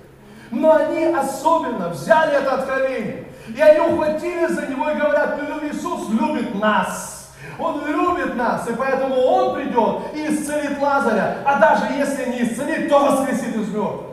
Но 0.54 0.76
они 0.76 1.06
особенно 1.06 1.90
взяли 1.90 2.36
это 2.36 2.54
откровение. 2.54 3.26
И 3.48 3.60
они 3.60 3.80
ухватили 3.80 4.46
за 4.46 4.68
него 4.68 4.88
и 4.90 4.96
говорят, 4.96 5.40
Иисус 5.64 6.10
любит 6.10 6.54
нас. 6.56 7.34
Он 7.58 7.86
любит 7.88 8.36
нас, 8.36 8.70
и 8.70 8.74
поэтому 8.74 9.16
Он 9.16 9.56
придет 9.56 10.14
и 10.14 10.28
исцелит 10.28 10.80
Лазаря. 10.80 11.40
А 11.44 11.60
даже 11.60 11.94
если 11.94 12.30
не 12.30 12.44
исцелит, 12.44 12.88
то 12.88 13.00
воскресит 13.00 13.56
из 13.56 13.68
мертвых. 13.70 14.12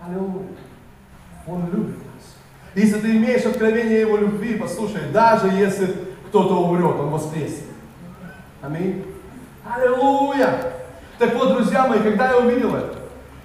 Аллилуйя. 0.00 0.56
Он 1.46 1.66
любит 1.70 1.98
нас. 1.98 2.34
Если 2.74 3.00
ты 3.00 3.16
имеешь 3.16 3.44
откровение 3.44 4.00
Его 4.00 4.16
любви, 4.16 4.56
послушай, 4.56 5.02
даже 5.12 5.48
если 5.48 5.94
кто-то 6.28 6.54
умрет, 6.54 6.98
Он 6.98 7.10
воскреснет. 7.10 7.68
Аминь. 8.62 9.04
Аллилуйя. 9.70 10.72
Так 11.18 11.34
вот, 11.34 11.54
друзья 11.54 11.86
мои, 11.86 12.00
когда 12.00 12.30
я 12.30 12.38
увидел 12.38 12.74
это, 12.74 12.97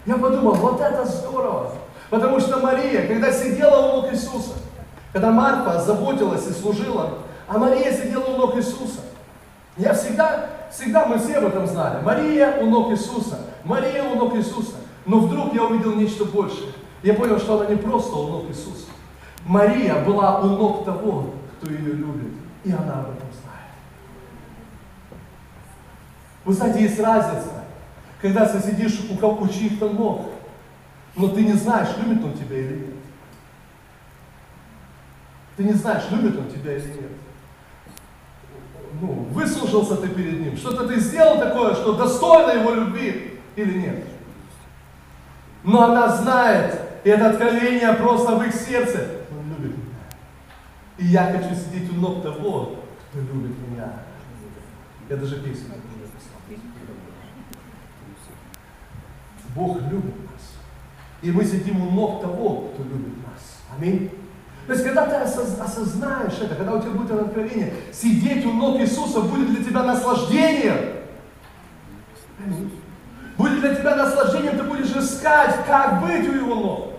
я 0.05 0.17
подумал, 0.17 0.53
вот 0.53 0.81
это 0.81 1.05
здорово. 1.05 1.71
Потому 2.09 2.39
что 2.39 2.59
Мария, 2.59 3.07
когда 3.07 3.31
сидела 3.31 3.87
у 3.87 4.01
ног 4.01 4.13
Иисуса, 4.13 4.53
когда 5.11 5.31
Марфа 5.31 5.79
заботилась 5.79 6.47
и 6.47 6.51
служила, 6.51 7.19
а 7.47 7.57
Мария 7.57 7.91
сидела 7.91 8.25
у 8.25 8.37
ног 8.37 8.55
Иисуса. 8.55 8.99
Я 9.77 9.93
всегда, 9.93 10.49
всегда 10.71 11.05
мы 11.05 11.17
все 11.17 11.37
об 11.37 11.45
этом 11.45 11.65
знали. 11.65 12.03
Мария 12.03 12.57
у 12.61 12.65
ног 12.65 12.91
Иисуса, 12.91 13.39
Мария 13.63 14.03
у 14.03 14.15
ног 14.15 14.35
Иисуса. 14.35 14.75
Но 15.05 15.19
вдруг 15.19 15.53
я 15.53 15.63
увидел 15.63 15.95
нечто 15.95 16.25
большее. 16.25 16.71
Я 17.01 17.13
понял, 17.15 17.39
что 17.39 17.59
она 17.59 17.69
не 17.69 17.75
просто 17.75 18.15
у 18.15 18.27
ног 18.27 18.49
Иисуса. 18.49 18.87
Мария 19.45 20.03
была 20.05 20.39
у 20.39 20.45
ног 20.45 20.85
того, 20.85 21.31
кто 21.57 21.71
ее 21.71 21.93
любит. 21.93 22.33
И 22.63 22.71
она 22.71 22.93
об 22.99 23.09
этом 23.09 23.27
знает. 23.31 23.73
Вы 26.45 26.53
знаете, 26.53 26.83
есть 26.83 26.99
разница 26.99 27.62
когда 28.23 28.45
ты 28.45 28.61
сидишь 28.61 29.01
у, 29.09 29.27
у 29.27 29.47
чьих-то 29.49 29.89
ног, 29.89 30.29
но 31.17 31.27
ты 31.27 31.43
не 31.43 31.51
знаешь, 31.53 31.89
любит 32.01 32.23
он 32.23 32.33
тебя 32.33 32.57
или 32.57 32.75
нет. 32.75 32.95
Ты 35.57 35.65
не 35.65 35.73
знаешь, 35.73 36.03
любит 36.09 36.39
он 36.39 36.47
тебя 36.47 36.77
или 36.77 36.87
нет. 36.87 37.11
Ну, 39.01 39.27
выслушался 39.31 39.97
ты 39.97 40.07
перед 40.07 40.39
ним, 40.39 40.55
что-то 40.55 40.87
ты 40.87 41.01
сделал 41.01 41.37
такое, 41.37 41.75
что 41.75 41.97
достойно 41.97 42.61
его 42.61 42.73
любви 42.73 43.41
или 43.57 43.77
нет. 43.77 44.05
Но 45.65 45.83
она 45.83 46.15
знает, 46.15 46.79
и 47.03 47.09
это 47.09 47.31
откровение 47.31 47.91
просто 47.91 48.37
в 48.37 48.43
их 48.43 48.55
сердце. 48.55 49.25
Он 49.31 49.49
любит 49.49 49.75
меня. 49.75 50.07
И 50.97 51.05
я 51.07 51.25
хочу 51.25 51.53
сидеть 51.55 51.91
у 51.91 51.99
ног 51.99 52.23
того, 52.23 52.77
кто 53.09 53.19
любит 53.19 53.57
меня. 53.67 53.91
Я 55.09 55.17
даже 55.17 55.41
песню 55.41 55.73
Бог 59.55 59.81
любит 59.81 60.15
нас. 60.31 60.53
И 61.21 61.31
мы 61.31 61.43
сидим 61.45 61.81
у 61.81 61.91
ног 61.91 62.21
того, 62.21 62.69
кто 62.73 62.83
любит 62.83 63.17
нас. 63.17 63.61
Аминь. 63.77 64.11
То 64.67 64.73
есть, 64.73 64.85
когда 64.85 65.05
ты 65.05 65.15
осознаешь 65.15 66.39
это, 66.41 66.55
когда 66.55 66.73
у 66.73 66.81
тебя 66.81 66.91
будет 66.91 67.11
это 67.11 67.25
откровение, 67.25 67.73
сидеть 67.91 68.45
у 68.45 68.53
ног 68.53 68.79
Иисуса 68.79 69.21
будет 69.21 69.49
для 69.53 69.63
тебя 69.63 69.83
наслаждением. 69.83 70.77
Будет 73.37 73.59
для 73.59 73.75
тебя 73.75 73.95
наслаждением, 73.95 74.57
ты 74.57 74.63
будешь 74.63 74.95
искать, 74.95 75.65
как 75.67 76.01
быть 76.01 76.27
у 76.29 76.33
Его 76.33 76.55
ног. 76.55 76.93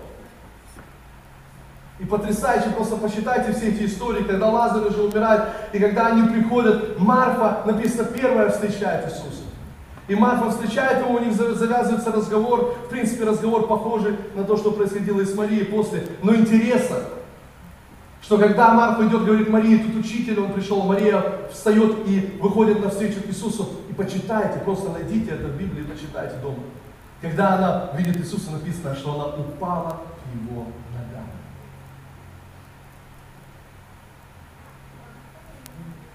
И 2.01 2.05
потрясающе, 2.05 2.71
просто 2.71 2.97
посчитайте 2.97 3.53
все 3.53 3.69
эти 3.69 3.85
истории, 3.85 4.25
когда 4.25 4.51
Лазарь 4.51 4.89
уже 4.89 5.03
умирает, 5.03 5.45
и 5.73 5.79
когда 5.79 6.09
они 6.09 6.29
приходят, 6.29 6.99
Марфа, 6.99 7.63
написано, 7.65 8.05
первая 8.07 8.51
встречает 8.51 9.07
Иисуса. 9.07 9.44
И 10.07 10.15
Марфа 10.15 10.51
встречает 10.51 11.05
его, 11.05 11.15
у 11.15 11.19
них 11.19 11.33
завязывается 11.33 12.13
разговор, 12.13 12.77
в 12.87 12.89
принципе 12.91 13.25
разговор 13.25 13.67
похожий 13.67 14.17
на 14.35 14.45
то, 14.45 14.57
что 14.57 14.73
происходило 14.73 15.21
и 15.21 15.25
с 15.25 15.35
Марией 15.35 15.65
после. 15.65 16.07
Но 16.23 16.35
интересно, 16.35 16.99
что 18.21 18.39
когда 18.39 18.75
Марфа 18.75 19.07
идет, 19.07 19.25
говорит 19.25 19.49
Марии, 19.49 19.79
тут 19.79 19.97
учитель, 19.97 20.41
он 20.41 20.53
пришел, 20.53 20.83
Мария 20.83 21.49
встает 21.51 22.07
и 22.07 22.39
выходит 22.41 22.83
навстречу 22.83 23.23
к 23.23 23.27
Иисусу. 23.27 23.69
И 23.89 23.93
почитайте, 23.93 24.61
просто 24.61 24.91
найдите 24.91 25.33
это 25.33 25.49
в 25.49 25.57
Библии, 25.59 25.85
почитайте 25.85 26.37
дома. 26.37 26.59
Когда 27.21 27.55
она 27.55 27.91
видит 27.97 28.19
Иисуса, 28.19 28.51
написано, 28.51 28.95
что 28.95 29.15
она 29.15 29.27
упала 29.37 29.91
к 29.91 30.51
его 30.51 30.67
ногами. 30.93 31.33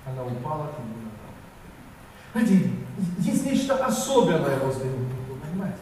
Она 0.06 0.24
упала 0.24 0.68
к 0.68 0.80
его 0.80 0.98
ногам. 1.04 1.20
Знаете, 2.34 2.72
есть 3.20 3.46
нечто 3.46 3.76
особенное 3.76 4.58
возле 4.64 4.86
него, 4.86 5.38
понимаете? 5.42 5.78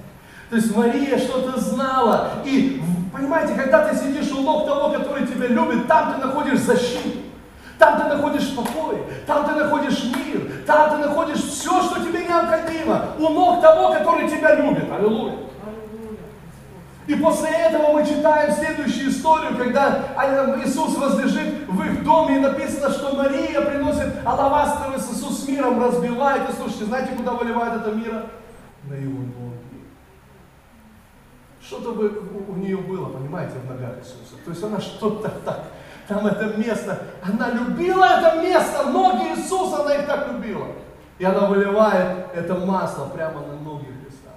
То 0.49 0.55
есть 0.55 0.75
Мария 0.75 1.17
что-то 1.17 1.59
знала. 1.59 2.29
И, 2.45 2.81
понимаете, 3.13 3.53
когда 3.53 3.87
ты 3.87 3.97
сидишь 3.97 4.31
у 4.31 4.41
ног 4.41 4.65
того, 4.65 4.89
который 4.89 5.27
тебя 5.27 5.47
любит, 5.47 5.87
там 5.87 6.13
ты 6.13 6.25
находишь 6.25 6.59
защиту. 6.59 7.19
Там 7.77 8.01
ты 8.01 8.07
находишь 8.07 8.55
покой, 8.55 9.03
там 9.27 9.45
ты 9.45 9.53
находишь 9.53 10.03
мир, 10.05 10.63
там 10.65 10.89
ты 10.89 10.97
находишь 11.07 11.43
все, 11.43 11.79
что 11.83 12.03
тебе 12.03 12.25
необходимо. 12.25 13.09
У 13.19 13.29
ног 13.29 13.61
того, 13.61 13.91
который 13.93 14.27
тебя 14.27 14.55
любит. 14.55 14.91
Аллилуйя. 14.91 15.35
И 17.05 17.15
после 17.15 17.49
этого 17.49 17.93
мы 17.93 18.05
читаем 18.05 18.51
следующую 18.51 19.09
историю, 19.11 19.55
когда 19.57 19.99
Иисус 20.65 20.97
возлежит 20.97 21.67
в 21.67 21.81
их 21.83 22.03
доме, 22.03 22.37
и 22.37 22.39
написано, 22.39 22.89
что 22.89 23.15
Мария 23.15 23.61
приносит 23.61 24.25
алавастровый 24.25 24.99
сосуд 24.99 25.16
миром, 25.47 25.81
разбивает. 25.83 26.49
И 26.49 26.53
слушайте, 26.53 26.85
знаете, 26.85 27.15
куда 27.15 27.33
выливает 27.33 27.81
это 27.81 27.91
мира? 27.91 28.27
На 28.83 28.93
его 28.93 29.19
ноги. 29.19 29.83
Что-то 31.61 31.93
бы 31.93 32.23
у 32.47 32.53
нее 32.53 32.77
было, 32.77 33.09
понимаете, 33.09 33.55
в 33.59 33.69
ногах 33.69 33.97
Иисуса. 33.99 34.35
То 34.45 34.51
есть 34.51 34.63
она 34.63 34.79
что-то 34.79 35.29
так, 35.43 35.63
там 36.07 36.25
это 36.25 36.57
место, 36.57 36.99
она 37.21 37.49
любила 37.49 38.05
это 38.05 38.41
место, 38.41 38.89
ноги 38.89 39.35
Иисуса, 39.35 39.81
она 39.81 39.95
их 39.95 40.07
так 40.07 40.31
любила. 40.31 40.67
И 41.19 41.25
она 41.25 41.47
выливает 41.47 42.27
это 42.33 42.55
масло 42.55 43.07
прямо 43.07 43.41
на 43.41 43.55
ноги 43.55 43.85
Христа. 43.85 44.29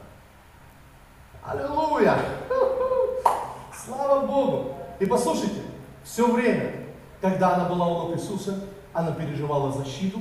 Аллилуйя! 1.45 2.17
Слава 3.85 4.27
Богу! 4.27 4.75
И 4.99 5.07
послушайте, 5.07 5.63
все 6.03 6.31
время, 6.31 6.73
когда 7.21 7.55
она 7.55 7.67
была 7.67 7.87
у 7.87 8.09
ног 8.09 8.17
Иисуса, 8.17 8.59
она 8.93 9.13
переживала 9.13 9.71
защиту, 9.73 10.21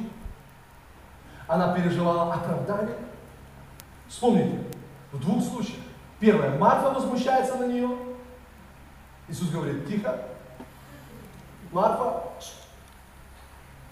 она 1.50 1.74
переживала 1.74 2.32
оправдание. 2.32 2.96
Вспомните, 4.08 4.60
в 5.12 5.20
двух 5.20 5.44
случаях. 5.44 5.80
Первое, 6.20 6.58
Марфа 6.58 6.92
возмущается 6.92 7.56
на 7.56 7.66
нее. 7.66 7.90
Иисус 9.28 9.50
говорит, 9.50 9.88
тихо. 9.88 10.22
Марфа, 11.72 12.24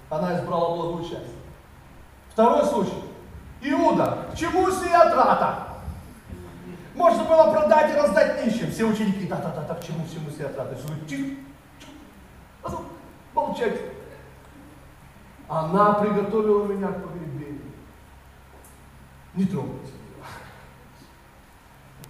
она 0.10 0.38
избрала 0.38 0.76
благую 0.76 1.04
часть. 1.04 1.34
Второй 2.30 2.64
случай. 2.66 3.04
Иуда, 3.62 4.28
к 4.32 4.38
чему 4.38 4.70
сия 4.70 5.10
трата? 5.10 5.68
Можно 6.94 7.24
было 7.24 7.52
продать 7.52 7.92
и 7.92 7.98
раздать 7.98 8.46
нищим. 8.46 8.72
Все 8.72 8.84
ученики, 8.84 9.26
да-да-да, 9.26 9.74
к 9.74 9.84
чему 9.84 10.06
всему 10.06 10.30
сия 10.30 10.50
трата? 10.50 10.76
Иисус 10.76 10.86
говорит, 10.86 11.08
тихо, 11.08 11.42
тихо, 12.62 12.82
молчать. 13.34 13.82
Она 15.48 15.94
приготовила 15.94 16.66
меня 16.66 16.90
к 16.90 17.02
погребению. 17.02 17.37
Не 19.38 19.46
трогайте. 19.46 19.92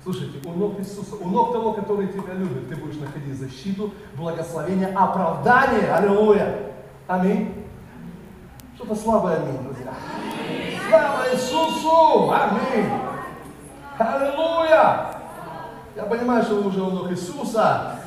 Слушайте, 0.01 0.47
у 0.47 0.53
ног 0.53 0.79
Иисуса, 0.79 1.15
у 1.17 1.27
ног 1.27 1.51
того, 1.51 1.73
который 1.73 2.07
тебя 2.07 2.33
любит, 2.33 2.69
ты 2.69 2.77
будешь 2.77 2.95
находить 2.95 3.37
защиту, 3.37 3.93
благословение, 4.15 4.87
оправдание. 4.95 5.91
Аллилуйя. 5.91 6.71
Аминь. 7.05 7.65
Что-то 8.75 8.95
слабое 8.95 9.41
аминь, 9.43 9.61
друзья. 9.61 9.93
Слава 10.87 11.33
Иисусу! 11.33 12.31
Аминь. 12.31 12.89
Аллилуйя. 13.97 15.15
Я 15.97 16.03
понимаю, 16.03 16.43
что 16.43 16.55
вы 16.55 16.69
уже 16.69 16.81
у 16.81 16.91
ног 16.91 17.11
Иисуса. 17.11 17.99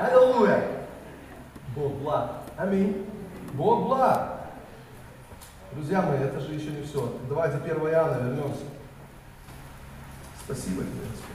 Аллилуйя. 0.00 0.86
Бог 1.76 1.92
благ. 1.96 2.30
Аминь. 2.56 3.06
Бог 3.52 3.88
благ. 3.88 4.33
Друзья 5.74 6.02
мои, 6.02 6.20
это 6.20 6.38
же 6.40 6.54
еще 6.54 6.70
не 6.70 6.82
все. 6.84 7.12
Давайте 7.28 7.56
1 7.56 7.76
Иоанна 7.76 8.28
вернемся. 8.28 8.62
Спасибо 10.44 10.82
тебе, 10.82 11.00
Господь. 11.10 11.34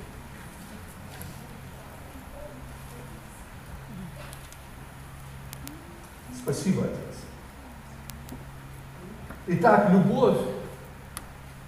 Спасибо, 6.41 6.83
Отец. 6.83 6.97
Итак, 9.47 9.89
любовь 9.91 10.37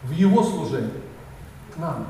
в 0.04 0.12
Его 0.12 0.44
служении 0.44 1.02
к 1.76 1.78
нам. 1.78 2.08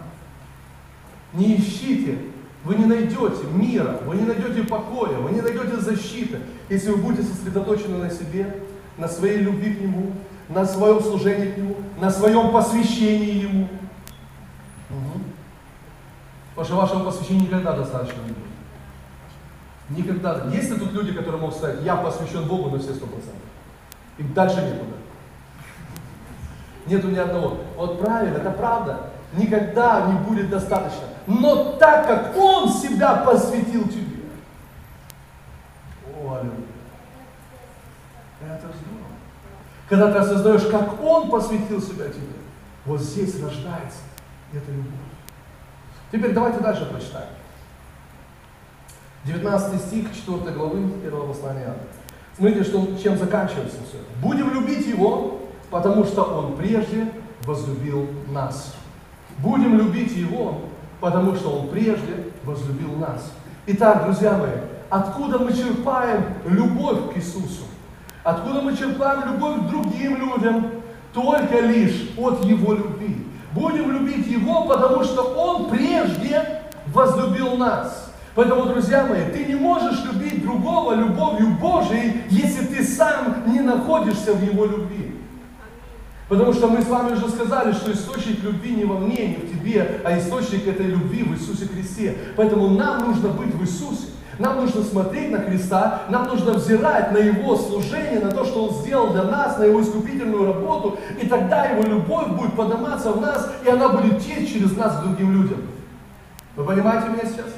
Не 1.33 1.57
ищите, 1.57 2.19
вы 2.63 2.75
не 2.75 2.85
найдете 2.85 3.45
мира, 3.51 3.99
вы 4.05 4.15
не 4.15 4.25
найдете 4.25 4.63
покоя, 4.63 5.17
вы 5.17 5.31
не 5.31 5.41
найдете 5.41 5.77
защиты, 5.77 6.39
если 6.69 6.91
вы 6.91 6.97
будете 6.97 7.23
сосредоточены 7.23 7.97
на 7.97 8.11
себе, 8.11 8.63
на 8.97 9.07
своей 9.07 9.39
любви 9.39 9.73
к 9.73 9.81
Нему, 9.81 10.13
на 10.53 10.65
своем 10.65 11.01
служении 11.01 11.51
к 11.51 11.57
Нему, 11.57 11.75
на 11.99 12.09
своем 12.09 12.51
посвящении 12.51 13.43
Ему. 13.43 13.67
Угу. 14.89 15.21
Потому 16.55 16.65
что 16.65 16.75
вашего 16.75 17.05
посвящения 17.05 17.41
никогда 17.41 17.73
достаточно 17.73 18.19
не 18.21 18.33
будет. 18.33 18.51
Никогда. 19.89 20.45
Есть 20.53 20.69
ли 20.69 20.77
тут 20.77 20.93
люди, 20.93 21.13
которые 21.13 21.41
могут 21.41 21.55
сказать, 21.55 21.81
я 21.83 21.95
посвящен 21.95 22.47
Богу 22.47 22.69
на 22.69 22.79
все 22.79 22.93
сто 22.93 23.05
процентов? 23.05 23.41
И 24.17 24.23
дальше 24.23 24.61
некуда. 24.61 24.95
Нету 26.87 27.09
ни 27.09 27.17
одного. 27.17 27.57
Вот 27.77 27.99
правильно, 27.99 28.37
это 28.37 28.51
правда. 28.51 29.11
Никогда 29.33 30.07
не 30.07 30.13
будет 30.19 30.49
достаточно. 30.49 31.05
Но 31.27 31.73
так 31.73 32.07
как 32.07 32.35
Он 32.35 32.69
себя 32.69 33.15
посвятил 33.15 33.87
тебе. 33.87 34.23
О, 36.17 36.35
аллилуйя. 36.35 36.57
Это 38.41 38.67
здорово. 38.67 39.10
Когда 39.91 40.09
ты 40.09 40.19
осознаешь, 40.19 40.61
как 40.71 41.03
Он 41.03 41.29
посвятил 41.29 41.81
себя 41.81 42.05
тебе, 42.05 42.37
вот 42.85 43.01
здесь 43.01 43.33
рождается 43.43 43.97
эта 44.53 44.71
любовь. 44.71 44.93
Теперь 46.13 46.31
давайте 46.31 46.59
дальше 46.61 46.85
прочитаем. 46.85 47.27
19 49.25 49.81
стих 49.81 50.15
4 50.15 50.51
главы 50.51 50.77
1 50.77 51.27
послания. 51.27 51.73
Смотрите, 52.37 52.63
что, 52.63 52.87
чем 53.03 53.17
заканчивается 53.17 53.79
все. 53.85 53.97
Будем 54.21 54.53
любить 54.53 54.87
Его, 54.87 55.41
потому 55.69 56.05
что 56.05 56.23
Он 56.23 56.55
прежде 56.55 57.11
возлюбил 57.43 58.07
нас. 58.29 58.73
Будем 59.39 59.77
любить 59.77 60.15
Его, 60.15 60.61
потому 61.01 61.35
что 61.35 61.49
Он 61.49 61.67
прежде 61.67 62.31
возлюбил 62.45 62.95
нас. 62.95 63.29
Итак, 63.67 64.05
друзья 64.05 64.37
мои, 64.37 64.55
откуда 64.89 65.39
мы 65.39 65.51
черпаем 65.51 66.23
любовь 66.45 67.13
к 67.13 67.17
Иисусу? 67.17 67.65
Откуда 68.23 68.61
мы 68.61 68.77
черпаем 68.77 69.33
любовь 69.33 69.61
к 69.61 69.69
другим 69.69 70.17
людям? 70.17 70.71
Только 71.13 71.59
лишь 71.59 72.09
от 72.17 72.45
Его 72.45 72.73
любви. 72.73 73.25
Будем 73.53 73.91
любить 73.91 74.27
Его, 74.27 74.65
потому 74.65 75.03
что 75.03 75.21
Он 75.21 75.69
прежде 75.69 76.61
возлюбил 76.87 77.57
нас. 77.57 78.11
Поэтому, 78.33 78.65
друзья 78.65 79.05
мои, 79.05 79.25
ты 79.25 79.43
не 79.43 79.55
можешь 79.55 80.05
любить 80.05 80.41
другого 80.41 80.93
любовью 80.93 81.49
Божией, 81.59 82.21
если 82.29 82.65
ты 82.65 82.83
сам 82.83 83.43
не 83.47 83.59
находишься 83.59 84.33
в 84.33 84.41
Его 84.41 84.65
любви. 84.65 85.15
Потому 86.29 86.53
что 86.53 86.67
мы 86.67 86.81
с 86.81 86.87
вами 86.87 87.11
уже 87.11 87.27
сказали, 87.27 87.73
что 87.73 87.91
источник 87.91 88.41
любви 88.41 88.71
не 88.71 88.85
во 88.85 88.97
мне, 88.97 89.27
не 89.27 89.35
в 89.35 89.51
тебе, 89.51 89.99
а 90.05 90.17
источник 90.17 90.65
этой 90.65 90.85
любви 90.85 91.23
в 91.23 91.33
Иисусе 91.33 91.65
Христе. 91.65 92.15
Поэтому 92.37 92.69
нам 92.69 92.99
нужно 92.99 93.27
быть 93.29 93.53
в 93.53 93.61
Иисусе. 93.61 94.07
Нам 94.41 94.57
нужно 94.57 94.83
смотреть 94.83 95.29
на 95.29 95.39
Христа, 95.39 96.01
нам 96.09 96.25
нужно 96.25 96.53
взирать 96.53 97.11
на 97.11 97.17
Его 97.17 97.55
служение, 97.55 98.19
на 98.19 98.31
то, 98.31 98.43
что 98.43 98.65
Он 98.65 98.73
сделал 98.73 99.11
для 99.11 99.23
нас, 99.23 99.59
на 99.59 99.65
Его 99.65 99.83
искупительную 99.83 100.51
работу, 100.51 100.97
и 101.21 101.27
тогда 101.27 101.65
Его 101.65 101.83
любовь 101.83 102.29
будет 102.29 102.55
подниматься 102.55 103.11
в 103.11 103.21
нас, 103.21 103.51
и 103.63 103.69
она 103.69 103.89
будет 103.89 104.19
течь 104.19 104.51
через 104.51 104.75
нас 104.75 104.97
к 104.97 105.03
другим 105.03 105.31
людям. 105.31 105.61
Вы 106.55 106.65
понимаете 106.65 107.09
меня 107.09 107.23
сейчас? 107.23 107.53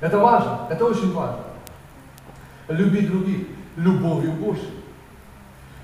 Это 0.00 0.16
важно, 0.16 0.60
это 0.70 0.86
очень 0.86 1.12
важно. 1.12 1.40
Любить 2.68 3.10
других 3.10 3.48
любовью 3.76 4.32
Божьей. 4.32 4.72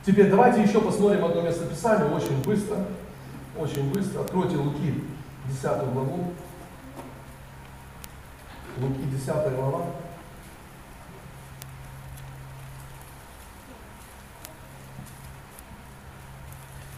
Теперь 0.06 0.30
давайте 0.30 0.62
еще 0.62 0.80
посмотрим 0.80 1.26
одно 1.26 1.42
место 1.42 1.66
Писания 1.66 2.06
очень 2.06 2.42
быстро. 2.42 2.78
Очень 3.58 3.92
быстро. 3.92 4.22
Откройте 4.22 4.56
Луки, 4.56 4.94
10 5.46 5.62
главу. 5.92 6.32
Луки, 8.78 9.02
10 9.02 9.54
глава. 9.54 9.82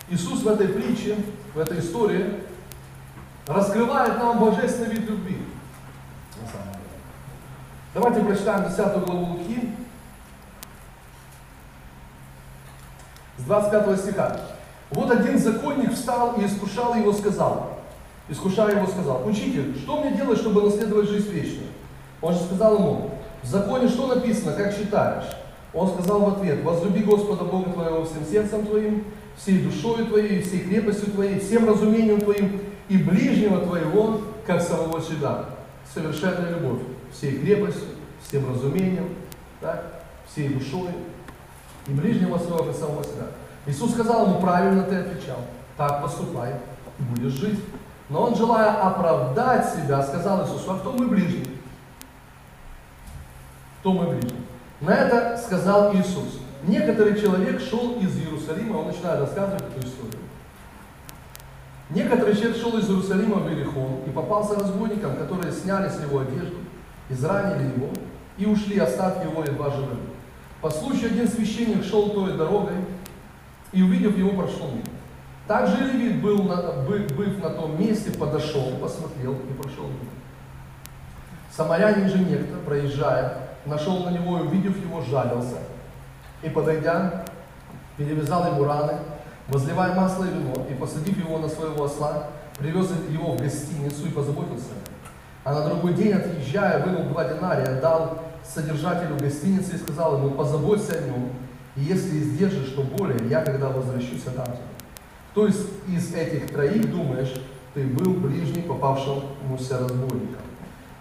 Иисус 0.08 0.42
в 0.42 0.48
этой 0.48 0.68
притче, 0.68 1.16
в 1.54 1.58
этой 1.58 1.80
истории 1.80 2.40
раскрывает 3.46 4.18
нам 4.18 4.38
божественный 4.38 4.90
вид 4.90 5.08
любви. 5.08 5.38
На 6.40 6.48
самом 6.48 6.72
деле. 6.72 6.84
Давайте 7.94 8.20
прочитаем 8.20 8.68
10 8.68 9.04
главу 9.06 9.24
Луки, 9.34 9.74
с 13.38 13.42
25 13.44 14.00
стиха. 14.00 14.40
Вот 14.90 15.10
один 15.10 15.38
законник 15.38 15.92
встал 15.92 16.34
и 16.34 16.46
искушал 16.46 16.94
его, 16.94 17.12
сказал, 17.12 17.78
искушая 18.28 18.76
его, 18.76 18.86
сказал, 18.86 19.26
«Учитель, 19.26 19.76
что 19.76 20.00
мне 20.00 20.12
делать, 20.12 20.38
чтобы 20.38 20.62
наследовать 20.62 21.08
жизнь 21.08 21.30
вечную?» 21.30 21.68
Он 22.20 22.32
же 22.32 22.40
сказал 22.40 22.76
ему, 22.76 23.10
в 23.42 23.46
законе 23.46 23.88
что 23.88 24.06
написано, 24.06 24.52
как 24.52 24.72
считаешь? 24.72 25.26
Он 25.74 25.88
сказал 25.88 26.20
в 26.20 26.28
ответ, 26.36 26.62
возлюби 26.62 27.02
Господа 27.02 27.44
Бога 27.44 27.72
твоего 27.72 28.04
всем 28.04 28.24
сердцем 28.24 28.64
твоим, 28.64 29.04
всей 29.36 29.62
душою 29.62 30.06
твоей, 30.06 30.42
всей 30.42 30.60
крепостью 30.60 31.12
твоей, 31.12 31.40
всем 31.40 31.68
разумением 31.68 32.20
твоим 32.20 32.60
и 32.88 32.98
ближнего 32.98 33.60
твоего, 33.60 34.20
как 34.46 34.60
самого 34.60 35.00
себя. 35.00 35.46
Совершенная 35.92 36.50
любовь, 36.50 36.80
всей 37.12 37.38
крепостью, 37.38 37.88
всем 38.26 38.50
разумением, 38.50 39.08
так, 39.60 40.04
всей 40.30 40.48
душой 40.48 40.90
и 41.86 41.92
ближнего 41.92 42.38
своего, 42.38 42.64
как 42.64 42.74
самого 42.74 43.04
себя. 43.04 43.26
Иисус 43.66 43.92
сказал 43.92 44.26
ему, 44.26 44.40
правильно 44.40 44.82
ты 44.82 44.96
отвечал, 44.96 45.38
так 45.76 46.02
поступай, 46.02 46.54
и 46.98 47.02
будешь 47.02 47.32
жить. 47.32 47.60
Но 48.08 48.22
он, 48.24 48.34
желая 48.34 48.70
оправдать 48.70 49.72
себя, 49.74 50.02
сказал 50.02 50.44
Иисусу, 50.44 50.72
а 50.72 50.78
кто 50.78 50.92
мой 50.92 51.06
ближний? 51.06 51.58
Кто 53.80 53.92
мой 53.92 54.08
ближний? 54.08 54.44
На 54.80 54.94
это 54.94 55.38
сказал 55.38 55.94
Иисус. 55.94 56.40
Некоторый 56.66 57.20
человек 57.20 57.60
шел 57.60 57.98
из 58.00 58.16
Иерусалима, 58.16 58.78
он 58.78 58.86
начинает 58.86 59.20
рассказывать 59.20 59.62
эту 59.62 59.86
историю. 59.86 60.22
Некоторый 61.90 62.34
человек 62.34 62.56
шел 62.56 62.78
из 62.78 62.88
Иерусалима 62.88 63.36
в 63.36 63.50
Иерихон 63.50 64.04
и 64.06 64.10
попался 64.10 64.58
разбойникам, 64.58 65.16
которые 65.16 65.52
сняли 65.52 65.90
с 65.90 66.00
него 66.00 66.20
одежду, 66.20 66.56
изранили 67.10 67.68
его 67.74 67.90
и 68.38 68.46
ушли, 68.46 68.78
оставив 68.78 69.30
его 69.30 69.42
едва 69.42 69.70
живым. 69.70 70.00
По 70.62 70.70
случаю 70.70 71.10
один 71.10 71.28
священник 71.28 71.84
шел 71.84 72.08
той 72.10 72.38
дорогой 72.38 72.76
и, 73.72 73.82
увидев 73.82 74.16
его, 74.16 74.30
прошел 74.30 74.68
мимо. 74.68 74.84
Также 75.46 75.76
Левит, 75.84 76.22
был 76.22 76.44
на, 76.44 76.72
быв 76.88 77.42
на 77.42 77.50
том 77.50 77.78
месте, 77.78 78.10
подошел, 78.12 78.72
посмотрел 78.80 79.34
и 79.34 79.52
прошел 79.62 79.84
мимо. 79.84 80.10
Самарянин 81.54 82.08
же 82.08 82.18
некто, 82.20 82.56
проезжая, 82.64 83.50
нашел 83.66 84.04
на 84.04 84.10
него 84.10 84.38
и, 84.38 84.42
увидев 84.42 84.82
его, 84.82 85.02
жалился. 85.02 85.58
И, 86.44 86.50
подойдя, 86.50 87.24
перевязал 87.96 88.46
ему 88.46 88.64
раны, 88.64 88.98
возливая 89.48 89.94
масло 89.94 90.24
и 90.24 90.28
вино, 90.28 90.66
и, 90.70 90.74
посадив 90.74 91.18
его 91.18 91.38
на 91.38 91.48
своего 91.48 91.84
осла, 91.84 92.28
привез 92.58 92.90
его 93.08 93.32
в 93.32 93.40
гостиницу 93.40 94.06
и 94.06 94.10
позаботился. 94.10 94.70
А 95.42 95.54
на 95.54 95.68
другой 95.68 95.94
день, 95.94 96.12
отъезжая, 96.12 96.84
вынул 96.84 97.04
два 97.04 97.24
динария, 97.24 97.80
дал 97.80 98.18
содержателю 98.44 99.16
гостиницы 99.16 99.74
и 99.74 99.78
сказал 99.78 100.18
ему, 100.18 100.30
позаботься 100.32 100.98
о 100.98 101.02
нем, 101.02 101.30
и 101.76 101.80
если 101.80 102.18
издержишь, 102.18 102.70
то 102.70 102.82
более, 102.82 103.28
я, 103.28 103.42
когда 103.42 103.68
возвращусь, 103.68 104.26
отдам 104.26 104.46
тебе. 104.46 104.64
То 105.34 105.46
есть 105.46 105.66
из 105.88 106.14
этих 106.14 106.50
троих, 106.52 106.90
думаешь, 106.90 107.34
ты 107.74 107.84
был 107.84 108.14
ближний 108.14 108.62
попавшемуся 108.62 109.80
разбойником. 109.80 110.42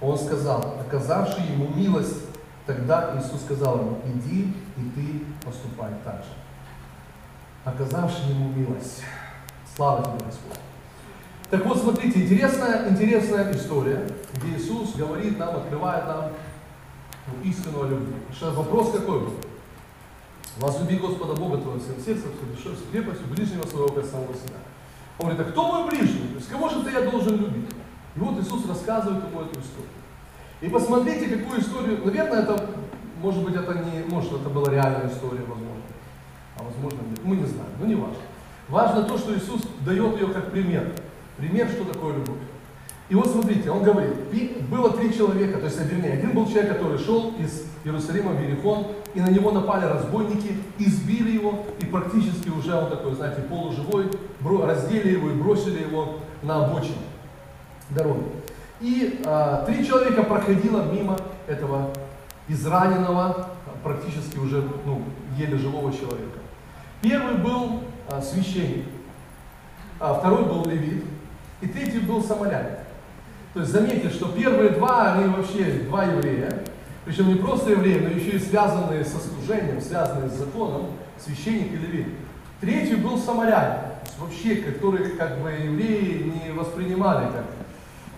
Он 0.02 0.18
сказал, 0.18 0.78
оказавший 0.82 1.44
ему 1.54 1.68
милость, 1.76 2.18
тогда 2.66 3.18
Иисус 3.18 3.42
сказал 3.42 3.80
ему, 3.80 4.00
иди 4.06 4.54
и 4.78 4.90
ты 4.96 5.46
поступай 5.46 5.92
так 6.04 6.24
же. 6.24 6.34
Оказавший 7.66 8.30
ему 8.30 8.50
милость. 8.50 9.04
Слава 9.76 10.04
тебе, 10.04 10.26
Господь. 10.26 10.60
Так 11.50 11.66
вот, 11.66 11.78
смотрите, 11.78 12.24
интересная, 12.24 12.90
интересная 12.90 13.52
история, 13.54 14.10
где 14.34 14.58
Иисус 14.58 14.96
говорит 14.96 15.38
нам, 15.38 15.56
открывает 15.56 16.06
нам 16.08 16.32
ну, 17.28 17.50
истину 17.50 17.84
о 17.84 17.88
любви. 17.88 18.16
Что 18.32 18.52
вопрос 18.52 18.92
какой 18.92 19.20
был? 19.20 19.34
Возлюби 20.58 20.98
Господа 20.98 21.34
Бога 21.34 21.58
твоего 21.58 21.80
всем 21.80 21.96
сердцем, 22.04 22.32
всей 22.34 22.56
душой, 22.56 22.76
всей 22.76 22.92
крепостью, 22.92 23.28
ближнего 23.28 23.66
своего, 23.66 23.90
как 23.90 24.06
самого 24.06 24.34
себя. 24.34 24.58
Он 25.20 25.28
говорит, 25.28 25.48
а 25.48 25.52
кто 25.52 25.72
мой 25.72 25.90
ближний? 25.90 26.28
То 26.30 26.36
есть 26.36 26.50
кого 26.50 26.70
же 26.70 26.84
ты 26.84 26.92
я 26.92 27.10
должен 27.10 27.38
любить? 27.38 27.70
И 28.16 28.20
вот 28.20 28.40
Иисус 28.40 28.68
рассказывает 28.68 29.24
ему 29.24 29.42
эту 29.42 29.60
историю. 29.60 29.90
И 30.64 30.70
посмотрите, 30.70 31.26
какую 31.28 31.60
историю, 31.60 32.00
наверное, 32.06 32.44
это, 32.44 32.70
может 33.22 33.44
быть, 33.44 33.54
это 33.54 33.74
не, 33.74 34.06
может, 34.08 34.32
это 34.32 34.48
была 34.50 34.72
реальная 34.72 35.10
история, 35.10 35.42
возможно. 35.42 35.84
А 36.58 36.64
возможно, 36.64 37.00
нет. 37.10 37.20
Мы 37.22 37.36
не 37.36 37.46
знаем, 37.46 37.72
но 37.82 37.86
не 37.86 37.96
важно. 37.96 38.16
Важно 38.70 39.04
то, 39.04 39.18
что 39.18 39.38
Иисус 39.38 39.62
дает 39.86 40.22
ее 40.22 40.28
как 40.28 40.52
пример. 40.52 40.94
Пример, 41.36 41.68
что 41.68 41.84
такое 41.84 42.14
любовь. 42.14 42.38
И 43.10 43.16
вот 43.16 43.28
смотрите, 43.28 43.70
он 43.70 43.84
говорит, 43.84 44.14
было 44.70 44.94
три 44.94 45.14
человека, 45.14 45.60
то 45.60 45.66
есть, 45.66 45.82
вернее, 45.82 46.14
один 46.14 46.32
был 46.32 46.48
человек, 46.48 46.78
который 46.78 46.98
шел 46.98 47.34
из 47.38 47.66
Иерусалима 47.84 48.32
в 48.32 48.40
Иерихон, 48.40 48.88
и 49.16 49.20
на 49.20 49.30
него 49.30 49.52
напали 49.52 49.84
разбойники, 49.84 50.56
избили 50.80 51.32
его, 51.32 51.66
и 51.82 51.86
практически 51.86 52.48
уже 52.48 52.74
он 52.74 52.90
такой, 52.90 53.16
знаете, 53.16 53.42
полуживой, 53.42 54.06
раздели 54.66 55.12
его 55.12 55.30
и 55.30 55.34
бросили 55.34 55.82
его 55.82 56.20
на 56.42 56.66
обочине 56.66 56.96
дороги. 57.90 58.43
И 58.84 59.22
а, 59.26 59.64
три 59.66 59.88
человека 59.88 60.24
проходило 60.24 60.92
мимо 60.92 61.18
этого 61.48 61.92
израненного, 62.50 63.48
практически 63.82 64.38
уже 64.38 64.62
ну, 64.86 65.04
еле 65.38 65.58
живого 65.58 65.94
человека. 65.94 66.40
Первый 67.02 67.36
был 67.36 67.84
а, 68.10 68.22
священник, 68.22 68.84
а 70.02 70.16
второй 70.16 70.44
был 70.44 70.66
левит, 70.66 71.06
и 71.62 71.68
третий 71.68 72.00
был 72.00 72.22
самарянин. 72.22 72.76
То 73.54 73.62
есть 73.62 73.72
заметьте, 73.72 74.10
что 74.10 74.28
первые 74.34 74.72
два, 74.72 75.14
они 75.14 75.34
вообще 75.34 75.86
два 75.88 76.04
еврея, 76.04 76.66
причем 77.06 77.30
не 77.30 77.36
просто 77.36 77.72
евреи, 77.72 78.00
но 78.00 78.10
еще 78.10 78.32
и 78.32 78.40
связанные 78.40 79.06
со 79.06 79.18
служением, 79.18 79.80
связанные 79.80 80.30
с 80.30 80.34
законом, 80.34 80.88
священник 81.18 81.72
и 81.72 81.78
левит. 81.78 82.08
Третий 82.60 82.96
был 82.96 83.18
самарянин, 83.18 83.80
вообще, 84.20 84.58
которых 84.58 85.18
как 85.18 85.42
бы 85.42 85.52
евреи 85.52 86.34
не 86.44 86.52
воспринимали 86.52 87.28
как, 87.28 87.46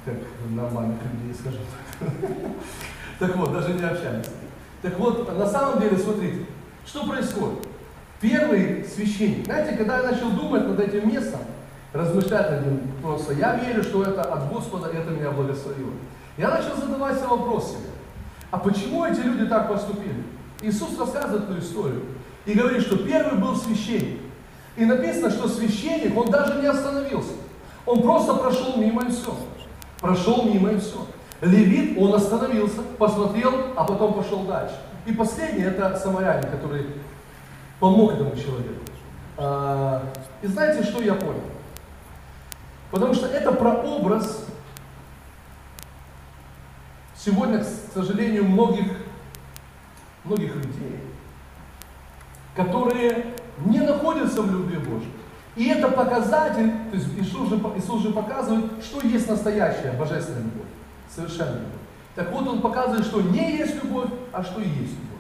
как 0.06 0.16
нормальных 0.49 0.99
людей, 1.01 1.34
скажем 1.38 1.62
так. 1.99 2.10
Так 3.20 3.36
вот, 3.38 3.53
даже 3.53 3.74
не 3.74 3.84
общались. 3.84 4.28
Так 4.82 4.99
вот, 4.99 5.38
на 5.38 5.47
самом 5.47 5.82
деле, 5.82 5.97
смотрите, 5.97 6.45
что 6.86 7.08
происходит? 7.08 7.68
Первый 8.22 8.86
священник, 8.86 9.45
знаете, 9.45 9.76
когда 9.76 9.97
я 9.97 10.12
начал 10.12 10.30
думать 10.32 10.68
над 10.68 10.80
этим 10.80 11.10
местом, 11.10 11.41
размышлять 11.91 12.51
над 12.51 12.66
ним 12.68 12.82
просто, 13.01 13.34
я 13.34 13.56
верю, 13.56 13.84
что 13.84 14.03
это 14.03 14.22
от 14.22 14.49
Господа, 14.49 14.89
это 14.89 15.12
меня 15.12 15.32
благословило. 15.32 15.91
Я 16.38 16.49
начал 16.49 16.76
задавать 16.76 17.18
себе 17.18 17.28
вопрос 17.28 17.72
себе, 17.72 17.89
а 18.51 18.58
почему 18.58 19.06
эти 19.06 19.20
люди 19.20 19.45
так 19.45 19.68
поступили? 19.70 20.24
Иисус 20.62 20.97
рассказывает 20.99 21.49
эту 21.49 21.60
историю 21.60 22.03
и 22.45 22.53
говорит, 22.53 22.82
что 22.82 22.97
первый 22.97 23.39
был 23.39 23.56
священник. 23.56 24.20
И 24.78 24.86
написано, 24.86 25.30
что 25.30 25.47
священник, 25.47 26.16
он 26.18 26.30
даже 26.30 26.62
не 26.62 26.68
остановился. 26.68 27.34
Он 27.86 28.01
просто 28.01 28.34
прошел 28.34 28.78
мимо 28.78 29.06
и 29.06 29.12
все. 29.12 29.36
Прошел 30.06 30.43
мимо 30.43 30.70
и 30.70 30.78
все. 30.78 31.03
Левит, 31.41 31.97
он 31.97 32.14
остановился, 32.14 32.84
посмотрел, 32.99 33.74
а 33.76 33.84
потом 33.84 34.14
пошел 34.14 34.43
дальше. 34.43 34.76
И 35.08 35.12
последний, 35.12 35.64
это 35.64 35.97
самарянин, 35.97 36.47
который 36.51 36.86
помог 37.80 38.14
этому 38.14 38.36
человеку. 38.36 38.84
А, 39.36 40.03
и 40.43 40.47
знаете, 40.47 40.84
что 40.84 41.01
я 41.01 41.16
понял? 41.16 41.41
Потому 42.91 43.16
что 43.16 43.26
это 43.26 43.51
прообраз 43.51 44.45
сегодня, 47.18 47.64
к 47.64 47.68
сожалению, 47.91 48.43
многих, 48.43 48.91
многих 50.24 50.56
людей, 50.56 50.99
которые 52.56 53.26
не 53.66 53.80
находятся 53.80 54.43
в 54.43 54.51
любви 54.51 54.78
Божьей. 54.78 55.12
И 55.56 55.68
это 55.70 55.88
показатель, 55.89 56.72
то 56.91 56.97
есть 56.97 57.08
Иисус 57.18 57.49
же, 57.49 57.60
Иисус 57.78 58.01
же 58.01 58.10
показывает, 58.10 58.66
что 58.84 59.06
есть 59.08 59.30
настоящая 59.30 59.93
божественная 59.93 60.43
любовь, 60.43 60.68
совершенная 61.10 61.53
любовь. 61.53 61.72
Так 62.16 62.32
вот, 62.32 62.47
Он 62.47 62.62
показывает, 62.62 63.06
что 63.06 63.22
не 63.22 63.58
есть 63.58 63.82
любовь, 63.84 64.10
а 64.34 64.43
что 64.43 64.60
есть 64.60 64.72
любовь. 64.74 65.16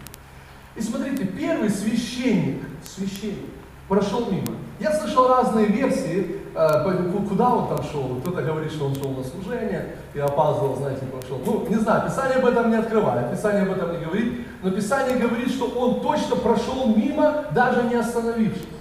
И 0.75 0.81
смотрите, 0.81 1.25
первый 1.25 1.69
священник, 1.69 2.63
священник, 2.83 3.45
прошел 3.87 4.29
мимо. 4.29 4.57
Я 4.79 4.91
слышал 4.91 5.29
разные 5.29 5.67
версии, 5.67 6.41
э, 6.53 7.11
куда 7.29 7.49
он 7.55 7.67
там 7.69 7.85
шел. 7.85 8.17
Кто-то 8.21 8.41
говорит, 8.41 8.71
что 8.71 8.87
он 8.87 8.95
шел 8.95 9.11
на 9.11 9.23
служение 9.23 9.95
и 10.13 10.19
опаздывал, 10.19 10.75
знаете, 10.75 11.05
пошел. 11.05 11.39
Ну, 11.45 11.65
не 11.69 11.75
знаю, 11.75 12.09
Писание 12.09 12.37
об 12.37 12.45
этом 12.45 12.69
не 12.69 12.75
открывает, 12.75 13.31
Писание 13.31 13.63
об 13.63 13.71
этом 13.71 13.97
не 13.97 14.03
говорит, 14.03 14.47
но 14.63 14.71
Писание 14.71 15.17
говорит, 15.17 15.49
что 15.49 15.67
он 15.67 16.01
точно 16.01 16.35
прошел 16.35 16.93
мимо, 16.93 17.45
даже 17.51 17.83
не 17.83 17.95
остановившись. 17.95 18.74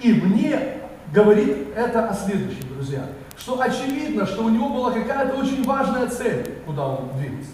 И 0.00 0.12
мне 0.12 0.78
говорит 1.12 1.68
это 1.74 2.08
о 2.08 2.14
следующем, 2.14 2.68
друзья, 2.74 3.04
что 3.36 3.60
очевидно, 3.60 4.26
что 4.26 4.44
у 4.44 4.48
него 4.48 4.68
была 4.68 4.92
какая-то 4.92 5.36
очень 5.36 5.64
важная 5.64 6.08
цель, 6.08 6.60
куда 6.66 6.86
он 6.86 7.10
двигался. 7.18 7.50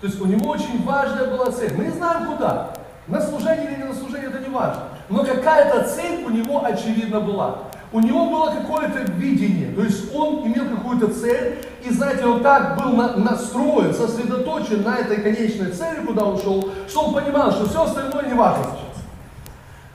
То 0.00 0.06
есть 0.06 0.20
у 0.20 0.26
него 0.26 0.50
очень 0.50 0.84
важная 0.84 1.30
была 1.30 1.50
цель. 1.50 1.72
Мы 1.76 1.84
не 1.84 1.90
знаем 1.90 2.26
куда. 2.26 2.74
На 3.06 3.20
служение 3.20 3.70
или 3.70 3.82
не 3.82 3.84
на 3.84 3.94
служение, 3.94 4.28
это 4.28 4.38
не 4.38 4.48
важно. 4.48 4.84
Но 5.08 5.24
какая-то 5.24 5.84
цель 5.84 6.24
у 6.24 6.30
него 6.30 6.64
очевидно 6.64 7.20
была. 7.20 7.58
У 7.92 8.00
него 8.00 8.28
было 8.28 8.50
какое-то 8.50 9.10
видение, 9.12 9.72
то 9.72 9.82
есть 9.82 10.12
он 10.12 10.44
имел 10.48 10.64
какую-то 10.68 11.14
цель, 11.14 11.64
и 11.84 11.92
знаете, 11.92 12.26
он 12.26 12.42
так 12.42 12.76
был 12.76 12.92
на, 12.92 13.16
настроен, 13.16 13.94
сосредоточен 13.94 14.82
на 14.82 14.96
этой 14.96 15.18
конечной 15.18 15.70
цели, 15.70 16.04
куда 16.04 16.24
он 16.24 16.40
шел, 16.40 16.70
что 16.88 17.02
он 17.02 17.14
понимал, 17.14 17.52
что 17.52 17.68
все 17.68 17.84
остальное 17.84 18.26
не 18.26 18.34
важно 18.34 18.64
сейчас. 18.64 18.93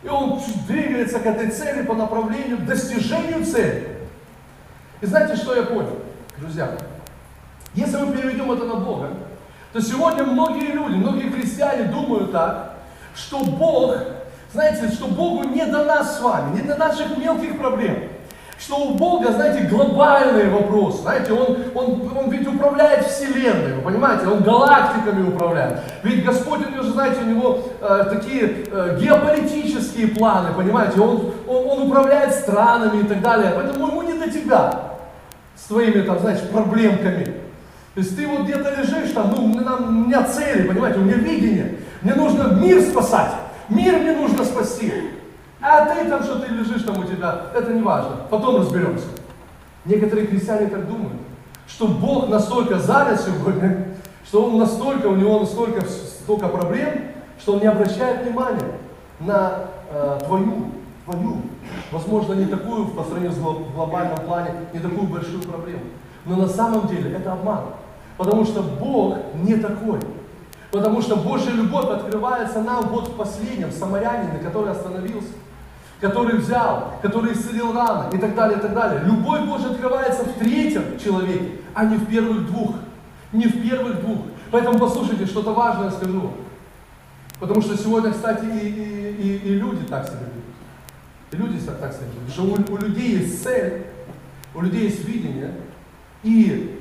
И 0.04 0.08
он 0.08 0.40
двигается 0.68 1.20
к 1.20 1.26
этой 1.26 1.50
цели 1.50 1.84
по 1.84 1.94
направлению 1.94 2.58
к 2.58 2.66
достижению 2.66 3.46
цели. 3.46 3.98
И 5.02 5.06
знаете, 5.06 5.36
что 5.36 5.56
я 5.56 5.64
понял, 5.64 6.00
друзья? 6.38 6.78
Если 7.74 7.98
мы 7.98 8.16
переведем 8.16 8.52
это 8.52 8.66
на 8.66 8.76
Бога, 8.76 9.10
то 9.74 9.82
сегодня 9.82 10.24
многие 10.24 10.72
люди, 10.72 10.96
многие 10.96 11.30
христиане 11.30 11.86
думают 11.86 12.32
так, 12.32 12.76
что 13.16 13.44
Бог, 13.44 13.96
знаете, 14.52 14.90
что 14.90 15.08
Богу 15.08 15.44
не 15.44 15.66
до 15.66 15.84
нас 15.84 16.18
с 16.18 16.22
вами, 16.22 16.56
не 16.56 16.62
до 16.62 16.76
наших 16.76 17.18
мелких 17.18 17.58
проблем 17.60 18.10
что 18.60 18.76
у 18.76 18.94
Бога, 18.96 19.32
знаете, 19.32 19.68
глобальный 19.68 20.50
вопрос. 20.50 21.02
Знаете, 21.02 21.32
он, 21.32 21.58
он, 21.74 22.12
он 22.16 22.30
ведь 22.30 22.46
управляет 22.46 23.06
Вселенной, 23.06 23.76
вы 23.76 23.82
понимаете, 23.82 24.28
он 24.28 24.44
галактиками 24.44 25.30
управляет. 25.30 25.80
Ведь 26.04 26.26
Господь, 26.26 26.60
он 26.68 26.84
же, 26.84 26.92
знаете, 26.92 27.22
у 27.22 27.30
него 27.30 27.60
э, 27.82 28.06
такие 28.12 28.66
э, 28.70 29.00
геополитические 29.02 30.10
планы, 30.10 30.50
понимаете, 30.54 31.00
он, 31.00 31.32
он, 31.48 31.70
он 31.70 31.88
управляет 31.88 32.36
странами 32.36 33.02
и 33.02 33.06
так 33.06 33.22
далее. 33.22 33.54
Поэтому 33.56 33.88
ему 33.88 34.02
не 34.02 34.14
до 34.14 34.30
тебя 34.30 34.90
с 35.56 35.64
твоими, 35.68 36.02
там, 36.02 36.20
знаете, 36.20 36.44
проблемками. 36.48 37.24
То 37.96 38.02
есть 38.02 38.16
ты 38.16 38.28
вот 38.28 38.42
где-то 38.42 38.76
лежишь 38.76 39.12
там, 39.14 39.34
ну, 39.36 39.46
у 39.46 39.48
меня 39.48 40.24
цели, 40.24 40.68
понимаете, 40.68 41.00
у 41.00 41.04
меня 41.04 41.16
видение. 41.16 41.76
Мне 42.02 42.14
нужно 42.14 42.54
мир 42.54 42.82
спасать. 42.82 43.32
Мир 43.70 44.00
мне 44.00 44.12
нужно 44.12 44.44
спасти. 44.44 44.94
А 45.62 45.86
ты 45.86 46.10
там, 46.10 46.24
что 46.24 46.40
ты 46.40 46.48
лежишь 46.48 46.84
там 46.84 47.00
у 47.00 47.04
тебя, 47.04 47.48
это 47.54 47.74
не 47.74 47.82
важно. 47.82 48.12
Потом 48.30 48.58
разберемся. 48.58 49.08
Некоторые 49.86 50.28
христиане 50.28 50.68
так 50.68 50.88
думают, 50.88 51.22
что 51.68 51.88
Бог 51.88 52.30
настолько 52.30 52.80
занят 52.80 53.20
сегодня, 53.20 53.88
что 54.26 54.46
Он 54.46 54.58
настолько, 54.58 55.08
у 55.08 55.16
Него 55.16 55.40
настолько 55.40 55.82
столько 55.86 56.48
проблем, 56.48 57.12
что 57.40 57.54
Он 57.54 57.60
не 57.60 57.68
обращает 57.68 58.26
внимания 58.26 58.72
на 59.20 59.66
э, 59.92 60.20
твою, 60.26 60.72
твою, 61.06 61.42
возможно, 61.92 62.34
не 62.34 62.46
такую 62.46 62.88
по 62.88 63.04
сравнению 63.04 63.34
с 63.34 63.40
глобальном 63.40 64.20
плане, 64.20 64.52
не 64.74 64.80
такую 64.80 65.08
большую 65.08 65.42
проблему. 65.42 65.82
Но 66.26 66.38
на 66.38 66.48
самом 66.48 66.88
деле 66.88 67.18
это 67.18 67.34
обман. 67.34 67.66
Потому 68.18 68.46
что 68.46 68.62
Бог 68.62 69.18
не 69.34 69.56
такой. 69.56 70.00
Потому 70.72 71.02
что 71.02 71.16
Божья 71.16 71.52
любовь 71.52 71.90
открывается 71.90 72.62
нам 72.62 72.90
вот 72.90 73.08
в 73.08 73.16
последнем, 73.16 73.72
самарянине, 73.72 74.40
который 74.40 74.72
остановился 74.72 75.30
который 76.00 76.38
взял, 76.38 76.94
который 77.02 77.34
исцелил 77.34 77.74
раны 77.74 78.16
и 78.16 78.18
так 78.18 78.36
далее, 78.36 78.58
и 78.58 78.62
так 78.62 78.74
далее. 78.74 79.04
Любовь 79.04 79.42
Божья 79.42 79.68
открывается 79.68 80.24
в 80.24 80.34
третьем 80.34 80.98
человеке, 80.98 81.52
а 81.74 81.86
не 81.86 81.98
в 81.98 82.08
первых 82.08 82.46
двух. 82.48 82.76
Не 83.34 83.46
в 83.46 83.62
первых 83.62 84.02
двух. 84.02 84.20
Поэтому 84.52 84.80
послушайте, 84.80 85.26
что-то 85.26 85.54
важное 85.54 85.92
скажу. 85.92 86.32
Потому 87.40 87.62
что 87.62 87.78
сегодня, 87.78 88.12
кстати, 88.12 88.46
и, 88.46 88.68
и, 88.68 89.14
и, 89.22 89.38
и 89.38 89.54
люди 89.56 89.86
так 89.86 90.08
себя 90.08 90.20
ведут. 90.20 90.44
И 91.32 91.36
люди 91.36 91.60
так 91.66 91.94
себя 91.94 92.08
ведут. 92.08 92.34
Что 92.34 92.44
у, 92.44 92.74
у 92.74 92.78
людей 92.78 93.18
есть 93.20 93.44
цель, 93.44 93.86
у 94.56 94.62
людей 94.62 94.86
есть 94.86 95.06
видение, 95.06 95.54
и 96.24 96.80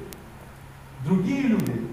другие 1.05 1.43
люди, 1.43 1.89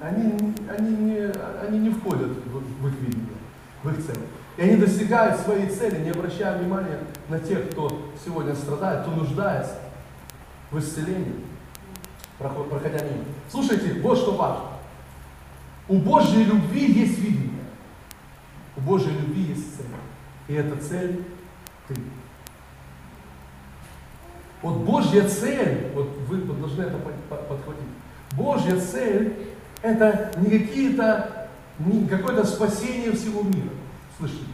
они, 0.00 0.54
они, 0.68 0.96
не, 0.96 1.32
они 1.66 1.78
не 1.78 1.90
входят 1.90 2.30
в, 2.46 2.82
в 2.82 2.88
их 2.88 2.94
видение, 3.00 3.36
в 3.82 3.90
их 3.90 4.06
цель. 4.06 4.20
И 4.56 4.62
они 4.62 4.76
достигают 4.76 5.40
своей 5.40 5.68
цели, 5.70 6.02
не 6.02 6.10
обращая 6.10 6.58
внимания 6.58 6.98
на 7.28 7.38
тех, 7.38 7.70
кто 7.70 8.10
сегодня 8.24 8.54
страдает, 8.54 9.02
кто 9.02 9.12
нуждается 9.12 9.78
в 10.70 10.78
исцелении, 10.78 11.44
проходя 12.38 13.04
мимо. 13.04 13.24
Слушайте, 13.48 14.00
вот 14.00 14.18
что 14.18 14.32
важно. 14.32 14.64
У 15.88 15.98
Божьей 15.98 16.44
любви 16.44 16.92
есть 16.92 17.18
видение. 17.18 17.64
У 18.76 18.80
Божьей 18.80 19.12
любви 19.12 19.42
есть 19.42 19.76
цель. 19.76 19.86
И 20.48 20.54
эта 20.54 20.76
цель 20.76 21.24
ты. 21.88 21.96
Вот 24.62 24.76
Божья 24.78 25.26
цель, 25.26 25.90
вот 25.94 26.08
вы 26.28 26.38
должны 26.38 26.82
это 26.82 26.98
подхватить. 27.28 27.82
Божья 28.32 28.78
цель– 28.78 29.34
это 29.82 30.32
не 30.36 30.58
какие-то, 30.58 31.48
не 31.78 32.06
какое-то 32.06 32.44
спасение 32.44 33.12
всего 33.12 33.42
мира. 33.42 33.70
Слышите? 34.20 34.44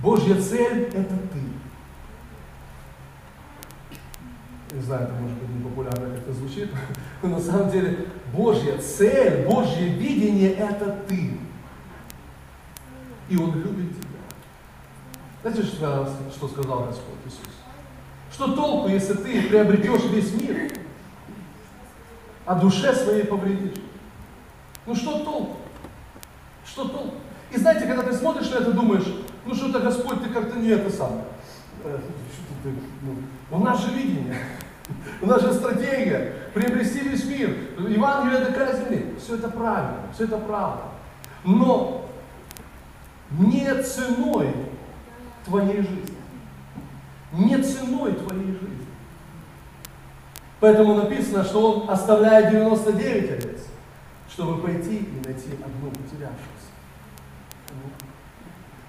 Божья 0.00 0.40
цель– 0.42 0.82
это 0.92 1.14
ты. 1.32 1.38
Не 4.74 4.82
знаю, 4.82 5.04
это 5.04 5.12
может 5.14 5.38
быть 5.38 5.50
непопулярно 5.50 6.16
как-то 6.16 6.32
звучит, 6.32 6.68
но 7.22 7.28
на 7.28 7.40
самом 7.40 7.70
деле 7.70 8.08
Божья 8.32 8.76
цель, 8.78 9.46
Божье 9.46 9.88
видение– 9.88 10.52
это 10.54 11.04
ты. 11.08 11.38
И 13.28 13.36
Он 13.36 13.54
любит 13.54 13.96
тебя. 13.96 14.18
Знаете, 15.42 15.62
что, 15.62 16.12
что 16.34 16.48
сказал 16.48 16.86
Господь 16.86 17.18
Иисус? 17.24 17.54
Что 18.32 18.52
толку, 18.54 18.88
если 18.88 19.14
ты 19.14 19.42
приобретешь 19.48 20.10
весь 20.10 20.32
мир, 20.42 20.72
а 22.44 22.56
душе 22.56 22.92
своей 22.94 23.24
повредишь? 23.24 23.78
Ну 24.86 24.94
что 24.96 25.22
толку? 25.24 25.56
Что 26.66 26.88
толку? 26.88 27.14
И 27.52 27.58
знаете, 27.58 27.86
когда 27.86 28.02
ты 28.02 28.12
смотришь 28.12 28.50
на 28.50 28.56
это, 28.56 28.72
думаешь, 28.72 29.06
ну 29.46 29.54
что-то 29.54 29.80
Господь, 29.80 30.22
ты 30.22 30.28
как-то 30.30 30.58
не 30.58 30.68
это 30.68 30.90
сам. 30.90 31.22
Э, 31.84 31.98
ну, 33.02 33.16
у 33.50 33.64
нас 33.64 33.84
же 33.84 33.92
видение, 33.92 34.36
у 35.22 35.26
нас 35.26 35.42
же 35.42 35.54
стратегия, 35.54 36.34
приобрести 36.54 37.00
весь 37.00 37.24
мир, 37.24 37.56
Евангелие 37.78 38.40
до. 38.40 39.18
Все 39.18 39.36
это 39.36 39.48
правильно, 39.48 40.02
все 40.12 40.24
это 40.24 40.38
правда. 40.38 40.82
Но 41.44 42.08
не 43.30 43.82
ценой 43.82 44.54
твоей 45.44 45.82
жизни. 45.82 46.16
Не 47.32 47.62
ценой 47.62 48.12
твоей 48.14 48.46
жизни. 48.46 48.86
Поэтому 50.60 50.94
написано, 50.94 51.44
что 51.44 51.72
он 51.72 51.90
оставляет 51.90 52.50
99 52.50 53.30
овец, 53.30 53.66
чтобы 54.28 54.60
пойти 54.60 54.96
и 54.96 55.22
найти 55.24 55.50
одну 55.52 55.90
потерявшуюся. 55.90 56.68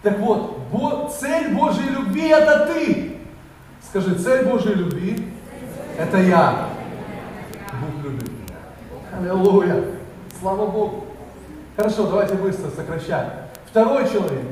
Так 0.02 0.18
вот, 0.20 1.14
цель 1.20 1.54
Божьей 1.54 1.90
любви 1.90 2.30
это 2.30 2.68
ты. 2.74 3.18
Скажи, 3.82 4.16
цель 4.16 4.46
Божьей 4.46 4.76
любви 4.76 5.34
это 5.98 6.18
я. 6.18 6.70
Бог 7.82 8.04
любит 8.04 8.30
меня. 8.30 8.58
Аллилуйя. 9.18 9.84
Слава 10.40 10.68
Богу. 10.68 11.06
Хорошо, 11.76 12.08
давайте 12.08 12.36
быстро 12.36 12.70
сокращаем. 12.70 13.32
Второй 13.66 14.10
человек, 14.10 14.46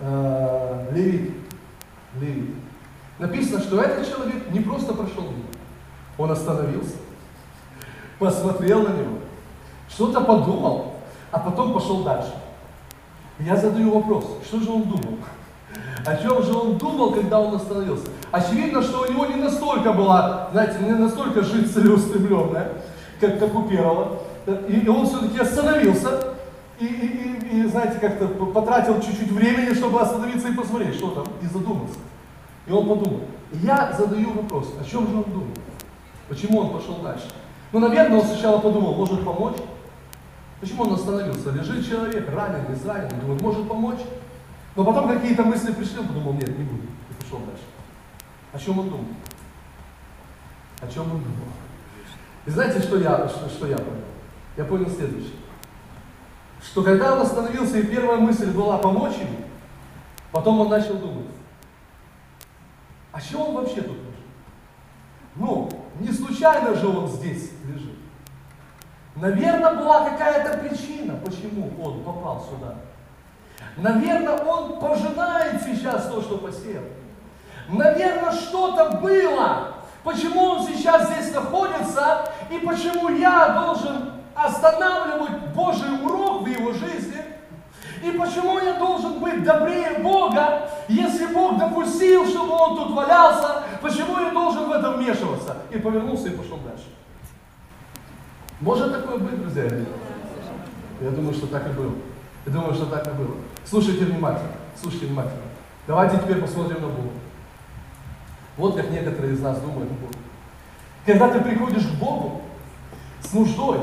э, 0.00 0.88
Левит. 0.92 1.32
Левит. 2.20 2.54
Написано, 3.18 3.60
что 3.60 3.80
этот 3.80 4.08
человек 4.08 4.50
не 4.50 4.60
просто 4.60 4.92
прошел 4.94 5.22
мимо. 5.22 5.44
Он 6.18 6.30
остановился, 6.30 6.96
посмотрел 8.18 8.82
на 8.82 8.88
него, 8.88 9.18
что-то 9.88 10.20
подумал, 10.22 10.94
а 11.30 11.38
потом 11.38 11.72
пошел 11.72 12.02
дальше. 12.02 12.32
Я 13.38 13.56
задаю 13.56 13.92
вопрос, 13.92 14.24
что 14.46 14.60
же 14.60 14.70
он 14.70 14.82
думал? 14.82 15.18
О 16.06 16.16
чем 16.16 16.42
же 16.42 16.54
он 16.54 16.78
думал, 16.78 17.12
когда 17.12 17.40
он 17.40 17.54
остановился? 17.56 18.06
Очевидно, 18.30 18.80
что 18.82 19.02
у 19.02 19.12
него 19.12 19.26
не 19.26 19.34
настолько 19.34 19.92
была, 19.92 20.48
знаете, 20.52 20.78
не 20.80 20.92
настолько 20.92 21.42
жизнь 21.42 21.72
целеустремленная, 21.72 22.72
как, 23.20 23.38
как 23.38 23.54
у 23.54 23.62
первого. 23.64 24.18
И, 24.68 24.88
он 24.88 25.06
все-таки 25.06 25.38
остановился, 25.38 26.34
и, 26.78 26.86
и, 26.86 27.48
и, 27.50 27.60
и, 27.60 27.66
знаете, 27.66 27.98
как-то 27.98 28.28
потратил 28.28 29.00
чуть-чуть 29.00 29.32
времени, 29.32 29.74
чтобы 29.74 30.00
остановиться 30.00 30.48
и 30.48 30.54
посмотреть, 30.54 30.94
что 30.94 31.10
там, 31.10 31.26
и 31.42 31.46
задуматься. 31.46 31.98
И 32.66 32.72
он 32.72 32.88
подумал. 32.88 33.20
Я 33.52 33.92
задаю 33.96 34.32
вопрос, 34.32 34.72
о 34.80 34.84
чем 34.84 35.08
же 35.08 35.16
он 35.16 35.24
думал? 35.24 35.54
Почему 36.28 36.60
он 36.60 36.70
пошел 36.70 36.96
дальше? 37.02 37.26
Ну, 37.72 37.80
наверное, 37.80 38.20
он 38.20 38.26
сначала 38.26 38.58
подумал, 38.58 38.94
может 38.94 39.24
помочь, 39.24 39.56
Почему 40.66 40.82
он 40.82 40.94
остановился? 40.94 41.52
Лежит 41.52 41.88
человек, 41.88 42.28
раненый, 42.28 42.74
израненный, 42.74 43.20
думает, 43.20 43.40
может 43.40 43.68
помочь? 43.68 44.00
Но 44.74 44.84
потом 44.84 45.06
какие-то 45.06 45.44
мысли 45.44 45.72
пришли, 45.72 46.00
он 46.00 46.08
подумал, 46.08 46.32
нет, 46.32 46.58
не 46.58 46.64
буду, 46.64 46.82
и 46.82 47.22
пошел 47.22 47.38
дальше. 47.38 47.62
О 48.52 48.58
чем 48.58 48.80
он 48.80 48.90
думал? 48.90 49.06
О 50.80 50.88
чем 50.88 51.04
он 51.04 51.22
думал? 51.22 51.46
И 52.46 52.50
знаете, 52.50 52.80
что 52.80 52.98
я, 52.98 53.28
что, 53.28 53.48
что 53.48 53.68
я 53.68 53.76
понял? 53.76 54.02
Я 54.56 54.64
понял 54.64 54.90
следующее. 54.90 55.36
Что 56.60 56.82
когда 56.82 57.14
он 57.14 57.20
остановился, 57.20 57.78
и 57.78 57.86
первая 57.86 58.18
мысль 58.18 58.50
была 58.50 58.78
помочь 58.78 59.18
ему, 59.18 59.46
потом 60.32 60.58
он 60.58 60.68
начал 60.68 60.94
думать, 60.94 61.28
а 63.12 63.20
чего 63.20 63.44
он 63.44 63.54
вообще 63.54 63.82
тут 63.82 63.98
нужен? 63.98 64.24
Ну, 65.36 65.68
не 66.00 66.10
случайно 66.10 66.74
же 66.74 66.88
он 66.88 67.06
здесь 67.06 67.52
лежит. 67.64 67.95
Наверное, 69.16 69.74
была 69.74 70.10
какая-то 70.10 70.58
причина, 70.58 71.18
почему 71.24 71.70
он 71.82 72.02
попал 72.02 72.46
сюда. 72.50 72.74
Наверное, 73.78 74.36
он 74.44 74.78
пожинает 74.78 75.62
сейчас 75.62 76.08
то, 76.08 76.20
что 76.20 76.36
посеял. 76.36 76.84
Наверное, 77.68 78.32
что-то 78.32 78.98
было, 78.98 79.74
почему 80.04 80.42
он 80.42 80.66
сейчас 80.66 81.10
здесь 81.10 81.34
находится, 81.34 82.28
и 82.50 82.58
почему 82.58 83.08
я 83.08 83.48
должен 83.48 84.12
останавливать 84.34 85.48
Божий 85.54 86.04
урок 86.04 86.42
в 86.42 86.46
его 86.46 86.72
жизни, 86.72 87.24
и 88.02 88.10
почему 88.10 88.58
я 88.58 88.74
должен 88.74 89.18
быть 89.18 89.42
добрее 89.42 89.98
Бога, 90.00 90.68
если 90.88 91.26
Бог 91.26 91.58
допустил, 91.58 92.26
чтобы 92.26 92.52
он 92.52 92.76
тут 92.76 92.92
валялся, 92.92 93.62
почему 93.80 94.20
я 94.20 94.30
должен 94.30 94.68
в 94.68 94.72
этом 94.72 94.96
вмешиваться? 94.96 95.56
И 95.70 95.78
повернулся 95.78 96.28
и 96.28 96.36
пошел 96.36 96.58
дальше. 96.58 96.84
Может 98.60 98.92
такое 98.92 99.18
быть, 99.18 99.38
друзья? 99.40 99.64
Я 101.00 101.10
думаю, 101.10 101.34
что 101.34 101.46
так 101.46 101.66
и 101.66 101.72
было. 101.72 101.92
Я 102.46 102.52
думаю, 102.52 102.74
что 102.74 102.86
так 102.86 103.06
и 103.06 103.10
было. 103.10 103.36
Слушайте 103.64 104.06
внимательно. 104.06 104.52
Слушайте 104.80 105.06
внимательно. 105.06 105.42
Давайте 105.86 106.16
теперь 106.18 106.40
посмотрим 106.40 106.80
на 106.80 106.88
Бога. 106.88 107.10
Вот 108.56 108.76
как 108.76 108.90
некоторые 108.90 109.34
из 109.34 109.40
нас 109.40 109.60
думают 109.60 109.90
о 109.90 109.94
Боге. 109.94 110.18
Когда 111.04 111.28
ты 111.28 111.40
приходишь 111.40 111.86
к 111.86 111.94
Богу 112.00 112.42
с 113.20 113.32
нуждой, 113.34 113.80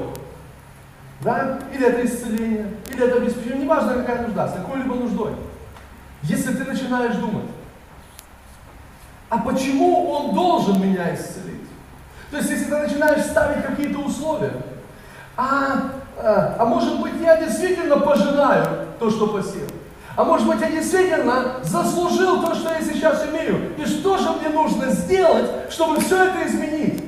да, 1.21 1.59
или 1.71 1.87
это 1.87 2.05
исцеление, 2.05 2.73
или 2.89 3.05
это 3.05 3.17
обеспечение, 3.17 3.63
неважно 3.63 3.93
какая 3.93 4.25
нужда, 4.25 4.47
с 4.47 4.53
какой-либо 4.53 4.95
нуждой. 4.95 5.33
Если 6.23 6.53
ты 6.53 6.63
начинаешь 6.63 7.15
думать, 7.15 7.45
а 9.29 9.37
почему 9.37 10.09
он 10.11 10.33
должен 10.33 10.81
меня 10.81 11.13
исцелить? 11.13 11.42
То 12.33 12.39
есть, 12.39 12.49
если 12.49 12.65
ты 12.65 12.77
начинаешь 12.77 13.25
ставить 13.25 13.63
какие-то 13.63 13.99
условия, 13.99 14.53
а, 15.37 15.91
а, 16.17 16.55
а 16.57 16.65
может 16.65 16.99
быть, 16.99 17.13
я 17.21 17.37
действительно 17.37 17.99
пожинаю 17.99 18.87
то, 18.97 19.11
что 19.11 19.27
посел. 19.27 19.67
А 20.15 20.23
может 20.23 20.47
быть, 20.47 20.59
я 20.59 20.71
действительно 20.71 21.57
заслужил 21.61 22.41
то, 22.41 22.55
что 22.55 22.73
я 22.73 22.81
сейчас 22.81 23.23
имею. 23.27 23.77
И 23.77 23.85
что 23.85 24.17
же 24.17 24.31
мне 24.31 24.49
нужно 24.49 24.89
сделать, 24.89 25.45
чтобы 25.69 25.99
все 26.01 26.23
это 26.23 26.47
изменить? 26.47 27.03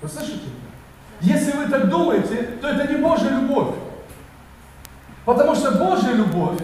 Вы 0.00 0.08
слышите? 0.08 0.48
Если 1.20 1.52
вы 1.52 1.66
так 1.66 1.90
думаете, 1.90 2.56
то 2.62 2.68
это 2.68 2.90
не 2.90 2.96
Божья 3.02 3.28
любовь. 3.28 3.74
Потому 5.26 5.54
что 5.54 5.72
Божья 5.72 6.12
любовь, 6.12 6.58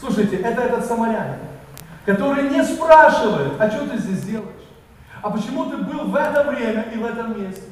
слушайте, 0.00 0.36
это 0.36 0.62
этот 0.62 0.86
самарянин, 0.86 1.36
который 2.06 2.48
не 2.48 2.64
спрашивает, 2.64 3.60
а 3.60 3.70
что 3.70 3.86
ты 3.86 3.98
здесь 3.98 4.22
делаешь? 4.22 4.59
А 5.22 5.30
почему 5.30 5.66
ты 5.66 5.76
был 5.76 6.06
в 6.06 6.16
это 6.16 6.44
время 6.44 6.82
и 6.94 6.98
в 6.98 7.04
этом 7.04 7.40
месте? 7.40 7.62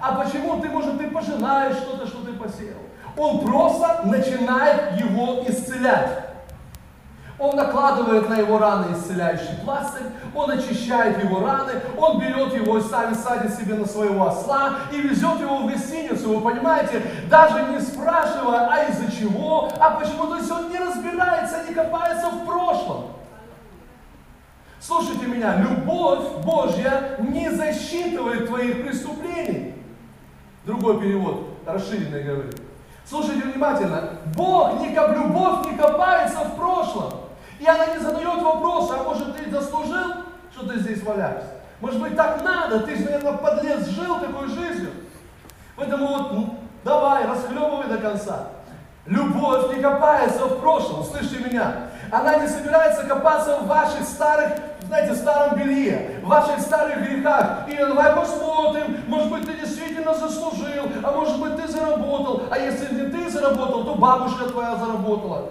А 0.00 0.12
почему 0.22 0.60
ты, 0.60 0.68
может, 0.68 0.98
ты 0.98 1.08
пожинаешь 1.08 1.76
что-то, 1.76 2.06
что 2.06 2.24
ты 2.24 2.32
посеял? 2.32 2.78
Он 3.16 3.40
просто 3.40 4.02
начинает 4.04 5.00
его 5.00 5.44
исцелять. 5.48 6.24
Он 7.38 7.56
накладывает 7.56 8.28
на 8.28 8.34
его 8.34 8.58
раны 8.58 8.92
исцеляющий 8.92 9.56
пластырь, 9.64 10.06
он 10.34 10.52
очищает 10.52 11.22
его 11.22 11.40
раны, 11.44 11.72
он 11.98 12.20
берет 12.20 12.54
его 12.54 12.78
и 12.78 12.80
сами 12.80 13.12
садит 13.12 13.54
себе 13.54 13.74
на 13.74 13.86
своего 13.86 14.28
осла 14.28 14.74
и 14.92 15.00
везет 15.00 15.40
его 15.40 15.58
в 15.58 15.66
гостиницу, 15.66 16.38
вы 16.38 16.40
понимаете, 16.40 17.02
даже 17.28 17.72
не 17.72 17.80
спрашивая, 17.80 18.68
а 18.70 18.84
из-за 18.84 19.10
чего, 19.10 19.68
а 19.80 19.90
почему, 19.90 20.28
то 20.28 20.36
есть 20.36 20.50
он 20.50 20.70
не 20.70 20.78
разбирается, 20.78 21.64
не 21.68 21.74
копается 21.74 22.28
в 22.28 22.46
прошлом. 22.46 23.06
Слушайте 24.86 25.24
меня, 25.24 25.56
любовь 25.56 26.44
Божья 26.44 27.16
не 27.18 27.50
засчитывает 27.50 28.46
твоих 28.46 28.86
преступлений. 28.86 29.76
Другой 30.66 31.00
перевод, 31.00 31.48
расширенный 31.64 32.22
говорит. 32.22 32.60
Слушайте 33.06 33.44
внимательно. 33.44 34.10
Бог 34.36 34.80
не 34.80 34.88
любовь 34.88 35.66
не 35.70 35.78
копается 35.78 36.40
в 36.40 36.56
прошлом. 36.56 37.14
И 37.58 37.66
она 37.66 37.86
не 37.94 37.98
задает 37.98 38.42
вопроса, 38.42 38.96
а 39.00 39.04
может 39.04 39.34
ты 39.38 39.50
заслужил, 39.50 40.16
что 40.52 40.68
ты 40.68 40.78
здесь 40.78 41.02
валяешься? 41.02 41.48
Может 41.80 42.02
быть 42.02 42.14
так 42.14 42.44
надо, 42.44 42.80
ты 42.80 42.94
наверное, 42.98 43.38
подлец 43.38 43.86
жил 43.88 44.20
такой 44.20 44.48
жизнью. 44.48 44.90
Поэтому 45.76 46.08
вот 46.08 46.32
ну, 46.32 46.58
давай, 46.84 47.26
расхлебывай 47.26 47.88
до 47.88 47.96
конца. 47.96 48.48
Любовь 49.06 49.74
не 49.74 49.80
копается 49.80 50.44
в 50.44 50.60
прошлом, 50.60 51.04
слышите 51.04 51.42
меня? 51.42 51.88
Она 52.10 52.36
не 52.36 52.48
собирается 52.48 53.04
копаться 53.04 53.58
в 53.58 53.66
ваших 53.66 54.02
старых, 54.04 54.52
знаете, 54.86 55.14
старом 55.14 55.58
белье, 55.58 56.20
в 56.22 56.28
ваших 56.28 56.60
старых 56.60 57.02
грехах. 57.02 57.68
И 57.68 57.76
давай 57.76 58.14
посмотрим, 58.14 58.98
может 59.08 59.30
быть, 59.30 59.46
ты 59.46 59.54
действительно 59.54 60.14
заслужил, 60.14 60.84
а 61.02 61.12
может 61.12 61.40
быть, 61.40 61.56
ты 61.56 61.68
заработал. 61.68 62.42
А 62.50 62.58
если 62.58 62.94
не 62.94 63.10
ты 63.10 63.30
заработал, 63.30 63.84
то 63.84 63.94
бабушка 63.94 64.48
твоя 64.48 64.76
заработала. 64.76 65.50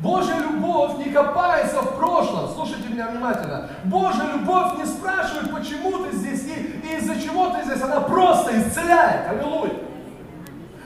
Божья 0.00 0.36
любовь 0.36 0.98
не 0.98 1.10
копается 1.10 1.80
в 1.80 1.96
прошлом. 1.96 2.48
Слушайте 2.54 2.88
меня 2.88 3.08
внимательно. 3.08 3.68
Божья 3.84 4.24
любовь 4.24 4.76
не 4.78 4.84
спрашивает, 4.84 5.50
почему 5.52 6.04
ты 6.04 6.16
здесь 6.16 6.44
и, 6.44 6.80
и 6.86 6.96
из-за 6.98 7.20
чего 7.20 7.48
ты 7.48 7.64
здесь. 7.64 7.82
Она 7.82 8.00
просто 8.00 8.58
исцеляет. 8.60 9.28
Аллилуйя. 9.30 9.85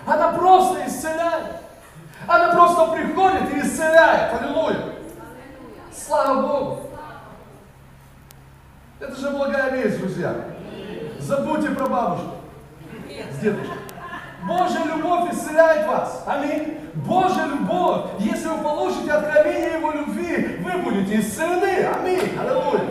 Она 0.06 0.32
просто 0.32 0.86
исцеляет. 0.86 1.56
Она 2.26 2.54
просто 2.54 2.92
приходит 2.92 3.54
и 3.54 3.60
исцеляет. 3.60 4.40
Аллилуйя. 4.40 4.94
Слава 5.92 6.42
Богу. 6.42 6.90
Это 9.00 9.16
же 9.16 9.30
благая 9.30 9.70
весть, 9.70 9.98
друзья. 9.98 10.34
Забудьте 11.18 11.70
про 11.70 11.86
бабушку 11.86 12.34
с 13.32 13.38
дедушкой. 13.38 13.76
Божья 14.46 14.84
любовь 14.84 15.32
исцеляет 15.32 15.86
вас. 15.86 16.24
Аминь. 16.26 16.78
Божья 16.94 17.44
любовь, 17.44 18.06
если 18.18 18.48
вы 18.48 18.62
получите 18.62 19.12
откровение 19.12 19.78
Его 19.78 19.92
любви, 19.92 20.60
вы 20.62 20.82
будете 20.82 21.20
исцелены. 21.20 21.86
Аминь. 21.86 22.38
Аллилуйя. 22.38 22.90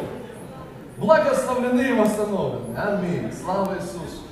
Благословлены 0.97 1.81
и 1.81 1.93
восстановлены. 1.93 2.77
Аминь. 2.77 3.33
Слава 3.33 3.75
Иисусу. 3.75 4.23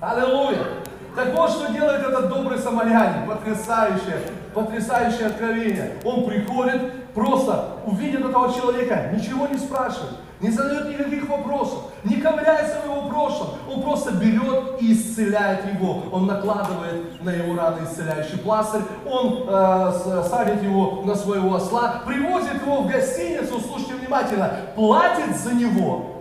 Аллилуйя. 0.00 0.85
Так 1.16 1.34
вот, 1.34 1.50
что 1.50 1.72
делает 1.72 2.06
этот 2.06 2.28
добрый 2.28 2.58
самарянин. 2.58 3.26
Потрясающее, 3.26 4.20
потрясающее 4.52 5.28
откровение. 5.28 5.94
Он 6.04 6.26
приходит, 6.26 7.12
просто 7.14 7.68
увидит 7.86 8.20
этого 8.20 8.52
человека, 8.52 9.10
ничего 9.14 9.46
не 9.46 9.56
спрашивает, 9.56 10.12
не 10.42 10.50
задает 10.50 10.90
никаких 10.90 11.26
вопросов, 11.26 11.84
не 12.04 12.16
ковыряется 12.16 12.80
в 12.82 12.84
его 12.84 13.08
прошлом. 13.08 13.48
Он 13.66 13.82
просто 13.82 14.12
берет 14.12 14.82
и 14.82 14.92
исцеляет 14.92 15.64
его. 15.72 16.02
Он 16.12 16.26
накладывает 16.26 17.22
на 17.24 17.30
его 17.30 17.56
раны 17.56 17.84
исцеляющий 17.84 18.38
пластырь, 18.38 18.82
он 19.06 19.46
э, 19.48 20.22
садит 20.28 20.62
его 20.62 21.00
на 21.06 21.14
своего 21.14 21.54
осла, 21.54 22.02
привозит 22.04 22.60
его 22.60 22.82
в 22.82 22.88
гостиницу, 22.88 23.58
слушайте 23.60 23.94
внимательно, 23.94 24.52
платит 24.74 25.34
за 25.34 25.54
него 25.54 26.15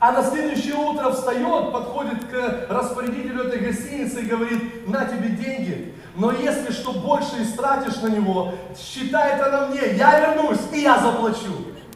а 0.00 0.12
на 0.12 0.22
следующее 0.22 0.74
утро 0.76 1.10
встает, 1.10 1.72
подходит 1.72 2.24
к 2.24 2.66
распорядителю 2.70 3.44
этой 3.44 3.60
гостиницы 3.60 4.22
и 4.22 4.26
говорит, 4.26 4.88
на 4.88 5.04
тебе 5.04 5.28
деньги, 5.28 5.94
но 6.16 6.32
если 6.32 6.72
что 6.72 6.92
больше 6.92 7.42
истратишь 7.42 8.00
на 8.00 8.08
него, 8.08 8.54
считай 8.76 9.34
это 9.34 9.50
на 9.50 9.66
мне, 9.66 9.94
я 9.96 10.20
вернусь 10.20 10.60
и 10.72 10.80
я 10.80 10.98
заплачу. 10.98 11.52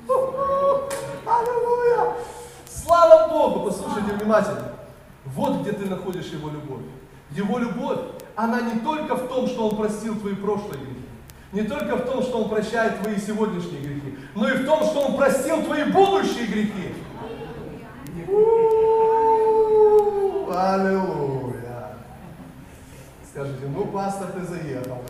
Аллилуйя! 1.26 2.12
Слава 2.70 3.28
Богу! 3.30 3.70
Послушайте 3.70 4.12
внимательно. 4.12 4.72
Вот 5.24 5.62
где 5.62 5.72
ты 5.72 5.86
находишь 5.86 6.26
Его 6.26 6.50
любовь. 6.50 6.82
Его 7.30 7.58
любовь, 7.58 8.00
она 8.36 8.60
не 8.60 8.80
только 8.80 9.16
в 9.16 9.28
том, 9.28 9.46
что 9.46 9.68
Он 9.68 9.76
простил 9.76 10.14
твои 10.16 10.34
прошлые 10.34 10.74
грехи, 10.74 11.00
не 11.52 11.62
только 11.62 11.96
в 11.96 12.04
том, 12.04 12.22
что 12.22 12.42
Он 12.42 12.50
прощает 12.50 13.00
твои 13.00 13.16
сегодняшние 13.16 13.80
грехи, 13.80 14.18
но 14.34 14.50
и 14.50 14.58
в 14.58 14.66
том, 14.66 14.84
что 14.84 15.06
Он 15.06 15.16
простил 15.16 15.62
твои 15.62 15.84
будущие 15.84 16.46
грехи. 16.46 16.92
Аллилуйя. 20.50 21.96
Скажите, 23.30 23.66
ну, 23.74 23.84
пастор, 23.86 24.28
ты 24.28 24.44
заехал. 24.44 25.02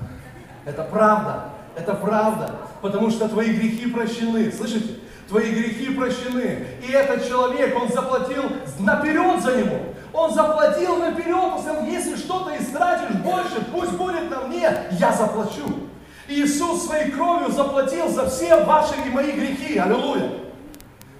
Это 0.65 0.83
правда. 0.85 1.51
Это 1.77 1.95
правда. 1.95 2.55
Потому 2.81 3.11
что 3.11 3.29
твои 3.29 3.53
грехи 3.53 3.91
прощены. 3.91 4.51
Слышите? 4.51 5.01
Твои 5.29 5.51
грехи 5.53 5.95
прощены. 5.95 6.67
И 6.87 6.93
этот 6.93 7.27
человек, 7.27 7.77
он 7.81 7.89
заплатил 7.89 8.45
наперед 8.79 9.43
за 9.43 9.57
него. 9.57 9.77
Он 10.13 10.33
заплатил 10.33 10.97
наперед. 10.97 11.35
Он 11.35 11.61
сказал, 11.61 11.85
если 11.85 12.17
что-то 12.17 12.57
истратишь 12.57 13.17
больше, 13.17 13.65
пусть 13.73 13.93
будет 13.93 14.31
на 14.31 14.43
мне, 14.43 14.71
я 14.93 15.13
заплачу. 15.13 15.89
Иисус 16.29 16.87
своей 16.87 17.11
кровью 17.11 17.51
заплатил 17.51 18.09
за 18.09 18.29
все 18.29 18.65
ваши 18.65 18.95
и 19.07 19.11
мои 19.11 19.33
грехи. 19.33 19.79
Аллилуйя. 19.79 20.44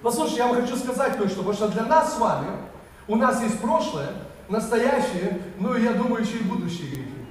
Послушайте, 0.05 0.37
я 0.41 0.47
вам 0.49 0.61
хочу 0.61 0.77
сказать 0.77 1.17
кое-что, 1.17 1.37
потому 1.37 1.55
что 1.55 1.67
для 1.69 1.81
нас 1.81 2.13
с 2.13 2.19
вами, 2.19 2.49
у 3.07 3.15
нас 3.15 3.41
есть 3.41 3.59
прошлое, 3.59 4.09
настоящее, 4.49 5.41
ну 5.57 5.73
и 5.73 5.81
я 5.81 5.93
думаю, 5.93 6.23
еще 6.23 6.37
и 6.37 6.43
будущие 6.43 6.91
грехи. 6.91 7.25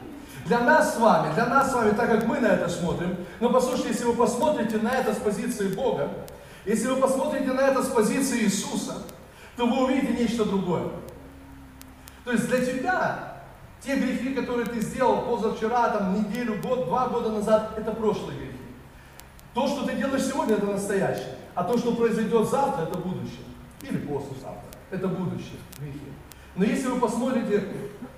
Для 0.47 0.59
нас 0.59 0.97
с 0.97 0.99
вами, 0.99 1.33
для 1.35 1.47
нас 1.47 1.71
с 1.71 1.75
вами, 1.75 1.93
так 1.93 2.11
как 2.11 2.27
мы 2.27 2.41
на 2.41 2.49
это 2.49 2.69
смотрим, 2.69 3.17
но 3.39 3.51
послушайте, 3.51 3.91
если 3.91 4.07
вы 4.07 4.15
посмотрите 4.15 4.79
на 4.79 4.89
это 4.89 5.15
с 5.15 5.19
позиции 5.19 5.69
Бога, 5.69 6.11
если 6.65 6.89
вы 6.89 6.97
посмотрите 6.97 7.53
на 7.53 7.61
это 7.61 7.81
с 7.81 7.87
позиции 7.87 8.43
Иисуса, 8.43 8.95
то 9.57 9.69
вы 9.69 9.85
увидите 9.85 10.13
нечто 10.13 10.45
другое. 10.45 10.89
То 12.25 12.33
есть 12.33 12.49
для 12.49 12.67
тебя 12.67 13.35
те 13.85 13.95
грехи, 13.95 14.35
которые 14.35 14.67
ты 14.67 14.81
сделал 14.81 15.23
позавчера, 15.23 15.91
там, 15.91 16.13
неделю, 16.13 16.61
год, 16.61 16.87
два 16.87 17.07
года 17.07 17.31
назад, 17.31 17.75
это 17.77 17.93
прошлые 17.93 18.37
грехи. 18.37 18.59
То, 19.55 19.69
что 19.69 19.87
ты 19.87 19.95
делаешь 19.95 20.25
сегодня, 20.25 20.57
это 20.57 20.67
настоящее. 20.67 21.37
А 21.55 21.65
то, 21.65 21.79
что 21.79 21.95
произойдет 21.95 22.49
завтра, 22.49 22.83
это 22.83 22.99
будущее. 22.99 23.45
Или 23.83 23.99
послезавтра. 23.99 24.71
Это 24.91 25.09
будущее, 25.09 25.59
грехи. 25.79 25.99
Но 26.57 26.65
если 26.65 26.89
вы 26.89 27.01
посмотрите 27.01 27.65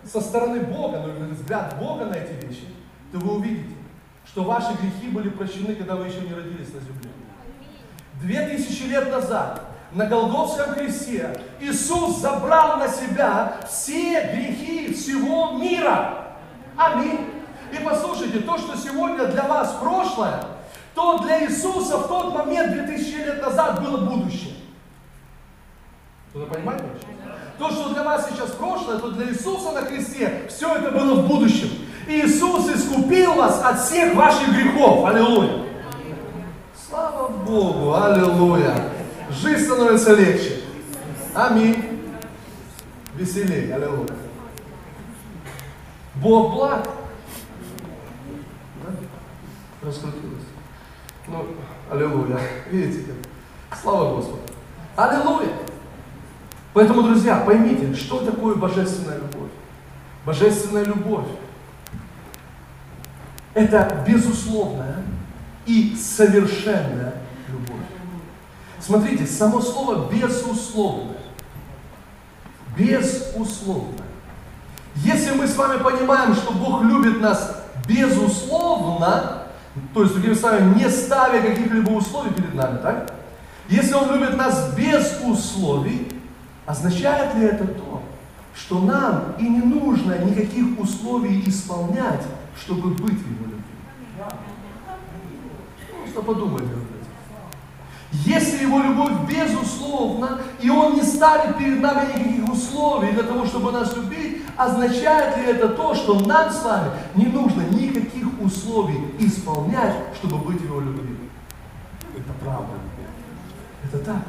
со 0.05 0.20
стороны 0.20 0.61
Бога, 0.61 1.03
ну, 1.07 1.34
взгляд 1.34 1.78
Бога 1.78 2.05
на 2.05 2.14
эти 2.14 2.45
вещи, 2.45 2.66
то 3.12 3.18
вы 3.18 3.37
увидите, 3.37 3.74
что 4.26 4.45
ваши 4.45 4.72
грехи 4.74 5.09
были 5.09 5.28
прощены, 5.28 5.74
когда 5.74 5.97
вы 5.97 6.07
еще 6.07 6.20
не 6.20 6.34
родились 6.34 6.72
на 6.72 6.80
земле. 6.80 7.11
Две 8.20 8.47
тысячи 8.49 8.84
лет 8.84 9.11
назад 9.11 9.62
на 9.93 10.07
Голгофском 10.07 10.74
кресте 10.74 11.39
Иисус 11.61 12.18
забрал 12.18 12.78
на 12.78 12.89
себя 12.89 13.57
все 13.66 14.32
грехи 14.34 14.93
всего 14.93 15.53
мира. 15.53 16.37
Аминь. 16.76 17.30
И 17.72 17.82
послушайте, 17.84 18.41
то, 18.41 18.59
что 18.59 18.76
сегодня 18.76 19.26
для 19.26 19.45
вас 19.45 19.76
прошлое, 19.80 20.45
то 20.97 21.19
для 21.19 21.45
Иисуса 21.45 21.99
в 21.99 22.09
тот 22.09 22.35
момент, 22.35 22.73
2000 22.73 23.17
лет 23.17 23.43
назад, 23.43 23.85
было 23.85 23.99
будущее. 23.99 24.55
Кто-то 26.31 26.55
понимает? 26.55 26.83
То, 27.59 27.71
что 27.71 27.93
для 27.93 28.03
вас 28.03 28.27
сейчас 28.31 28.51
прошлое, 28.53 28.99
то 28.99 29.11
для 29.11 29.29
Иисуса 29.29 29.73
на 29.73 29.83
кресте 29.83 30.47
все 30.49 30.75
это 30.75 30.91
было 30.91 31.21
в 31.21 31.29
будущем. 31.29 31.69
Иисус 32.09 32.69
искупил 32.75 33.35
вас 33.35 33.63
от 33.63 33.79
всех 33.79 34.15
ваших 34.15 34.49
грехов. 34.49 35.05
Аллилуйя. 35.05 35.67
Слава 36.89 37.29
Богу, 37.29 37.95
аллилуйя. 37.95 38.75
Жизнь 39.31 39.67
становится 39.67 40.15
легче. 40.15 40.63
Аминь. 41.35 42.01
Веселее, 43.15 43.75
аллилуйя. 43.75 44.17
Бог 46.15 46.55
благ. 46.55 46.89
Раскрутилось. 49.83 50.46
Ну, 51.29 51.47
аллилуйя. 51.91 52.41
Видите 52.70 53.05
как? 53.70 53.79
Слава 53.81 54.14
Господу. 54.14 54.41
Аллилуйя. 54.95 55.53
Поэтому, 56.72 57.03
друзья, 57.03 57.43
поймите, 57.45 57.95
что 57.95 58.18
такое 58.24 58.55
божественная 58.55 59.18
любовь. 59.18 59.51
Божественная 60.24 60.85
любовь– 60.85 61.27
это 63.55 64.05
безусловная 64.07 65.03
и 65.64 65.97
совершенная 65.97 67.14
любовь. 67.49 67.81
Смотрите, 68.79 69.27
само 69.27 69.61
слово 69.61 70.11
безусловное. 70.12 71.16
Безусловно. 72.77 74.05
Если 74.97 75.33
мы 75.33 75.47
с 75.47 75.57
вами 75.57 75.83
понимаем, 75.83 76.35
что 76.35 76.53
Бог 76.53 76.83
любит 76.83 77.20
нас 77.20 77.64
безусловно, 77.89 79.46
то 79.97 80.03
есть, 80.03 80.13
другими 80.13 80.35
словами, 80.35 80.79
не 80.79 80.91
ставя 80.91 81.41
каких-либо 81.41 81.89
условий 81.93 82.31
перед 82.31 82.55
нами, 82.55 82.81
так? 82.83 83.15
Если 83.67 83.95
Он 83.95 84.13
любит 84.13 84.37
нас 84.37 84.75
без 84.77 85.19
условий, 85.25 86.07
означает 86.67 87.35
ли 87.35 87.47
это 87.47 87.67
то, 87.67 88.03
что 88.55 88.81
нам 88.81 89.33
и 89.39 89.49
не 89.49 89.63
нужно 89.63 90.19
никаких 90.19 90.79
условий 90.79 91.43
исполнять, 91.47 92.21
чтобы 92.61 92.91
быть 92.91 93.15
Его 93.15 93.47
любви? 93.47 93.63
Просто 96.03 96.21
подумайте 96.21 96.67
об 96.67 96.83
этом. 96.83 96.97
Если 98.13 98.65
Его 98.65 98.81
любовь 98.81 99.13
безусловна, 99.27 100.41
и 100.61 100.69
Он 100.69 100.97
не 100.97 101.03
ставит 101.05 101.57
перед 101.57 101.81
нами 101.81 102.19
никаких 102.19 102.53
условий 102.53 103.13
для 103.13 103.23
того, 103.23 103.47
чтобы 103.47 103.73
нас 103.73 103.97
любить, 103.97 104.43
означает 104.59 105.39
ли 105.39 105.45
это 105.45 105.71
то, 105.71 105.95
что 105.95 106.21
нам 106.21 106.51
с 106.51 106.63
вами 106.63 106.91
не 107.15 107.25
нужно 107.25 107.63
никаких 107.63 108.06
условий 108.47 109.15
исполнять, 109.19 109.95
чтобы 110.17 110.39
быть 110.39 110.63
Его 110.63 110.81
любви? 110.81 111.17
Это 112.17 112.33
правда. 112.43 112.75
Это 113.85 113.99
так. 113.99 114.23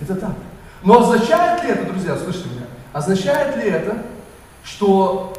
Это 0.00 0.14
так. 0.14 0.36
Но 0.82 1.00
означает 1.00 1.64
ли 1.64 1.70
это, 1.70 1.92
друзья, 1.92 2.16
слышите 2.16 2.48
меня, 2.50 2.66
означает 2.92 3.56
ли 3.56 3.70
это, 3.70 4.06
что 4.62 5.32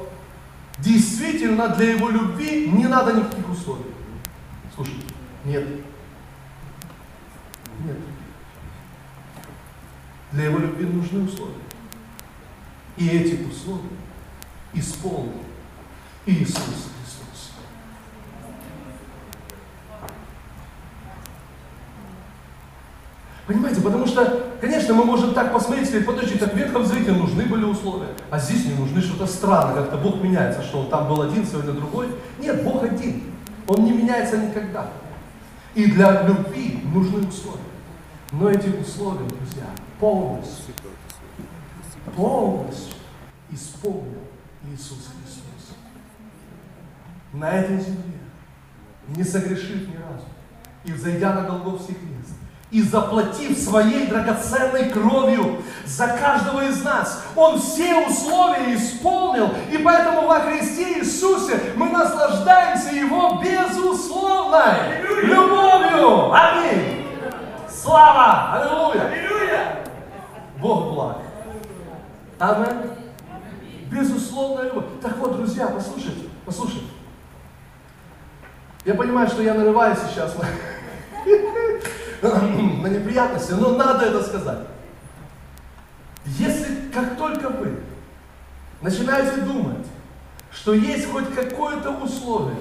действительно 0.80 1.70
для 1.70 1.92
его 1.92 2.10
любви 2.10 2.70
не 2.70 2.88
надо 2.88 3.14
никаких 3.14 3.50
условий? 3.50 3.86
Слушайте, 4.76 5.06
нет. 5.46 5.66
Нет. 7.84 7.98
Для 10.32 10.46
его 10.46 10.60
любви 10.60 10.86
нужны 10.86 11.24
условия. 11.24 11.54
И 12.98 13.08
эти 13.08 13.44
условия 13.44 13.84
исполнил 14.74 15.44
Иисус 16.26 16.58
Христос. 16.58 17.54
Понимаете, 23.48 23.80
потому 23.80 24.06
что, 24.06 24.52
конечно, 24.60 24.94
мы 24.94 25.06
можем 25.06 25.34
так 25.34 25.54
посмотреть, 25.54 25.88
сказать, 25.88 26.06
подожди, 26.06 26.38
так 26.38 26.54
в 26.54 26.58
Ветхом 26.58 26.86
Завете 26.86 27.14
нужны 27.14 27.46
были 27.46 27.64
условия, 27.64 28.10
а 28.30 28.40
здесь 28.40 28.66
не 28.66 28.74
нужны, 28.74 29.02
что-то 29.02 29.26
странно, 29.26 29.74
как-то 29.74 29.98
Бог 29.98 30.22
меняется, 30.22 30.62
что 30.62 30.84
там 30.84 31.08
был 31.08 31.22
один, 31.22 31.48
сегодня 31.48 31.72
другой. 31.72 32.10
Нет, 32.40 32.62
Бог 32.66 32.84
один. 32.84 33.24
Он 33.68 33.86
не 33.86 33.92
меняется 33.92 34.38
никогда. 34.38 34.90
И 35.76 35.86
для 35.90 36.24
любви 36.24 36.82
нужны 36.94 37.26
условия. 37.26 37.62
Но 38.34 38.50
эти 38.50 38.68
условия, 38.68 39.26
друзья, 39.26 39.68
полностью, 40.00 40.74
полностью 42.18 42.96
исполнил 43.50 44.24
Иисус 44.74 45.10
Христос. 45.24 45.78
На 47.32 47.52
этой 47.52 47.80
земле, 47.80 48.20
не 49.08 49.24
согрешив 49.24 49.88
ни 49.88 49.96
разу, 49.96 50.26
и 50.84 50.92
взойдя 50.92 51.34
на 51.34 51.42
Голгофский 51.44 51.96
крест, 51.96 52.17
и 52.70 52.82
заплатив 52.82 53.58
своей 53.58 54.08
драгоценной 54.08 54.90
кровью 54.90 55.62
за 55.86 56.08
каждого 56.08 56.68
из 56.68 56.84
нас. 56.84 57.24
Он 57.36 57.60
все 57.60 58.08
условия 58.08 58.76
исполнил, 58.76 59.50
и 59.72 59.78
поэтому 59.78 60.28
во 60.28 60.42
Христе 60.42 61.00
Иисусе 61.00 61.60
мы 61.76 61.90
наслаждаемся 61.90 62.94
Его 62.94 63.42
безусловной 63.42 65.02
любовью. 65.24 66.34
Аминь. 66.34 67.06
Слава! 67.70 68.54
Аллилуйя! 68.54 69.84
Бог 70.60 70.94
благ. 70.94 71.18
Аминь. 72.40 72.92
Безусловная 73.90 74.66
любовь. 74.66 74.86
Так 75.02 75.18
вот, 75.18 75.38
друзья, 75.38 75.68
послушайте, 75.68 76.30
послушайте. 76.46 76.88
Я 78.84 78.94
понимаю, 78.96 79.28
что 79.28 79.42
я 79.42 79.54
нарываюсь 79.54 80.00
сейчас 80.10 80.36
на 82.82 82.88
неприятности, 82.88 83.52
но 83.52 83.76
надо 83.76 84.06
это 84.06 84.24
сказать. 84.24 84.68
Если 86.26 86.90
как 86.92 87.18
только 87.18 87.50
вы 87.50 87.80
начинаете 88.82 89.42
думать, 89.42 89.86
что 90.52 90.74
есть 90.74 91.10
хоть 91.12 91.34
какое-то 91.34 91.92
условие 91.92 92.60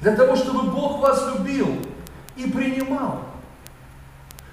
для 0.00 0.16
того, 0.16 0.36
чтобы 0.36 0.70
Бог 0.70 1.00
вас 1.00 1.34
любил 1.34 1.78
и 2.36 2.50
принимал, 2.50 3.22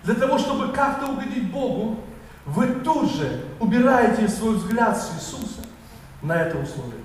для 0.04 0.16
того, 0.16 0.38
чтобы 0.38 0.72
как-то 0.72 1.08
угодить 1.08 1.52
Богу, 1.52 2.00
вы 2.46 2.68
тут 2.68 3.12
же 3.12 3.46
убираете 3.60 4.28
свой 4.28 4.56
взгляд 4.56 4.98
с 4.98 5.16
Иисуса 5.16 5.62
на 6.22 6.34
это 6.34 6.58
условие. 6.58 7.02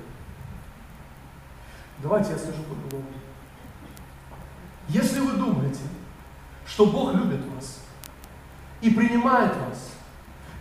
Давайте 1.98 2.32
я 2.32 2.38
скажу 2.38 2.62
по-другому. 2.62 3.04
Если 4.88 5.20
вы 5.20 5.32
думаете, 5.32 5.80
что 6.66 6.86
Бог 6.86 7.14
любит 7.14 7.40
вас 7.54 7.80
и 8.80 8.90
принимает 8.90 9.52
вас, 9.56 9.90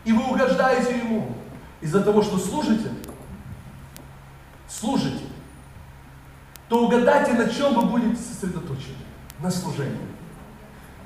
и 0.06 0.12
вы 0.12 0.24
угождаете 0.24 0.98
Ему 0.98 1.36
из-за 1.82 2.02
того, 2.02 2.22
что 2.22 2.38
служите, 2.38 2.90
служите, 4.68 5.26
то 6.70 6.86
угадайте, 6.86 7.34
на 7.34 7.50
чем 7.50 7.74
вы 7.74 7.86
будете 7.86 8.16
сосредоточены. 8.16 8.96
На 9.40 9.52
служении. 9.52 10.08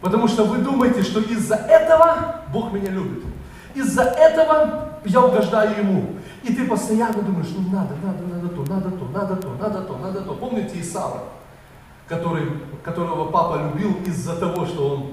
Потому 0.01 0.27
что 0.27 0.45
вы 0.45 0.59
думаете, 0.59 1.01
что 1.01 1.19
из-за 1.21 1.55
этого 1.55 2.45
Бог 2.53 2.71
меня 2.71 2.91
любит. 2.91 3.23
Из-за 3.73 4.03
этого 4.03 4.99
я 5.05 5.21
угождаю 5.21 5.77
Ему. 5.77 6.15
И 6.43 6.53
ты 6.53 6.67
постоянно 6.67 7.21
думаешь, 7.21 7.47
ну 7.55 7.69
надо, 7.71 7.95
надо, 8.03 8.23
надо 8.23 8.47
то, 8.49 8.63
надо 8.71 8.91
то, 8.91 9.05
надо 9.05 9.35
то, 9.35 9.49
надо 9.55 9.81
то, 9.81 9.97
надо 9.97 10.21
то. 10.21 10.33
Помните 10.35 10.79
Исава? 10.79 11.23
Который, 12.07 12.49
которого 12.83 13.31
папа 13.31 13.69
любил 13.69 13.97
из-за 14.05 14.35
того, 14.35 14.65
что 14.65 14.89
он 14.89 15.11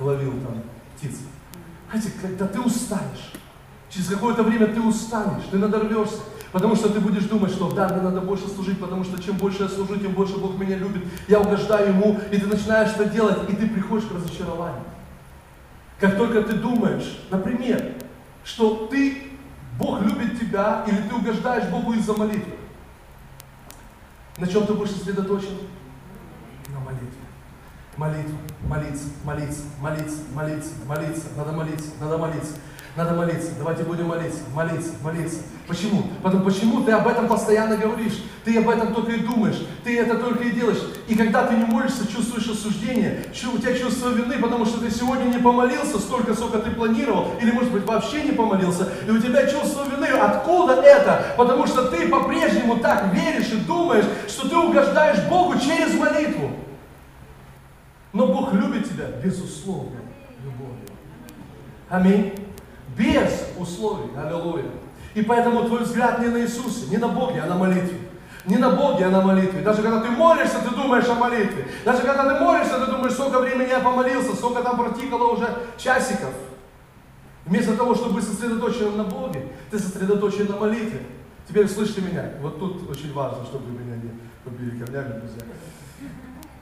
э, 0.00 0.02
ловил 0.02 0.32
там 0.32 0.62
птиц. 0.96 1.18
Знаете, 1.90 2.12
когда 2.20 2.46
ты 2.46 2.60
устанешь, 2.60 3.32
через 3.88 4.08
какое-то 4.08 4.42
время 4.42 4.68
ты 4.68 4.80
устанешь, 4.80 5.44
ты 5.50 5.58
надорвешься, 5.58 6.20
потому 6.52 6.76
что 6.76 6.90
ты 6.90 7.00
будешь 7.00 7.24
думать, 7.24 7.50
что 7.50 7.70
да, 7.72 7.88
мне 7.88 8.02
надо 8.02 8.20
больше 8.20 8.46
служить, 8.48 8.78
потому 8.78 9.04
что 9.04 9.20
чем 9.22 9.36
больше 9.36 9.64
я 9.64 9.68
служу, 9.68 9.96
тем 9.96 10.12
больше 10.12 10.36
Бог 10.36 10.58
меня 10.58 10.76
любит, 10.76 11.04
я 11.26 11.40
угождаю 11.40 11.88
Ему, 11.88 12.20
и 12.30 12.38
ты 12.38 12.46
начинаешь 12.46 12.90
это 12.90 13.06
делать, 13.06 13.38
и 13.48 13.56
ты 13.56 13.66
приходишь 13.68 14.08
к 14.08 14.14
разочарованию. 14.14 14.84
Как 15.98 16.16
только 16.16 16.42
ты 16.42 16.54
думаешь, 16.54 17.20
например, 17.30 17.94
что 18.44 18.86
ты, 18.90 19.32
Бог 19.78 20.02
любит 20.02 20.38
тебя, 20.38 20.84
или 20.86 21.08
ты 21.08 21.14
угождаешь 21.14 21.68
Богу 21.70 21.94
из-за 21.94 22.12
молитвы, 22.12 22.57
на 24.38 24.46
чем 24.46 24.66
ты 24.66 24.74
будешь 24.74 24.92
сосредоточен? 24.92 25.58
На 26.68 26.80
молитве. 26.80 27.08
Молитва, 27.96 28.38
молиться, 28.68 29.08
молиться, 29.24 29.62
молиться, 29.80 30.18
молиться, 30.32 30.70
молиться, 30.86 31.26
надо 31.36 31.52
молиться, 31.52 31.90
надо 32.00 32.18
молиться, 32.18 32.54
надо 32.98 33.14
молиться. 33.14 33.52
Давайте 33.56 33.84
будем 33.84 34.08
молиться, 34.08 34.40
молиться, 34.52 34.90
молиться. 35.04 35.38
Почему? 35.68 36.02
Потому 36.20 36.44
почему 36.44 36.82
ты 36.82 36.90
об 36.90 37.06
этом 37.06 37.28
постоянно 37.28 37.76
говоришь, 37.76 38.24
ты 38.44 38.58
об 38.58 38.68
этом 38.68 38.92
только 38.92 39.12
и 39.12 39.20
думаешь, 39.20 39.62
ты 39.84 40.00
это 40.00 40.18
только 40.18 40.42
и 40.42 40.50
делаешь. 40.50 40.82
И 41.06 41.14
когда 41.14 41.46
ты 41.46 41.54
не 41.54 41.64
молишься, 41.64 42.10
чувствуешь 42.12 42.48
осуждение, 42.48 43.24
у 43.54 43.58
тебя 43.58 43.78
чувство 43.78 44.08
вины, 44.08 44.38
потому 44.38 44.66
что 44.66 44.80
ты 44.80 44.90
сегодня 44.90 45.26
не 45.26 45.38
помолился 45.38 46.00
столько, 46.00 46.34
сколько 46.34 46.58
ты 46.58 46.72
планировал, 46.72 47.34
или 47.40 47.52
может 47.52 47.70
быть 47.70 47.84
вообще 47.84 48.24
не 48.24 48.32
помолился, 48.32 48.88
и 49.06 49.10
у 49.10 49.20
тебя 49.20 49.46
чувство 49.46 49.84
вины. 49.84 50.06
Откуда 50.06 50.82
это? 50.82 51.34
Потому 51.36 51.68
что 51.68 51.84
ты 51.90 52.08
по-прежнему 52.08 52.78
так 52.78 53.14
веришь 53.14 53.52
и 53.52 53.60
думаешь, 53.60 54.06
что 54.26 54.48
ты 54.48 54.56
угождаешь 54.56 55.22
Богу 55.28 55.54
через 55.60 55.94
молитву. 55.94 56.50
Но 58.12 58.26
Бог 58.26 58.52
любит 58.54 58.90
тебя, 58.90 59.06
безусловно, 59.22 60.00
любовью. 60.42 60.88
Аминь. 61.88 62.47
Без 62.98 63.46
условий. 63.56 64.10
Аллилуйя. 64.16 64.70
И 65.14 65.22
поэтому 65.22 65.64
твой 65.64 65.84
взгляд 65.84 66.18
не 66.18 66.26
на 66.26 66.40
Иисусе, 66.40 66.86
не 66.90 66.96
на 66.96 67.08
Боге, 67.08 67.40
а 67.40 67.46
на 67.46 67.56
молитве. 67.56 67.98
Не 68.44 68.56
на 68.56 68.70
Боге, 68.70 69.06
а 69.06 69.10
на 69.10 69.20
молитве. 69.20 69.62
Даже 69.62 69.82
когда 69.82 70.00
ты 70.00 70.10
молишься, 70.10 70.58
ты 70.58 70.74
думаешь 70.74 71.08
о 71.08 71.14
молитве. 71.14 71.66
Даже 71.84 72.02
когда 72.02 72.34
ты 72.34 72.40
молишься, 72.40 72.84
ты 72.84 72.90
думаешь, 72.90 73.12
сколько 73.12 73.38
времени 73.38 73.68
я 73.68 73.80
помолился, 73.80 74.34
сколько 74.34 74.62
там 74.62 74.76
протикало 74.76 75.32
уже 75.32 75.48
часиков. 75.76 76.34
Вместо 77.46 77.76
того, 77.76 77.94
чтобы 77.94 78.14
быть 78.14 78.24
сосредоточенным 78.24 78.98
на 78.98 79.04
Боге, 79.04 79.52
ты 79.70 79.78
сосредоточен 79.78 80.48
на 80.48 80.56
молитве. 80.56 81.00
Теперь 81.48 81.68
слышите 81.68 82.02
меня. 82.02 82.32
Вот 82.40 82.58
тут 82.58 82.90
очень 82.90 83.12
важно, 83.14 83.44
чтобы 83.44 83.66
вы 83.66 83.78
меня 83.78 83.96
не 83.96 84.10
побили 84.44 84.82
камнями, 84.82 85.20
друзья. 85.20 85.42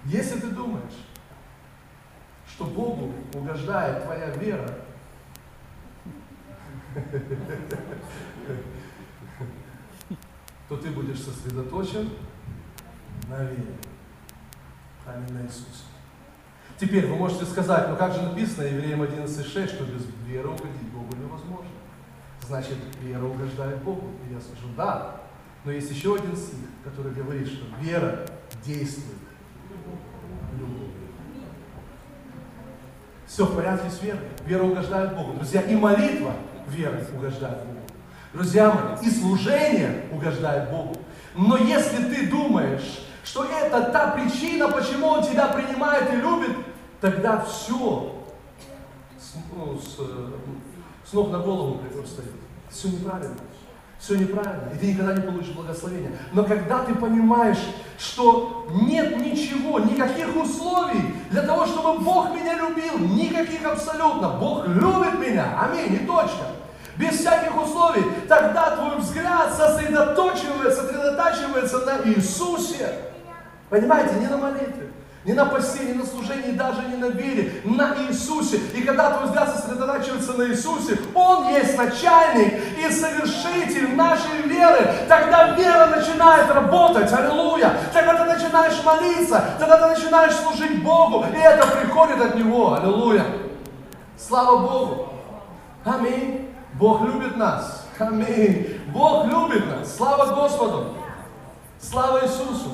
Если 0.05 0.39
ты 0.39 0.47
думаешь, 0.49 1.07
что 2.49 2.65
Богу 2.65 3.13
угождает 3.35 4.05
твоя 4.05 4.31
вера, 4.31 4.71
то 10.69 10.77
ты 10.77 10.91
будешь 10.91 11.21
сосредоточен 11.21 12.11
на 13.29 13.45
вере, 13.45 13.77
а 15.07 15.19
не 15.19 15.33
на 15.33 15.43
Иисусе. 15.43 15.85
Теперь 16.79 17.07
вы 17.07 17.17
можете 17.17 17.45
сказать, 17.45 17.89
ну 17.89 17.97
как 17.97 18.13
же 18.13 18.23
написано 18.23 18.65
Евреям 18.65 19.03
11.6, 19.03 19.69
что 19.69 19.85
без 19.85 20.07
веры 20.27 20.49
угодить 20.49 20.91
Богу 20.93 21.15
невозможно. 21.17 21.71
Значит, 22.47 22.77
вера 23.01 23.25
угождает 23.25 23.83
Богу. 23.83 24.11
И 24.29 24.33
я 24.33 24.41
скажу, 24.41 24.69
да. 24.77 25.21
Но 25.65 25.73
есть 25.73 25.91
еще 25.91 26.15
один 26.15 26.37
стих, 26.37 26.69
который 26.85 27.13
говорит, 27.13 27.49
что 27.49 27.65
вера 27.81 28.27
действует 28.65 29.19
любовью. 30.53 30.91
Все 33.27 33.45
в 33.45 33.57
порядке 33.57 33.91
с 33.91 34.01
верой. 34.03 34.29
Вера 34.47 34.63
угождает 34.63 35.17
Богу. 35.17 35.35
Друзья, 35.35 35.63
и 35.63 35.75
молитва 35.75 36.35
верой 36.69 37.05
угождает 37.15 37.59
Богу. 37.59 37.81
Друзья 38.33 38.71
мои, 38.71 39.07
и 39.07 39.11
служение 39.11 40.05
угождает 40.13 40.71
Богу. 40.71 40.95
Но 41.35 41.57
если 41.57 42.05
ты 42.05 42.27
думаешь, 42.29 43.07
что 43.25 43.45
это 43.45 43.91
та 43.91 44.09
причина, 44.09 44.69
почему 44.69 45.07
Он 45.07 45.23
тебя 45.25 45.47
принимает 45.49 46.13
и 46.13 46.17
любит, 46.17 46.57
тогда 47.01 47.41
все 47.41 48.15
с, 49.19 49.35
ну, 49.55 49.79
с, 49.79 51.09
с 51.09 51.13
ног 51.13 51.31
на 51.31 51.39
голову 51.39 51.81
встает. 52.05 52.31
Все 52.71 52.89
неправильно. 52.89 53.37
Все 53.99 54.17
неправильно, 54.17 54.71
и 54.75 54.79
ты 54.79 54.93
никогда 54.93 55.15
не 55.15 55.23
получишь 55.23 55.55
благословения. 55.55 56.13
Но 56.33 56.45
когда 56.45 56.85
ты 56.85 56.95
понимаешь, 56.95 57.59
что 57.99 58.69
нет 58.71 59.17
ничего, 59.17 59.79
никаких 59.79 60.37
условий 60.37 61.15
для 61.31 61.43
того, 61.43 61.65
чтобы 61.65 62.01
Бог 62.01 62.31
меня 62.35 62.59
любил, 62.59 62.99
никаких 62.99 63.65
абсолютно. 63.65 64.29
Бог 64.39 64.69
любит 64.69 65.19
меня, 65.19 65.59
аминь, 65.59 65.95
и 65.95 66.07
точка 66.07 66.45
без 66.99 67.19
всяких 67.19 67.61
условий, 67.61 68.05
тогда 68.29 68.71
твой 68.71 68.97
взгляд 68.99 69.53
сосредоточивается, 69.55 70.83
сосредотачивается 70.83 71.79
на 71.81 72.09
Иисусе. 72.09 72.93
Понимаете, 73.69 74.15
не 74.15 74.29
на 74.29 74.37
молитве, 74.37 74.93
не 75.25 75.33
на 75.33 75.45
посте, 75.45 75.85
не 75.85 75.95
на 75.95 76.07
служении, 76.07 76.53
даже 76.53 76.83
не 76.89 76.97
на 76.97 77.07
вере, 77.07 77.61
на 77.65 77.97
Иисусе. 78.09 78.59
И 78.75 78.83
когда 78.83 79.11
твой 79.11 79.27
взгляд 79.27 79.55
сосредотачивается 79.55 80.35
на 80.35 80.45
Иисусе, 80.45 80.99
Он 81.15 81.49
есть 81.49 81.77
начальник 81.77 82.55
и 82.79 82.91
совершитель 82.91 83.95
нашей 83.97 84.43
веры. 84.45 84.89
Тогда 85.09 85.55
вера 85.57 85.87
начинает 85.87 86.49
работать, 86.51 87.13
аллилуйя. 87.13 87.73
Тогда 87.93 88.15
ты 88.15 88.25
начинаешь 88.25 88.85
молиться, 88.85 89.45
тогда 89.59 89.79
ты 89.79 90.01
начинаешь 90.01 90.35
служить 90.35 90.83
Богу, 90.83 91.25
и 91.35 91.39
это 91.39 91.67
приходит 91.67 92.21
от 92.21 92.37
Него, 92.37 92.75
аллилуйя. 92.75 93.25
Слава 94.17 94.59
Богу. 94.59 95.09
Аминь. 95.85 96.56
Бог 96.79 97.03
любит 97.03 97.37
нас. 97.37 97.87
Аминь. 97.99 98.81
Бог 98.93 99.27
любит 99.27 99.67
нас. 99.67 99.97
Слава 99.97 100.35
Господу. 100.35 100.95
Слава 101.81 102.25
Иисусу. 102.25 102.71